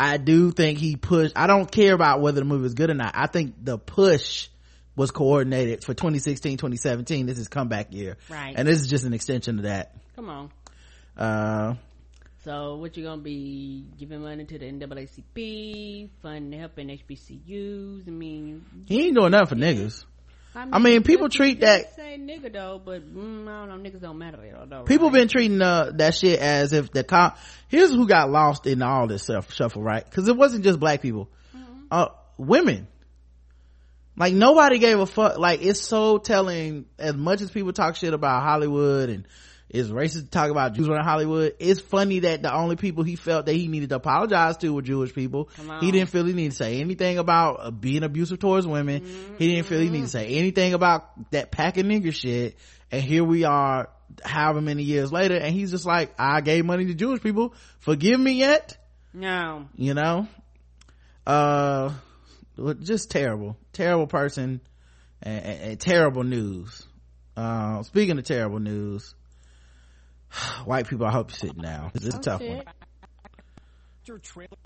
[0.00, 2.94] I do think he pushed, I don't care about whether the movie is good or
[2.94, 3.12] not.
[3.14, 4.48] I think the push
[4.96, 7.26] was coordinated for 2016, 2017.
[7.26, 8.16] This is comeback year.
[8.30, 8.54] Right.
[8.56, 9.94] And this is just an extension of that.
[10.14, 10.50] Come on.
[11.14, 11.74] Uh,
[12.42, 18.08] so what you gonna be giving money to the NAACP, funding helping HBCUs?
[18.08, 20.04] I mean, he ain't doing nothing for niggas.
[20.56, 21.94] I mean, I mean people treat that.
[21.96, 23.90] Say nigga though, but mm, I don't know.
[23.90, 24.66] Niggas don't matter at all.
[24.66, 24.82] though.
[24.84, 25.20] People right?
[25.20, 27.38] been treating uh, that shit as if the cop.
[27.68, 30.02] Here's who got lost in all this stuff shuffle, right?
[30.02, 31.86] Because it wasn't just black people, mm-hmm.
[31.90, 32.08] uh,
[32.38, 32.88] women.
[34.16, 35.36] Like nobody gave a fuck.
[35.36, 36.86] Like it's so telling.
[36.98, 39.26] As much as people talk shit about Hollywood and
[39.68, 41.54] it's racist to talk about Jews in Hollywood.
[41.58, 44.82] It's funny that the only people he felt that he needed to apologize to were
[44.82, 45.48] Jewish people.
[45.80, 49.02] He didn't feel he needed to say anything about uh, being abusive towards women.
[49.02, 49.36] Mm-hmm.
[49.38, 52.56] He didn't feel he needed to say anything about that packing nigger shit.
[52.92, 53.88] And here we are,
[54.24, 57.52] however many years later, and he's just like, I gave money to Jewish people.
[57.80, 58.76] Forgive me yet?
[59.12, 59.66] No.
[59.74, 60.28] You know?
[61.26, 61.92] Uh,
[62.80, 63.56] just terrible.
[63.72, 64.60] Terrible person
[65.20, 66.86] and, and, and terrible news.
[67.36, 69.14] Uh, speaking of terrible news,
[70.64, 72.62] white people i hope you're sitting down this is a tough one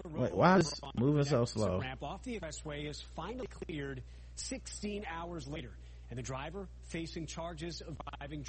[0.05, 1.81] Wait, why is moving so slow?
[1.81, 4.03] Ramp off the expressway is finally cleared
[4.35, 5.71] 16 hours later,
[6.11, 8.45] and the driver facing charges of driving.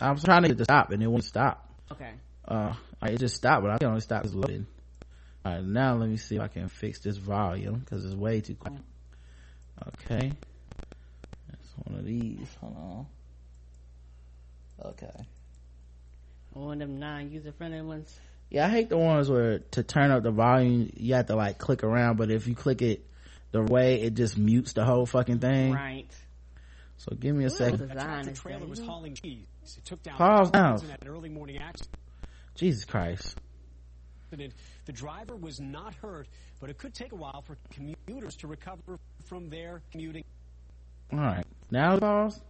[0.00, 1.70] I was trying to get to stop, and it won't stop.
[1.92, 2.10] Okay.
[2.46, 4.66] Uh, it just stopped, but I can only stop is loaded.
[5.44, 8.40] All right, now let me see if I can fix this volume because it's way
[8.40, 8.80] too quiet.
[9.88, 10.32] Okay.
[11.50, 12.48] That's one of these.
[12.60, 13.06] Hold on.
[14.86, 15.24] Okay
[16.54, 18.18] one of them non-user friendly ones.
[18.50, 21.58] Yeah i hate the ones where to turn up the volume you have to like
[21.58, 23.04] click around but if you click it
[23.50, 25.72] the way it just mutes the whole fucking thing.
[25.72, 26.06] Right.
[26.96, 27.88] So give me a second.
[27.88, 30.74] The trailer was hauling cheese it took down pause now.
[30.74, 31.96] an early morning accident
[32.54, 33.36] jesus christ.
[34.30, 36.26] The driver was not hurt
[36.60, 40.24] but it could take a while for commuters to recover from their commuting.
[41.12, 41.46] All right.
[41.70, 42.40] Now pause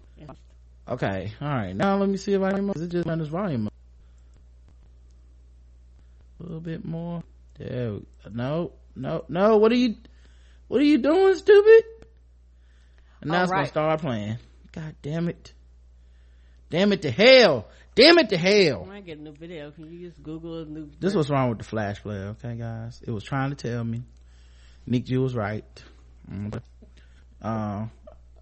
[0.89, 1.33] okay.
[1.41, 1.75] All right.
[1.75, 3.71] Now let me see if i can is it just on this volume a
[6.45, 7.23] little bit more
[7.59, 7.99] there
[8.33, 9.95] no no no what are you
[10.69, 11.85] what are you doing stupid
[13.21, 14.39] and now All it's gonna start playing
[14.73, 15.53] god damn it
[16.71, 19.71] damn it to hell damn it to hell I get a new video.
[19.71, 20.91] Can you just Google a new?
[21.01, 24.03] this was wrong with the flash player okay guys it was trying to tell me
[24.87, 25.65] nick Jew was right
[26.47, 26.59] okay.
[27.43, 27.91] um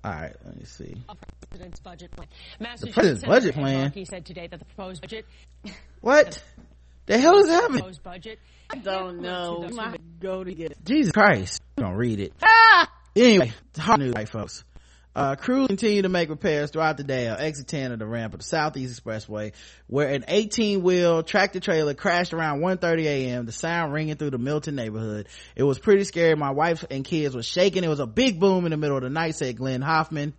[0.05, 0.97] all right let me see
[1.53, 2.29] President's budget plan.
[2.59, 3.93] The president's budget plan?
[3.93, 5.27] He said today that the proposed budget.
[6.01, 6.43] what
[7.07, 8.39] the hell is happening budget.
[8.71, 9.67] I don't know.
[9.69, 10.73] You might go to get.
[10.73, 10.79] it.
[10.85, 12.91] jesus christ don't read it Ah!
[13.17, 14.65] anyway hot news right folks
[15.15, 18.33] uh, crews continue to make repairs throughout the day on exit 10 of the ramp
[18.33, 19.53] of the Southeast Expressway,
[19.87, 24.75] where an 18-wheel tractor trailer crashed around 1.30 a.m., the sound ringing through the Milton
[24.75, 25.29] neighborhood.
[25.55, 26.35] It was pretty scary.
[26.35, 27.85] My wife and kids were shaking.
[27.85, 30.33] It was a big boom in the middle of the night, said Glenn Hoffman.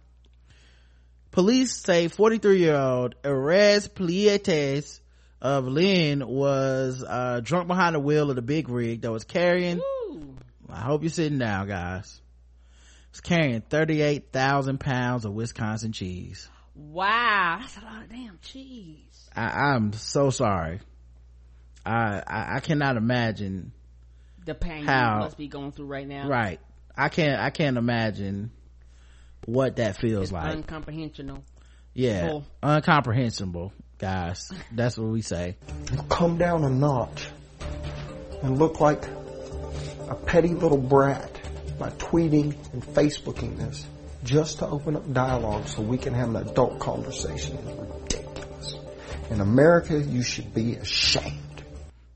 [1.30, 5.02] Police say 43-year-old Erez Plietes
[5.43, 9.79] of Lynn was, uh, drunk behind the wheel of the big rig that was carrying,
[10.69, 12.19] I hope you're sitting down, guys.
[13.11, 16.49] It's carrying 38,000 pounds of Wisconsin cheese.
[16.73, 19.29] Wow, that's a lot of damn cheese.
[19.35, 20.79] I, I'm so sorry.
[21.85, 23.71] I, I, I cannot imagine.
[24.45, 26.27] The pain How- you must be going through right now.
[26.27, 26.59] Right.
[26.97, 28.51] I can't, I can't imagine
[29.45, 30.53] what that feels It's like.
[30.55, 31.43] uncomprehensible.
[31.93, 32.27] yeah.
[32.29, 32.45] Bull.
[32.63, 34.51] Uncomprehensible, guys.
[34.71, 35.55] That's what we say.
[36.09, 37.27] come down a notch
[38.41, 39.05] and look like
[40.09, 41.31] a petty little brat
[41.79, 43.85] by tweeting and Facebooking this
[44.23, 48.75] just to open up dialogue so we can have an adult conversation is ridiculous.
[49.29, 51.63] In America, you should be ashamed.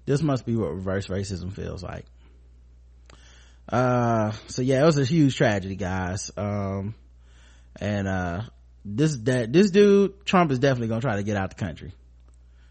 [0.06, 2.06] This must be what reverse racism feels like.
[3.68, 6.32] Uh, so yeah, it was a huge tragedy, guys.
[6.38, 6.96] Um,
[7.80, 8.42] and, uh,
[8.96, 11.94] this, that, this dude, Trump is definitely gonna try to get out the country.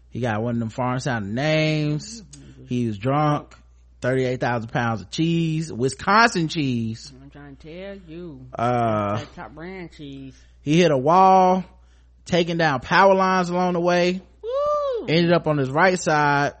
[0.09, 2.23] He got one of them foreign sounding names.
[2.67, 3.55] He was drunk.
[4.01, 7.11] 38,000 pounds of cheese, Wisconsin cheese.
[7.21, 8.45] I'm trying to tell you.
[8.53, 10.35] Uh, top brand cheese.
[10.61, 11.63] He hit a wall,
[12.25, 14.21] taking down power lines along the way.
[15.07, 16.53] Ended up on his right side,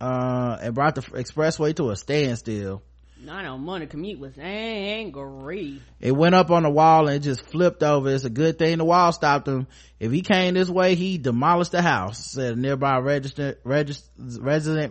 [0.00, 2.82] uh, and brought the expressway to a standstill.
[3.22, 5.82] Not on money commute was angry.
[6.00, 8.08] It went up on the wall and it just flipped over.
[8.08, 9.66] It's a good thing the wall stopped him.
[9.98, 13.58] If he came this way, he demolished the house, said nearby resident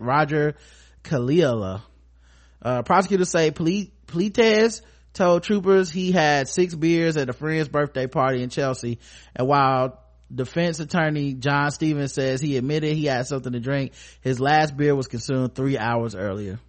[0.02, 0.56] Roger
[1.04, 1.82] Kalila.
[2.62, 4.84] Uh, prosecutors say Ple- Pletes
[5.14, 9.00] told troopers he had six beers at a friend's birthday party in Chelsea.
[9.36, 10.04] And while
[10.34, 14.96] defense attorney John Stevens says he admitted he had something to drink, his last beer
[14.96, 16.60] was consumed three hours earlier.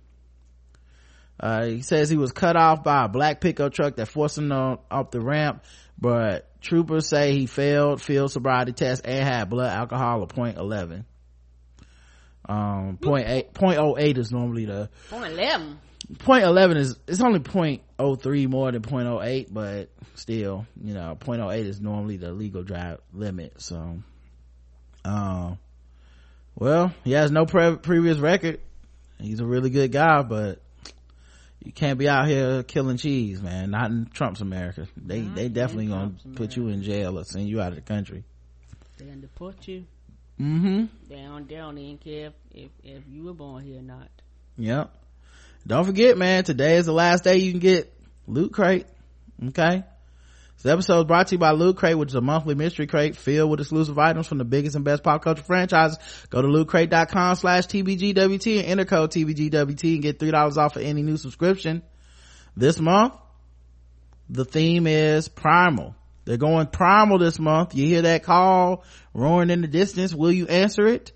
[1.41, 4.53] Uh, he says he was cut off by a black pickup truck that forced him
[4.53, 5.65] on, up the ramp,
[5.99, 11.07] but troopers say he failed field sobriety test and had blood alcohol of point eleven.
[12.47, 15.79] Um, point eight, point oh eight is normally the Point eleven.
[16.19, 20.67] point 11 is it's only point oh three more than point oh eight, but still
[20.83, 23.97] you know point oh eight is normally the legal drive limit so
[25.05, 25.59] um
[26.57, 28.61] well he has no pre- previous record
[29.19, 30.61] he's a really good guy but
[31.63, 35.87] you can't be out here killing cheese man not in trump's america they they definitely
[35.87, 38.25] gonna put you in jail or send you out of the country
[38.99, 39.85] They gonna deport you.
[40.41, 43.83] mm-hmm They don't, they don't even care if, if, if you were born here or
[43.83, 44.09] not.
[44.57, 44.91] Yep.
[45.67, 47.93] Don't forget, man, today is the last day you can get
[48.27, 48.87] Loot Crate.
[49.49, 49.85] Okay?
[50.63, 53.17] This episode is brought to you by Loot Crate, which is a monthly mystery crate
[53.17, 55.99] filled with exclusive items from the biggest and best pop culture franchises.
[56.29, 61.03] Go to lootcrate.com slash TBGWT and enter code TBGWT and get $3 off of any
[61.03, 61.83] new subscription.
[62.59, 63.15] This month,
[64.29, 65.95] the theme is Primal.
[66.27, 67.75] They're going Primal this month.
[67.75, 68.85] You hear that call
[69.15, 70.15] roaring in the distance.
[70.15, 71.13] Will you answer it?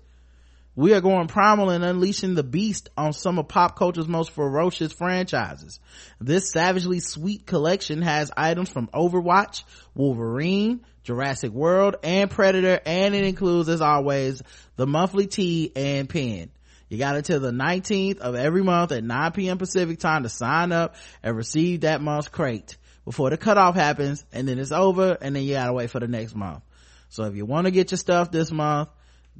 [0.77, 4.91] We are going primal and unleashing the beast on some of pop culture's most ferocious
[4.91, 5.79] franchises.
[6.19, 13.23] This savagely sweet collection has items from Overwatch, Wolverine, Jurassic World, and Predator, and it
[13.23, 14.41] includes, as always,
[14.75, 16.51] the monthly tea and pen.
[16.89, 19.57] You got until the 19th of every month at 9 p.m.
[19.57, 22.75] Pacific time to sign up and receive that month's crate
[23.05, 26.07] before the cutoff happens, and then it's over, and then you gotta wait for the
[26.07, 26.63] next month.
[27.09, 28.89] So if you want to get your stuff this month,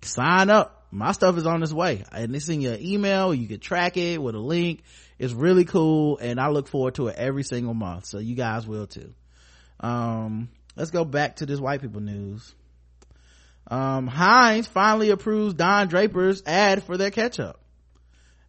[0.03, 0.87] sign up.
[0.91, 2.03] My stuff is on its way.
[2.11, 3.33] And it's in your email.
[3.33, 4.83] You can track it with a link.
[5.17, 6.17] It's really cool.
[6.17, 8.05] And i look forward to it every single month.
[8.05, 9.13] So you guys will too.
[9.79, 12.53] Um let's go back to this white people news.
[13.67, 17.59] Um heinz finally approves don draper's ad for their ketchup.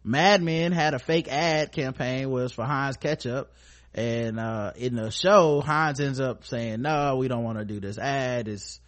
[0.03, 3.51] Mad men had a fake ad campaign was for heinz ketchup.
[3.93, 7.79] And uh in the show heinz ends up saying no we don't want to do
[7.79, 8.47] this ad.
[8.47, 8.79] It's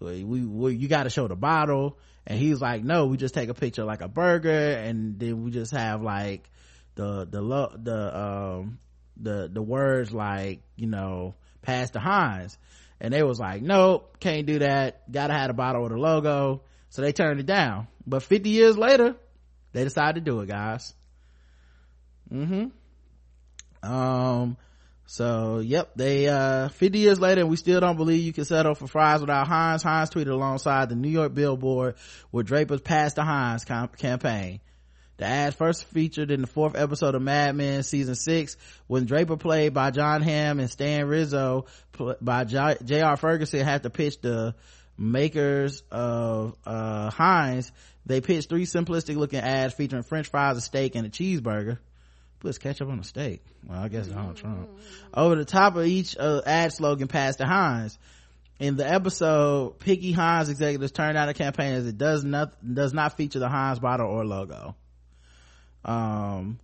[0.00, 1.98] we, we you got to show the bottle.
[2.26, 4.50] And he's like no we just take a picture like a burger.
[4.50, 6.48] And then we just have like
[6.94, 8.78] the the lo- the um
[9.16, 12.56] the the words like you know pass the heinz.
[13.00, 15.10] And they was like nope can't do that.
[15.10, 16.62] Gotta have a bottle with a logo.
[16.90, 17.88] So they turned it down.
[18.06, 19.16] But 50 years later
[19.72, 20.94] they decided to do it guys.
[22.32, 23.90] Mm-hmm.
[23.92, 24.56] Um
[25.06, 28.86] so yep they uh 50 years later we still don't believe you can settle for
[28.86, 31.96] fries without heinz heinz tweeted alongside the new york billboard
[32.30, 34.60] with draper's pass the heinz campaign
[35.18, 38.56] the ad first featured in the fourth episode of Mad Men season six
[38.88, 43.16] when Draper played by Jon Hamm and Stan Rizzo pl- by Jay R.
[43.16, 44.56] Ferguson had to pitch the
[44.98, 47.70] makers of uh, Heinz.
[48.04, 51.78] They pitched three simplistic looking ads featuring french fries, a steak, and a cheeseburger.
[52.42, 53.40] Puts ketchup on a steak.
[53.66, 54.68] Well, I guess Donald Trump.
[55.14, 57.98] Over the top of each uh, ad slogan passed to Heinz.
[58.58, 62.92] In the episode, picky Heinz executives turned out a campaign as it does not does
[62.92, 64.74] not feature the Heinz bottle or logo
[65.84, 66.58] um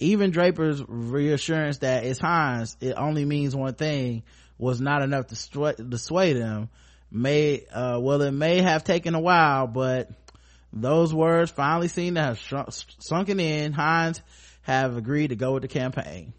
[0.00, 4.22] even draper's reassurance that it's heinz it only means one thing
[4.58, 6.68] was not enough to, sway, to sway them
[7.10, 10.10] may uh, well it may have taken a while but
[10.72, 12.68] those words finally seem to have shrunk,
[12.98, 14.20] sunken in heinz
[14.68, 16.32] have agreed to go with the campaign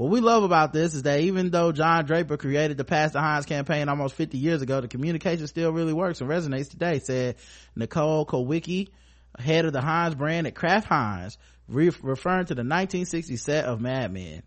[0.00, 3.20] what we love about this is that even though John Draper created the Pass the
[3.20, 7.36] Heinz campaign almost 50 years ago, the communication still really works and resonates today, said
[7.76, 8.88] Nicole Kowicki,
[9.38, 11.36] head of the Heinz brand at Kraft Heinz,
[11.68, 14.42] re- referring to the 1960 set of Mad Men.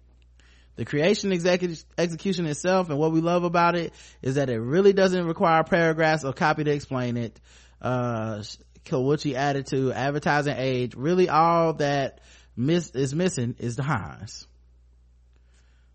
[0.75, 4.91] The creation execu- execution itself and what we love about it is that it really
[4.91, 7.39] doesn't require paragraphs or copy to explain it.
[7.79, 8.41] Uh,
[8.85, 12.19] Kawuchi added to advertising age, really all that
[12.55, 14.47] miss is missing is the Heinz.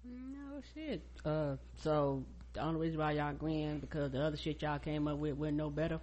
[0.05, 1.03] No shit.
[1.25, 2.25] Uh, so
[2.55, 5.53] the only reason why y'all agreeing because the other shit y'all came up with was
[5.53, 6.01] no better.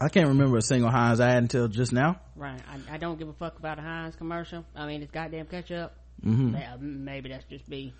[0.00, 2.20] I can't remember a single Heinz ad until just now.
[2.36, 2.60] Right.
[2.68, 4.64] I, I don't give a fuck about a Heinz commercial.
[4.74, 5.92] I mean, it's goddamn ketchup.
[6.24, 6.54] Mm-hmm.
[6.54, 7.92] Yeah, maybe that's just me.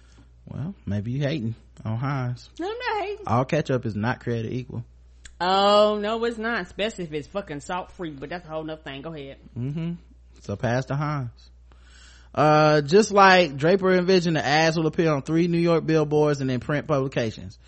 [0.47, 1.55] Well, maybe you hating
[1.85, 2.49] on Heinz.
[2.59, 3.27] No, I'm not hating.
[3.27, 4.85] All ketchup is not created equal.
[5.41, 6.63] Oh no, it's not.
[6.63, 8.11] Especially if it's fucking salt free.
[8.11, 9.03] But that's a whole nother thing.
[9.03, 9.39] Go ahead.
[9.57, 9.93] Mm-hmm.
[10.43, 11.31] So pass the.
[12.35, 16.51] Uh, just like Draper envisioned, the ads will appear on three New York billboards and
[16.51, 17.59] in print publications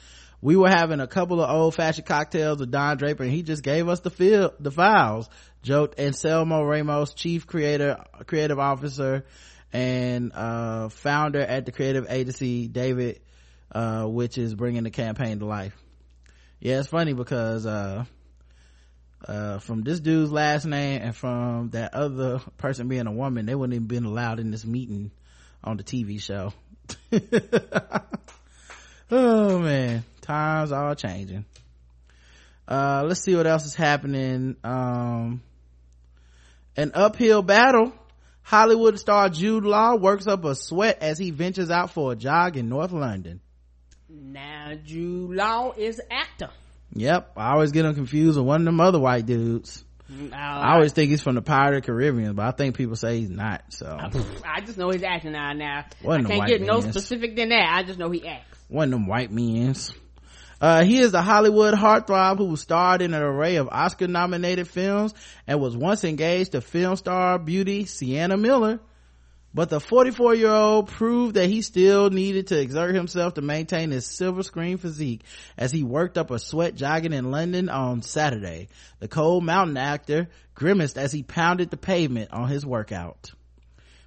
[0.42, 3.62] we were having a couple of old fashioned cocktails with Don Draper and he just
[3.62, 5.28] gave us the fil- the files.
[5.62, 9.26] Joe Anselmo Ramos, chief creator, creative officer
[9.72, 13.20] and, uh, founder at the creative agency, David,
[13.70, 15.76] uh, which is bringing the campaign to life.
[16.60, 18.04] Yeah, it's funny because, uh,
[19.26, 23.54] uh, from this dude's last name and from that other person being a woman, they
[23.54, 25.10] wouldn't even been allowed in this meeting
[25.64, 26.52] on the TV show.
[29.10, 30.04] oh man.
[30.20, 31.44] Times are changing.
[32.68, 34.56] Uh let's see what else is happening.
[34.62, 35.42] Um
[36.76, 37.92] an uphill battle.
[38.42, 42.56] Hollywood star jude law works up a sweat as he ventures out for a jog
[42.56, 43.40] in north london
[44.10, 46.50] now jude law is actor
[46.94, 50.74] yep i always get him confused with one of them other white dudes Mm, I
[50.74, 53.30] always think he's from the Pirate of the Caribbean, but I think people say he's
[53.30, 53.62] not.
[53.68, 53.96] So
[54.44, 55.52] I just know he's acting now.
[55.52, 57.68] Now Wasn't I can't get no specific than that.
[57.72, 58.58] I just know he acts.
[58.68, 59.92] one of them white men's.
[60.60, 65.14] Uh, he is the Hollywood heartthrob who starred in an array of Oscar nominated films
[65.46, 68.80] and was once engaged to film star beauty Sienna Miller.
[69.52, 73.90] But the 44 year old proved that he still needed to exert himself to maintain
[73.90, 75.22] his silver screen physique
[75.58, 78.68] as he worked up a sweat jogging in London on Saturday.
[79.00, 83.32] The cold mountain actor grimaced as he pounded the pavement on his workout.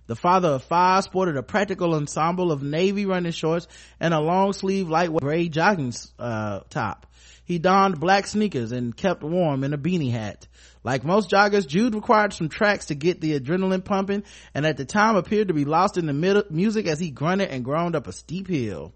[0.06, 3.68] The father of five sported a practical ensemble of navy running shorts
[4.00, 7.06] and a long sleeve lightweight gray jogging uh, top.
[7.46, 10.48] He donned black sneakers and kept warm in a beanie hat.
[10.84, 14.24] Like most joggers, Jude required some tracks to get the adrenaline pumping
[14.54, 17.50] and at the time appeared to be lost in the mid- music as he grunted
[17.50, 18.94] and groaned up a steep hill.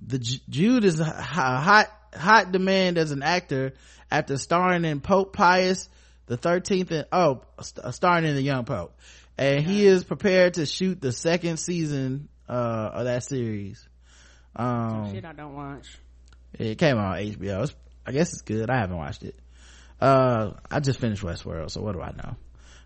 [0.00, 3.74] The J- Jude is a hot, hot demand as an actor
[4.10, 5.88] after starring in Pope Pius
[6.26, 8.96] the 13th and, oh, st- starring in the Young Pope.
[9.36, 12.52] And he is prepared to shoot the second season, uh,
[12.94, 13.86] of that series.
[14.56, 15.98] Um, Shit, I don't watch.
[16.54, 17.62] it came out on HBO.
[17.64, 17.74] It's,
[18.06, 18.70] I guess it's good.
[18.70, 19.34] I haven't watched it.
[20.00, 22.36] Uh, I just finished Westworld, so what do I know?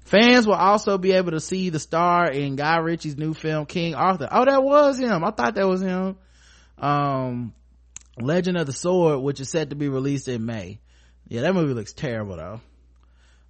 [0.04, 3.94] Fans will also be able to see the star in Guy Ritchie's new film King
[3.94, 4.28] Arthur.
[4.30, 5.24] Oh, that was him.
[5.24, 6.16] I thought that was him.
[6.76, 7.54] Um,
[8.20, 10.80] Legend of the Sword, which is set to be released in May.
[11.28, 12.60] Yeah, that movie looks terrible though.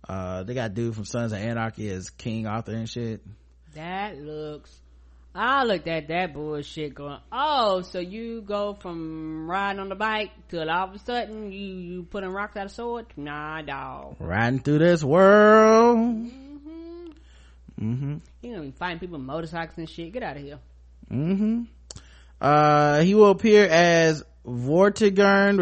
[0.09, 3.23] Uh, they got dude from Sons of Anarchy as King Arthur and shit.
[3.75, 4.71] That looks.
[5.37, 10.31] I looked at that bullshit going, oh, so you go from riding on the bike
[10.49, 13.07] till all of a sudden you, you putting rocks out of sword?
[13.17, 14.15] Nah, dog.
[14.21, 15.99] Riding through this world.
[15.99, 17.09] Mm-hmm.
[17.81, 18.17] mm-hmm.
[18.43, 20.13] You know, fighting people with motorcycles and shit.
[20.13, 20.61] Get out of here.
[21.11, 21.63] Mm-hmm.
[22.41, 25.59] Uh, he will appear as Vortigern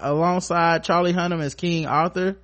[0.00, 2.36] alongside Charlie Hunnam as King Arthur.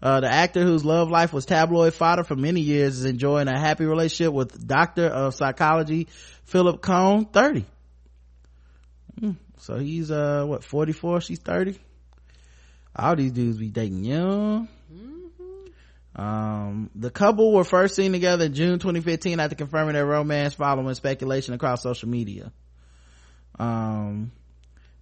[0.00, 3.58] Uh, the actor whose love life was tabloid fodder for many years is enjoying a
[3.58, 6.06] happy relationship with doctor of psychology
[6.44, 7.64] Philip Coan, 30.
[9.20, 11.20] Mm, so he's, uh, what, 44?
[11.20, 11.78] She's 30?
[12.94, 14.68] All these dudes be dating young.
[14.92, 16.20] Mm-hmm.
[16.20, 20.94] Um, the couple were first seen together in June 2015 after confirming their romance following
[20.94, 22.52] speculation across social media.
[23.58, 24.32] Um,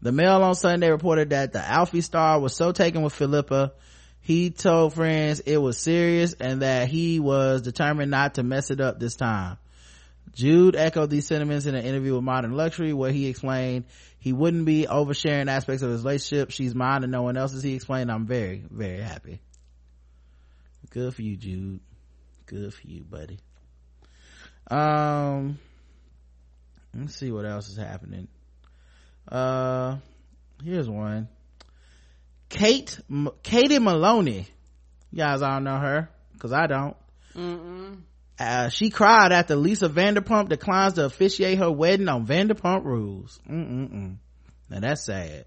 [0.03, 3.73] the Mail on Sunday reported that the Alfie star was so taken with Philippa
[4.27, 8.81] he told friends it was serious and that he was determined not to mess it
[8.81, 9.57] up this time.
[10.33, 13.85] Jude echoed these sentiments in an interview with Modern Luxury where he explained
[14.19, 16.51] he wouldn't be oversharing aspects of his relationship.
[16.51, 17.63] She's mine and no one else's.
[17.63, 19.41] He explained, I'm very, very happy.
[20.91, 21.79] Good for you, Jude.
[22.47, 23.39] Good for you, buddy.
[24.69, 25.61] Um,
[26.97, 28.27] let's see what else is happening.
[29.31, 29.99] Uh,
[30.65, 31.29] here's one.
[32.49, 32.99] Kate,
[33.43, 34.47] Katie Maloney.
[35.13, 36.97] You guys all know her, cause I don't.
[38.39, 43.41] Uh, she cried after Lisa Vanderpump declines to officiate her wedding on Vanderpump rules.
[43.49, 44.17] Mm-mm-mm.
[44.69, 45.47] Now that's sad.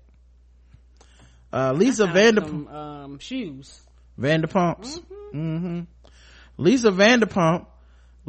[1.51, 2.73] Uh, Lisa Vanderpump.
[2.73, 3.79] Um, shoes.
[4.19, 4.99] Vanderpumps.
[4.99, 5.37] Mm-hmm.
[5.37, 5.79] mm-hmm.
[6.57, 7.67] Lisa Vanderpump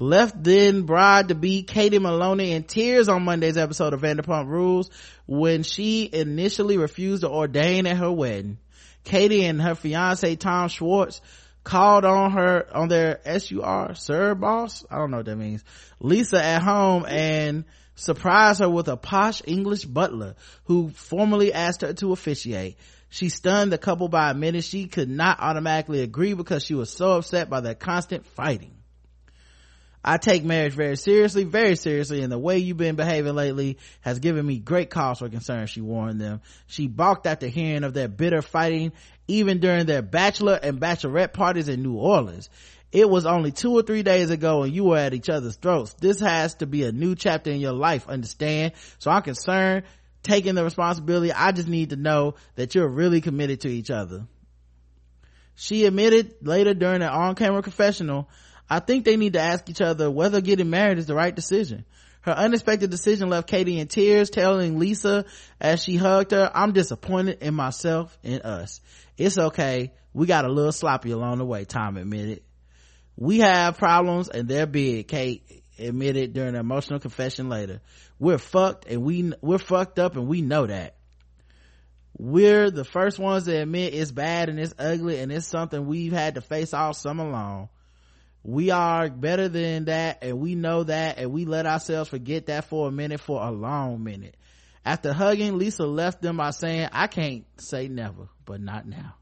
[0.01, 4.91] left then bride to be Katie Maloney in tears on Monday's episode of Vanderpump Rules
[5.27, 8.57] when she initially refused to ordain at her wedding.
[9.05, 11.21] Katie and her fiance Tom Schwartz
[11.65, 14.87] called on her on their SUR, Sir Boss.
[14.91, 15.63] I don't know what that means.
[16.01, 17.65] Lisa at home and
[17.95, 22.79] surprised her with a posh English butler who formally asked her to officiate.
[23.11, 27.19] She stunned the couple by admitting she could not automatically agree because she was so
[27.19, 28.80] upset by their constant fighting.
[30.03, 34.19] I take marriage very seriously, very seriously, and the way you've been behaving lately has
[34.19, 36.41] given me great cause for concern, she warned them.
[36.67, 38.93] She balked at the hearing of their bitter fighting,
[39.29, 42.49] even during their bachelor and bachelorette parties in New Orleans.
[42.93, 45.95] It was only two or three days ago and you were at each other's throats.
[45.95, 48.73] This has to be a new chapter in your life, understand?
[48.99, 49.85] So I'm concerned,
[50.23, 51.33] taking the responsibility.
[51.33, 54.27] I just need to know that you're really committed to each other.
[55.55, 58.29] She admitted later during an on-camera confessional
[58.71, 61.85] I think they need to ask each other whether getting married is the right decision.
[62.21, 65.25] Her unexpected decision left Katie in tears, telling Lisa
[65.61, 68.81] as she hugged her, I'm disappointed in myself and us.
[69.17, 69.93] It's okay.
[70.13, 72.43] We got a little sloppy along the way, Tom admitted.
[73.17, 75.43] We have problems and they're big, Kate
[75.79, 77.81] admitted during an emotional confession later.
[78.19, 80.95] We're fucked and we, we're fucked up and we know that.
[82.19, 86.13] We're the first ones to admit it's bad and it's ugly and it's something we've
[86.13, 87.71] had to face all summer long
[88.43, 92.65] we are better than that and we know that and we let ourselves forget that
[92.65, 94.37] for a minute for a long minute.
[94.85, 99.15] After hugging lisa left them by saying i can't say never but not now.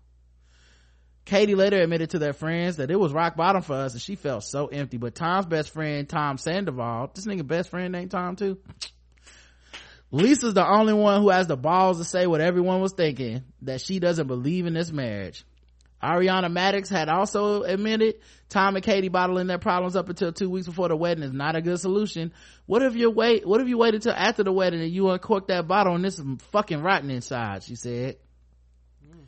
[1.25, 4.15] Katie later admitted to their friends that it was rock bottom for us and she
[4.15, 4.97] felt so empty.
[4.97, 8.59] But tom's best friend tom sandoval this nigga best friend named tom too.
[10.11, 13.81] Lisa's the only one who has the balls to say what everyone was thinking that
[13.81, 15.45] she doesn't believe in this marriage
[16.03, 18.17] Ariana Madix had also admitted
[18.49, 21.57] Tom and Katie bottling their problems up until two weeks before the wedding is not
[21.57, 22.33] a good solution.
[22.67, 25.49] What if you wait, what if you waited till after the wedding and you uncork
[25.49, 28.17] that bottle and this is fucking rotten inside, she said.
[29.05, 29.25] Mm.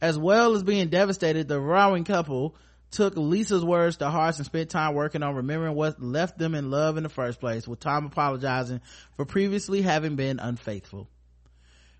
[0.00, 2.54] As well as being devastated, the rowing couple
[2.90, 6.70] took Lisa's words to heart and spent time working on remembering what left them in
[6.70, 8.82] love in the first place, with Tom apologizing
[9.16, 11.08] for previously having been unfaithful.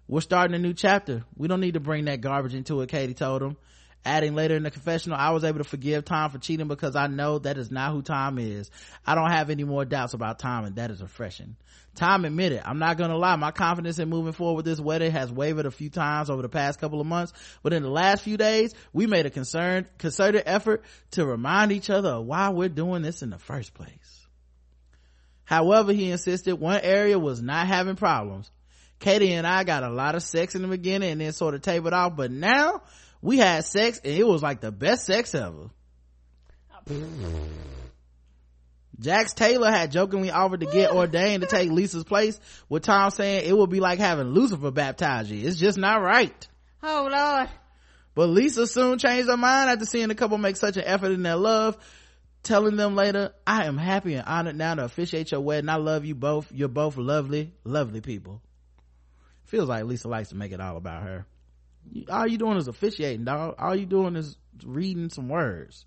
[0.07, 1.25] We're starting a new chapter.
[1.37, 3.57] We don't need to bring that garbage into it, Katie told him
[4.05, 7.07] adding later in the confessional i was able to forgive tom for cheating because i
[7.07, 8.71] know that is not who tom is.
[9.07, 11.57] I don't have any more doubts about tom and that is refreshing.
[11.95, 12.61] Tom admitted.
[12.65, 13.37] I'm not gonna lie.
[13.37, 16.49] My confidence in moving forward with this wedding has wavered a few times over the
[16.49, 17.33] past couple of months
[17.63, 21.91] but in the last few days we made a concerned concerted effort to remind each
[21.91, 24.27] other of why we're doing this in the first place.
[25.45, 28.51] However he insisted one area was not having problems.
[28.99, 31.63] Katie and i got a lot of sex in the beginning and then sort of
[31.63, 32.83] tapered off but now
[33.25, 35.71] we had sex and it was like the best sex ever
[39.01, 42.39] Jax Taylor had jokingly offered to get ordained to take Lisa's place,
[42.69, 45.49] with Tom saying it would be like having Lucifer baptize you.
[45.49, 46.49] It's just not right.
[46.83, 47.49] Oh lord.
[48.15, 51.23] But Lisa soon changed her mind after seeing the couple make such an effort in
[51.23, 51.77] their love.
[52.43, 55.71] telling them later, I am happy and honored now to officiate your wedding.
[55.71, 56.53] I love you both.
[56.53, 58.43] You're both lovely, lovely people.
[59.47, 61.27] Feels like Lisa likes to make it all about her.
[62.11, 63.57] All you doing is officiating, dog.
[63.59, 65.87] All you doing is reading some words.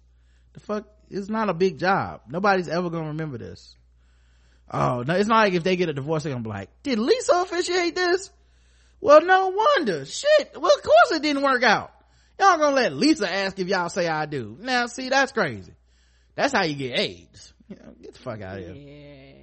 [0.54, 2.22] The fuck, it's not a big job.
[2.30, 3.76] Nobody's ever gonna remember this.
[4.70, 7.00] Oh, no, it's not like if they get a divorce, they're gonna be like, did
[7.00, 8.32] Lisa officiate this?
[9.00, 10.06] Well, no wonder.
[10.06, 10.52] Shit.
[10.56, 11.92] Well, of course it didn't work out.
[12.40, 14.58] Y'all gonna let Lisa ask if y'all say I do.
[14.60, 15.74] Now, see, that's crazy.
[16.36, 17.54] That's how you get AIDS.
[17.68, 18.76] You know, get the fuck out of here.
[18.76, 19.37] Yeah.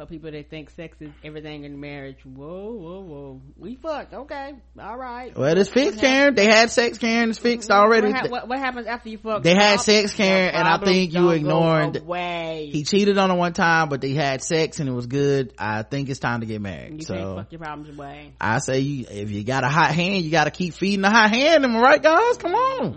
[0.00, 3.42] For people that think sex is everything in marriage, whoa, whoa, whoa.
[3.58, 4.14] We fucked.
[4.14, 5.36] Okay, all right.
[5.36, 6.34] Well, it's fixed, Karen.
[6.34, 7.28] They had sex, Karen.
[7.28, 7.78] It's fixed mm-hmm.
[7.78, 8.06] already.
[8.06, 9.42] What, ha- what, what happens after you fuck?
[9.42, 11.98] They had sex, Karen, and I think you ignored.
[11.98, 12.70] away.
[12.72, 15.52] He cheated on her one time, but they had sex and it was good.
[15.58, 16.94] I think it's time to get married.
[16.94, 18.32] You so can't fuck your problems away.
[18.40, 21.10] I say, you if you got a hot hand, you got to keep feeding the
[21.10, 21.62] hot hand.
[21.62, 22.38] Am I right, guys?
[22.38, 22.94] Come on.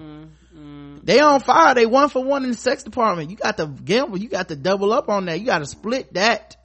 [0.56, 1.00] Mm-hmm.
[1.04, 1.76] They on fire.
[1.76, 3.30] They one for one in the sex department.
[3.30, 4.20] You got to gamble.
[4.20, 5.42] You got to double up on that.
[5.42, 6.56] You got to split that.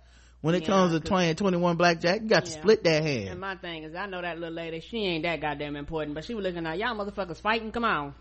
[0.41, 3.29] When it Yeah, comes to 20 and 21 blackjack, you got to split that hand.
[3.29, 4.81] And my thing is, I know that little lady.
[4.81, 7.73] She ain't that goddamn important, but she was looking at y'all motherfuckers fighting.
[7.73, 8.15] Come on.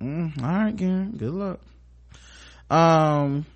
[0.00, 1.14] Mm, all right, Karen.
[1.16, 1.60] Good luck.
[2.70, 3.46] Um,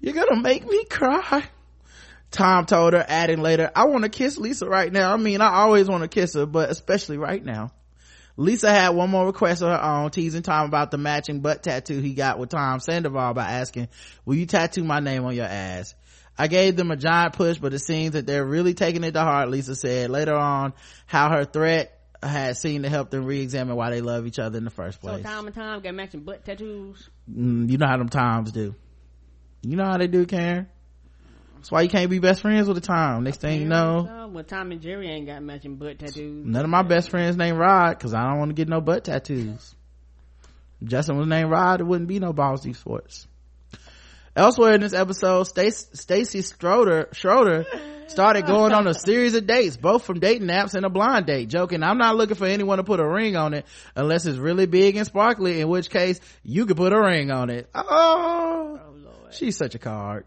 [0.00, 1.44] you're gonna make me cry.
[2.30, 5.12] Tom told her, adding later, I want to kiss Lisa right now.
[5.12, 7.72] I mean, I always want to kiss her, but especially right now.
[8.38, 12.00] Lisa had one more request of her own, teasing Tom about the matching butt tattoo
[12.00, 13.88] he got with Tom Sandoval by asking,
[14.24, 15.94] will you tattoo my name on your ass?
[16.38, 19.20] I gave them a giant push, but it seems that they're really taking it to
[19.20, 20.72] heart, Lisa said later on
[21.06, 24.64] how her threat had seemed to help them re-examine why they love each other in
[24.64, 25.22] the first place.
[25.22, 25.22] So.
[25.22, 27.08] Tom and Tom got matching butt tattoos.
[27.30, 28.74] Mm, you know how them times do.
[29.62, 30.68] You know how they do, Karen.
[31.56, 33.22] That's why you can't be best friends with the Tom.
[33.22, 36.44] Next thing you know, Uh, well, Tom and Jerry ain't got matching butt tattoos.
[36.44, 39.04] none of my best friends named Rod because I don't want to get no butt
[39.04, 39.74] tattoos.
[40.82, 43.28] Justin was named Rod, it wouldn't be no Ballsy sports.
[44.34, 47.66] Elsewhere in this episode, Stac- Stacy Schroeder, Schroeder
[48.06, 51.50] started going on a series of dates, both from dating apps and a blind date,
[51.50, 54.64] joking, I'm not looking for anyone to put a ring on it unless it's really
[54.64, 57.68] big and sparkly, in which case you could put a ring on it.
[57.74, 60.24] Oh, oh she's such a card.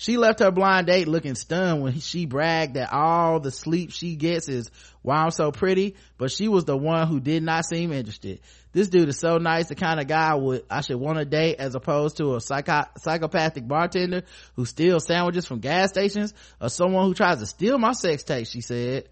[0.00, 4.16] She left her blind date looking stunned when she bragged that all the sleep she
[4.16, 4.70] gets is
[5.02, 8.40] why I'm so pretty, but she was the one who did not seem interested.
[8.72, 11.26] This dude is so nice, the kind of guy I would I should want to
[11.26, 14.22] date as opposed to a psycho- psychopathic bartender
[14.56, 18.46] who steals sandwiches from gas stations or someone who tries to steal my sex tape,
[18.46, 19.06] she said.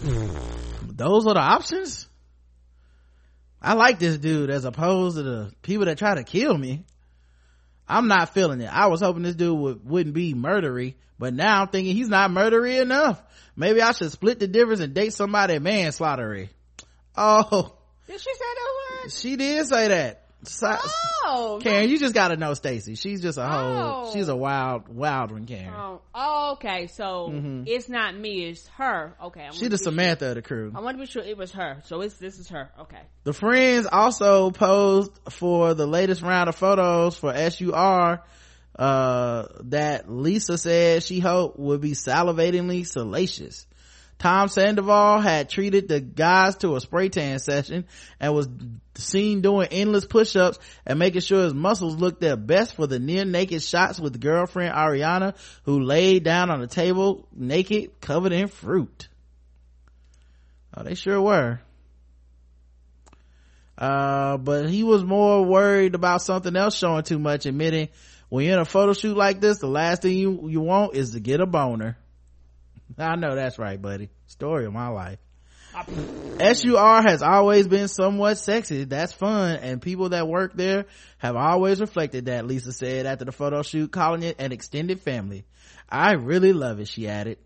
[0.00, 2.06] Those are the options?
[3.60, 6.84] I like this dude as opposed to the people that try to kill me.
[7.88, 8.72] I'm not feeling it.
[8.72, 12.30] I was hoping this dude would, wouldn't be murdery, but now I'm thinking he's not
[12.30, 13.22] murdery enough.
[13.54, 16.48] Maybe I should split the difference and date somebody manslaughtery.
[17.16, 17.72] Oh,
[18.06, 19.12] Did she say that word?
[19.12, 20.25] she did say that.
[20.46, 20.66] Si-
[21.28, 22.94] Oh, Karen, you just gotta know Stacy.
[22.94, 24.10] She's just a whole, Oh.
[24.12, 25.72] she's a wild, wild one, Karen.
[25.76, 26.86] Oh, oh, okay.
[26.86, 27.64] So Mhm.
[27.66, 29.16] it's not me; it's her.
[29.24, 30.72] Okay, She's the Samantha of the crew.
[30.74, 31.78] I want to be sure it was her.
[31.86, 32.70] So it's this is her.
[32.82, 33.00] Okay.
[33.24, 38.22] The friends also posed for the latest round of photos for SUR
[38.78, 43.66] uh, that Lisa said she hoped would be salivatingly salacious.
[44.18, 47.84] Tom Sandoval had treated the guys to a spray tan session
[48.20, 48.48] and was
[48.98, 53.24] seen doing endless push-ups and making sure his muscles looked their best for the near
[53.24, 59.08] naked shots with girlfriend Ariana who laid down on the table naked covered in fruit.
[60.76, 61.60] Oh, they sure were.
[63.78, 67.88] Uh but he was more worried about something else showing too much admitting
[68.30, 71.10] when you're in a photo shoot like this the last thing you you want is
[71.10, 71.98] to get a boner.
[72.98, 74.08] I know that's right buddy.
[74.26, 75.18] Story of my life
[76.54, 78.84] sur has always been somewhat sexy.
[78.84, 79.56] That's fun.
[79.56, 80.86] And people that work there
[81.18, 82.46] have always reflected that.
[82.46, 85.44] Lisa said after the photo shoot calling it an extended family.
[85.88, 87.38] I really love it she added.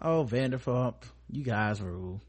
[0.00, 0.94] Oh vanderpump
[1.28, 2.20] you guys rule.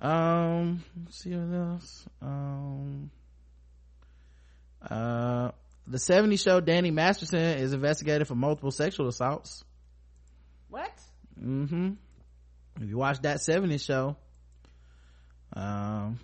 [0.00, 2.06] Um let's see what else.
[2.22, 3.10] Um
[4.88, 5.50] uh
[5.86, 9.64] the 70 show danny masterson is investigated for multiple sexual assaults.
[10.68, 10.92] What?
[11.40, 11.94] mm-hmm
[12.80, 14.16] if you watch that 70 show
[15.54, 16.18] um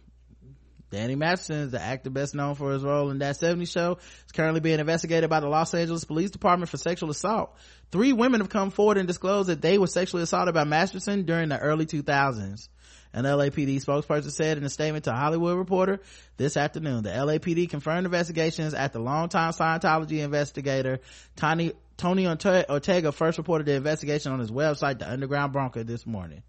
[0.90, 3.98] Danny Masterson is the actor best known for his role in that 70 show.
[4.26, 7.56] Is currently being investigated by the Los Angeles Police Department for sexual assault.
[7.92, 11.48] Three women have come forward and disclosed that they were sexually assaulted by Masterson during
[11.48, 12.68] the early 2000s.
[13.12, 16.00] An LAPD spokesperson said in a statement to Hollywood Reporter
[16.36, 21.00] this afternoon, the LAPD confirmed investigations after longtime Scientology investigator
[21.34, 26.42] Tony, Tony Ortega first reported the investigation on his website, The Underground Bunker, this morning.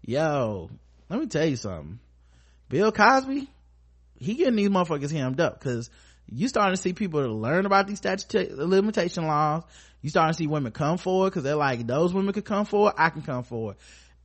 [0.00, 0.70] Yo,
[1.10, 1.98] let me tell you something.
[2.70, 3.48] Bill Cosby,
[4.18, 5.90] he getting these motherfuckers hemmed up because
[6.26, 9.64] you starting to see people learn about these statute limitation laws.
[10.00, 12.94] You starting to see women come forward because they're like, those women could come forward,
[12.96, 13.76] I can come forward.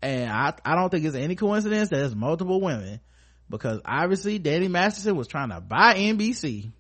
[0.02, 3.00] And I, I don't think it's any coincidence that it's multiple women
[3.50, 6.72] because obviously Danny Masterson was trying to buy NBC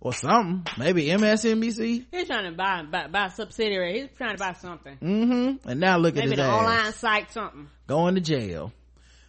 [0.00, 0.66] or something.
[0.78, 2.06] Maybe MSNBC.
[2.10, 4.00] He's trying to buy, buy, buy a subsidiary.
[4.00, 4.96] He's trying to buy something.
[4.96, 5.68] Mm-hmm.
[5.68, 6.54] And now look Maybe at his the ass.
[6.54, 7.68] online site, something.
[7.86, 8.72] Going to jail.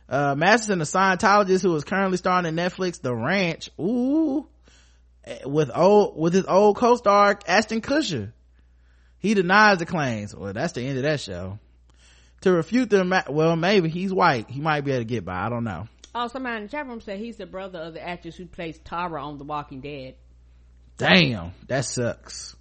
[0.10, 3.69] Uh, Masterson, a Scientologist who is currently starring in Netflix The Ranch.
[3.80, 4.48] Ooh.
[5.45, 8.31] With old, with his old co-star Ashton Kutcher.
[9.19, 10.34] He denies the claims.
[10.34, 11.60] Well, that's the end of that show.
[12.41, 14.49] To refute them, ma- well, maybe he's white.
[14.49, 15.45] He might be able to get by.
[15.45, 15.88] I don't know.
[16.14, 18.80] Oh, somebody in the chat room said he's the brother of the actress who plays
[18.80, 20.15] Tara on The Walking Dead.
[20.97, 22.55] Damn, that sucks.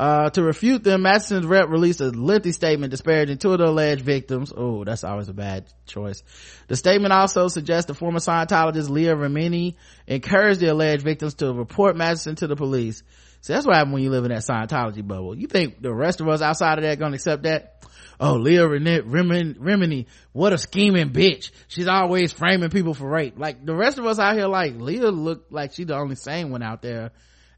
[0.00, 4.02] Uh, to refute them, Masterson's rep released a lengthy statement disparaging two of the alleged
[4.02, 4.50] victims.
[4.56, 6.22] Oh, that's always a bad choice.
[6.68, 9.74] The statement also suggests the former Scientologist Leah Remini
[10.06, 13.02] encouraged the alleged victims to report Masterson to the police.
[13.42, 15.36] So that's what happens when you live in that Scientology bubble.
[15.36, 17.84] You think the rest of us outside of that gonna accept that?
[18.22, 21.50] Oh, Leah Rene- Remin- Remini, what a scheming bitch.
[21.68, 23.38] She's always framing people for rape.
[23.38, 26.50] Like the rest of us out here, like Leah look like she the only sane
[26.50, 27.12] one out there,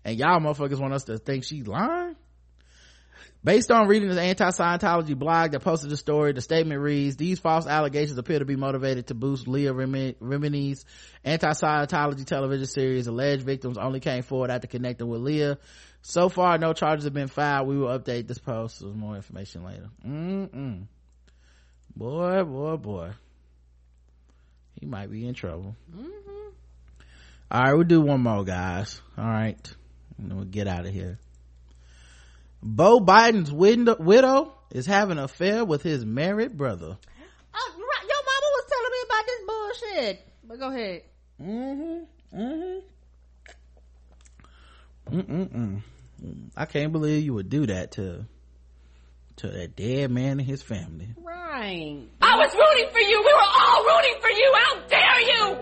[0.05, 2.15] and y'all motherfuckers want us to think she's lying.
[3.45, 7.67] Based on reading the anti-Scientology blog that posted the story, the statement reads, these false
[7.67, 10.85] allegations appear to be motivated to boost Leah Remini's
[11.25, 13.09] anti-Scientology television series.
[13.09, 15.59] Alleged victims only came forward after connecting with Leah.
[16.03, 17.69] So far, no charges have been filed.
[17.69, 19.89] We will update this post with more information later.
[20.07, 20.87] Mm-mm.
[21.95, 23.11] Boy, boy, boy.
[24.81, 25.77] He might be in trouble.
[27.51, 29.01] All right, we'll do one more, guys.
[29.17, 29.75] All right.
[30.19, 31.19] And then we'll get out of here.
[32.63, 36.97] Bo Biden's window, widow is having an affair with his married brother.
[37.55, 37.73] Oh.
[38.09, 40.17] Your mama was telling me about this bullshit.
[40.45, 41.03] But go ahead.
[41.41, 42.41] Mm-hmm.
[42.41, 42.79] Mm-hmm.
[45.11, 45.83] Mm-mm-mm.
[46.57, 48.27] I can't believe you would do that to
[49.37, 51.09] to that dead man and his family.
[51.17, 52.03] Right.
[52.21, 53.21] I was rooting for you.
[53.21, 54.53] We were all rooting for you.
[54.55, 55.59] How dare you?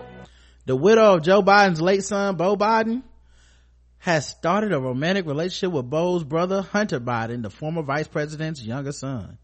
[0.65, 3.01] The widow of Joe Biden's late son, Bo Biden,
[3.99, 8.91] has started a romantic relationship with Bo's brother, Hunter Biden, the former vice president's younger
[8.91, 9.37] son.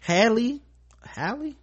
[0.00, 0.62] Hallie,
[1.04, 1.56] Hallie?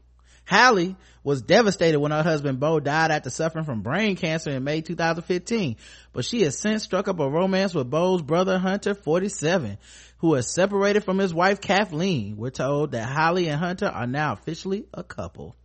[0.46, 4.82] Hallie was devastated when her husband Bo died after suffering from brain cancer in May
[4.82, 5.78] 2015,
[6.12, 9.78] but she has since struck up a romance with Bo's brother Hunter, 47,
[10.18, 12.38] who has separated from his wife Kathleen.
[12.38, 15.56] We're told that Holly and Hunter are now officially a couple.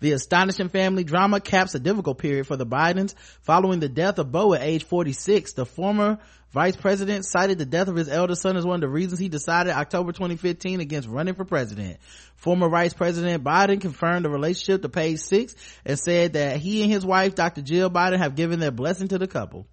[0.00, 4.30] The astonishing family drama caps a difficult period for the Bidens following the death of
[4.30, 5.54] Bo at age 46.
[5.54, 6.18] The former
[6.52, 9.28] vice president cited the death of his eldest son as one of the reasons he
[9.28, 11.98] decided October 2015 against running for president.
[12.36, 15.54] Former vice president Biden confirmed the relationship to page six
[15.84, 17.62] and said that he and his wife, Dr.
[17.62, 19.66] Jill Biden, have given their blessing to the couple.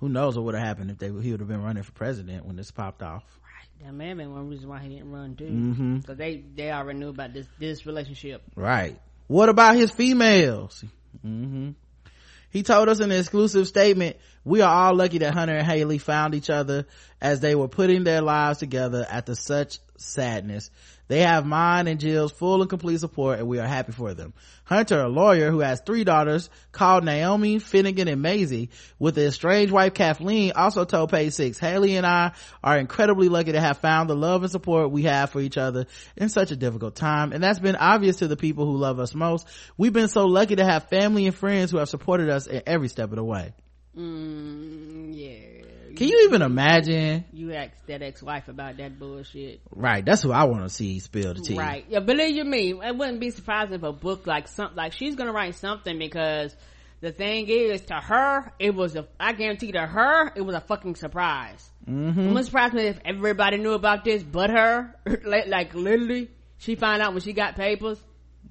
[0.00, 2.46] Who knows what would have happened if they he would have been running for president
[2.46, 3.24] when this popped off.
[3.42, 3.86] Right.
[3.86, 5.44] That may have been one reason why he didn't run too.
[5.44, 5.96] Mm-hmm.
[5.98, 8.42] Because they, they already knew about this, this relationship.
[8.54, 9.00] Right.
[9.28, 10.82] What about his females?
[11.22, 11.70] hmm
[12.50, 15.98] He told us in an exclusive statement, we are all lucky that Hunter and Haley
[15.98, 16.86] found each other
[17.20, 20.70] as they were putting their lives together after such sadness.
[21.08, 24.34] They have mine and Jill's full and complete support and we are happy for them.
[24.64, 28.68] Hunter, a lawyer who has three daughters called Naomi, Finnegan, and Maisie
[28.98, 32.32] with his estranged wife Kathleen also told page six, Haley and I
[32.62, 35.86] are incredibly lucky to have found the love and support we have for each other
[36.16, 37.32] in such a difficult time.
[37.32, 39.48] And that's been obvious to the people who love us most.
[39.78, 42.88] We've been so lucky to have family and friends who have supported us in every
[42.88, 43.54] step of the way.
[43.98, 45.94] Mm, yeah.
[45.96, 47.24] Can you even imagine?
[47.32, 49.60] You asked that ex-wife about that bullshit.
[49.70, 50.04] Right.
[50.04, 51.58] That's who I want to see spill the tea.
[51.58, 51.84] Right.
[51.88, 55.16] Yeah, believe you me, it wouldn't be surprising if a book like something, like she's
[55.16, 56.54] gonna write something because
[57.00, 60.60] the thing is, to her, it was a, I guarantee to her, it was a
[60.60, 61.68] fucking surprise.
[61.88, 62.20] Mm-hmm.
[62.20, 64.94] It wouldn't surprise me if everybody knew about this but her.
[65.24, 68.02] like, like literally, she found out when she got papers.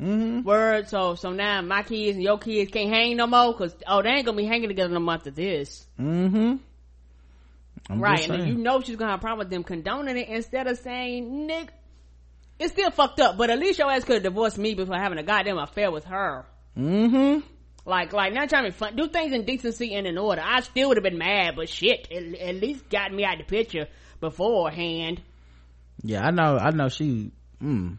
[0.01, 0.43] Mm-hmm.
[0.43, 0.89] Word.
[0.89, 4.09] So, so now my kids and your kids can't hang no more cause, oh, they
[4.09, 5.85] ain't gonna be hanging together no month of this.
[5.99, 6.55] Mm-hmm.
[7.89, 8.29] I'm right.
[8.29, 10.77] And then you know she's gonna have a problem with them condoning it instead of
[10.79, 11.69] saying, Nick,
[12.59, 15.17] it's still fucked up, but at least your ass could have divorced me before having
[15.17, 16.45] a goddamn affair with her.
[16.77, 17.45] Mm-hmm.
[17.85, 18.95] Like, like, not trying to be fun.
[18.95, 20.41] Do things in decency and in order.
[20.43, 23.45] I still would have been mad, but shit, at, at least got me out the
[23.45, 23.87] picture
[24.19, 25.21] beforehand.
[26.03, 26.57] Yeah, I know.
[26.57, 27.31] I know she.
[27.63, 27.97] Mm,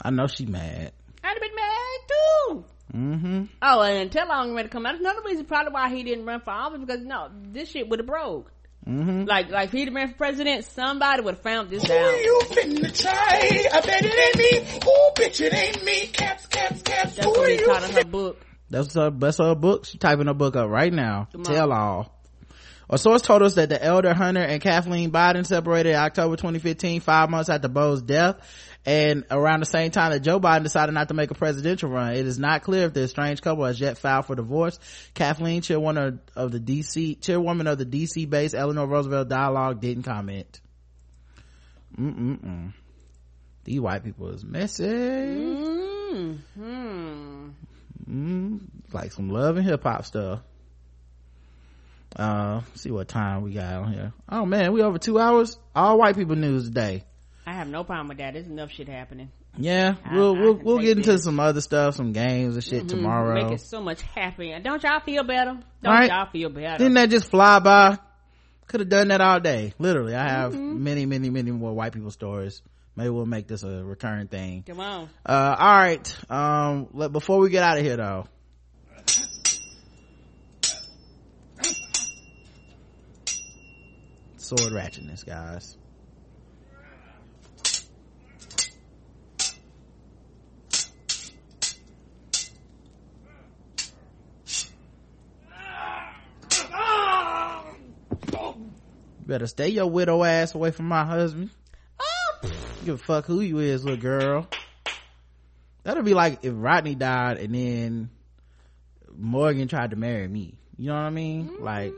[0.00, 0.92] I know she mad.
[1.24, 2.64] I'd have been mad too.
[2.94, 3.44] Mm-hmm.
[3.62, 4.92] Oh, and until long ready to come out.
[4.92, 7.98] That's another reason probably why he didn't run for office because no, this shit would
[7.98, 8.52] have broke.
[8.86, 9.24] Mm-hmm.
[9.24, 12.12] Like, like if he'd have ran for president, somebody would have found this Who out.
[12.12, 13.68] you finna try?
[13.72, 14.78] I bet it ain't me.
[14.88, 16.06] Ooh, bitch, it ain't me.
[16.06, 17.16] Caps, caps, caps.
[17.16, 18.40] That's Who what are you taught in her book.
[18.70, 19.86] That's her, that's her book.
[19.86, 21.28] She's typing her book up right now.
[21.42, 22.12] Tell all.
[22.88, 27.28] A source told us that the elder Hunter and Kathleen Biden separated October 2015, five
[27.28, 28.36] months after Bo's death,
[28.86, 32.12] and around the same time that Joe Biden decided not to make a presidential run.
[32.12, 34.78] It is not clear if the estranged couple has yet filed for divorce.
[35.12, 40.60] Kathleen, chairwoman of the DC, chairwoman of the DC-based Eleanor Roosevelt Dialogue, didn't comment.
[41.98, 42.72] Mm-mm-mm.
[43.64, 44.84] These white people is messy.
[46.06, 46.34] Mm-hmm.
[48.08, 48.60] Mm,
[48.92, 50.42] like some love and hip hop stuff.
[52.14, 54.12] Uh, see what time we got on here.
[54.28, 55.58] Oh man, we over two hours.
[55.74, 57.02] All white people news today.
[57.46, 58.34] I have no problem with that.
[58.34, 59.30] There's enough shit happening.
[59.56, 61.24] Yeah, we'll I we'll we'll get into this.
[61.24, 62.88] some other stuff, some games and shit Mhm.
[62.88, 63.34] tomorrow.
[63.34, 64.58] Make it so much happier.
[64.60, 65.58] Don't y'all feel better?
[65.82, 66.10] Don't Right?
[66.10, 66.78] y'all feel better?
[66.78, 67.98] Didn't that just fly by?
[68.66, 69.72] Could have done that all day.
[69.78, 70.82] Literally, I have Mm-hmm.
[70.82, 72.62] many, many, many more white people stories.
[72.96, 74.64] Maybe we'll make this a recurring thing.
[74.66, 75.08] Come on.
[75.24, 76.16] Uh, all right.
[76.30, 78.26] Um, let, before we get out of here though.
[84.36, 85.76] Sword ratchetness, guys.
[99.26, 101.50] Better stay your widow ass away from my husband.
[102.00, 102.50] Oh,
[102.84, 104.48] Give a fuck who you is, little girl.
[105.82, 108.10] That'll be like if Rodney died and then
[109.16, 110.58] Morgan tried to marry me.
[110.78, 111.48] You know what I mean?
[111.48, 111.64] Mm-hmm.
[111.64, 111.94] Like,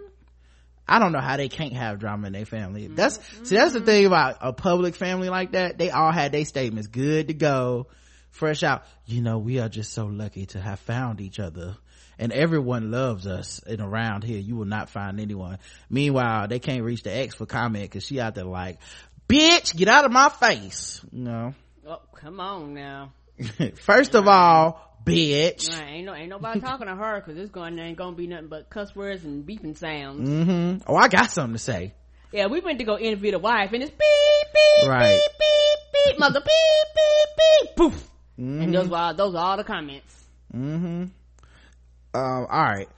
[0.87, 2.87] I don't know how they can't have drama in their family.
[2.87, 3.87] That's, see, that's the mm-hmm.
[3.87, 5.77] thing about a public family like that.
[5.77, 7.89] They all had their statements good to go,
[8.31, 8.85] fresh out.
[9.05, 11.77] You know, we are just so lucky to have found each other.
[12.19, 14.39] And everyone loves us and around here.
[14.39, 15.59] You will not find anyone.
[15.89, 18.79] Meanwhile, they can't reach the ex for comment cause she out there like,
[19.29, 21.01] bitch, get out of my face.
[21.13, 21.55] You know?
[21.87, 23.13] Oh, come on now.
[23.83, 25.71] First of all, bitch.
[25.71, 28.49] Right, ain't no ain't nobody talking to her because it's going ain't gonna be nothing
[28.49, 30.29] but cuss words and beeping sounds.
[30.29, 31.95] hmm Oh, I got something to say.
[32.33, 35.19] Yeah, we went to go interview the wife and it's beep beep Right.
[35.21, 35.79] beep beep
[36.11, 37.37] beep mother beep beep
[37.69, 38.09] beep poof.
[38.39, 38.65] Mhm.
[38.65, 40.25] And those were all, those are all the comments.
[40.53, 41.05] hmm
[42.19, 42.89] Um, all right.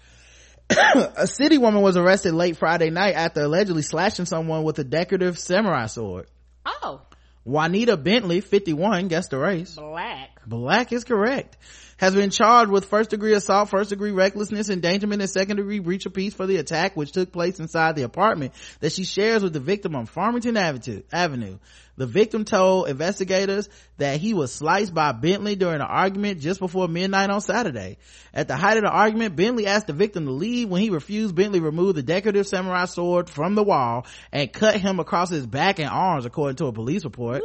[1.17, 5.39] a city woman was arrested late Friday night after allegedly slashing someone with a decorative
[5.39, 6.27] samurai sword.
[6.65, 7.03] Oh,
[7.45, 9.75] Juanita Bentley, 51, guess the race.
[9.75, 10.47] black.
[10.47, 11.57] Black is correct.
[11.97, 16.07] Has been charged with first degree assault, first degree recklessness, endangerment, and second degree breach
[16.07, 19.53] of peace for the attack which took place inside the apartment that she shares with
[19.53, 21.59] the victim on Farmington Avenue.
[22.01, 23.69] The victim told investigators
[23.99, 27.99] that he was sliced by Bentley during an argument just before midnight on Saturday.
[28.33, 30.71] At the height of the argument, Bentley asked the victim to leave.
[30.71, 34.99] When he refused, Bentley removed the decorative samurai sword from the wall and cut him
[34.99, 37.43] across his back and arms, according to a police report.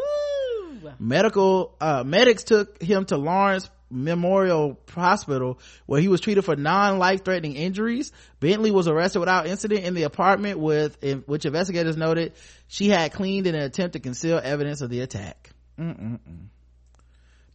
[0.99, 7.23] Medical, uh, medics took him to Lawrence Memorial Hospital where he was treated for non-life
[7.23, 8.11] threatening injuries.
[8.39, 12.33] Bentley was arrested without incident in the apartment with, in, which investigators noted
[12.67, 15.51] she had cleaned in an attempt to conceal evidence of the attack.
[15.79, 16.47] Mm-mm-mm.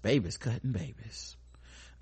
[0.02, 1.36] Babies cutting babies.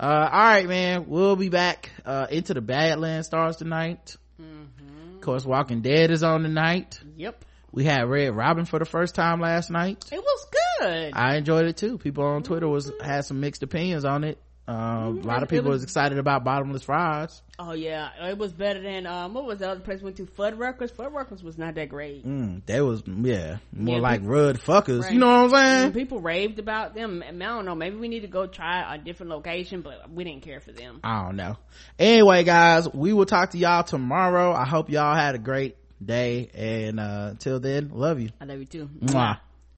[0.01, 1.07] Uh, all right, man.
[1.09, 4.17] We'll be back, uh, into the Badlands stars tonight.
[4.39, 7.01] Of course, Walking Dead is on tonight.
[7.17, 7.45] Yep.
[7.73, 10.05] We had Red Robin for the first time last night.
[10.11, 10.47] It was
[10.81, 11.11] good.
[11.15, 11.99] I enjoyed it too.
[11.99, 14.39] People on Twitter was had some mixed opinions on it.
[14.67, 17.41] Um, a lot of people was- was excited about bottomless fries.
[17.59, 19.33] Oh yeah, it was better than um.
[19.33, 20.27] What was the other place we went to?
[20.27, 20.93] Fuddruckers.
[20.93, 22.27] Fuddruckers was not that great.
[22.27, 25.05] Mm, that was yeah, more Yeah, like people- Rudd fuckers.
[25.05, 25.13] Right.
[25.15, 25.93] You know what I'm saying?
[25.95, 27.25] People raved about them.
[27.27, 27.75] I don't know.
[27.75, 31.01] Maybe we need to go try a different location, but we didn't care for them.
[31.03, 31.57] I don't know.
[31.99, 34.53] Anyway, guys, we will talk to y'all tomorrow.
[34.53, 38.31] I hope y'all had a great day, and uh, until then, love you.
[38.41, 38.89] I love you too.
[39.03, 39.39] Mwah.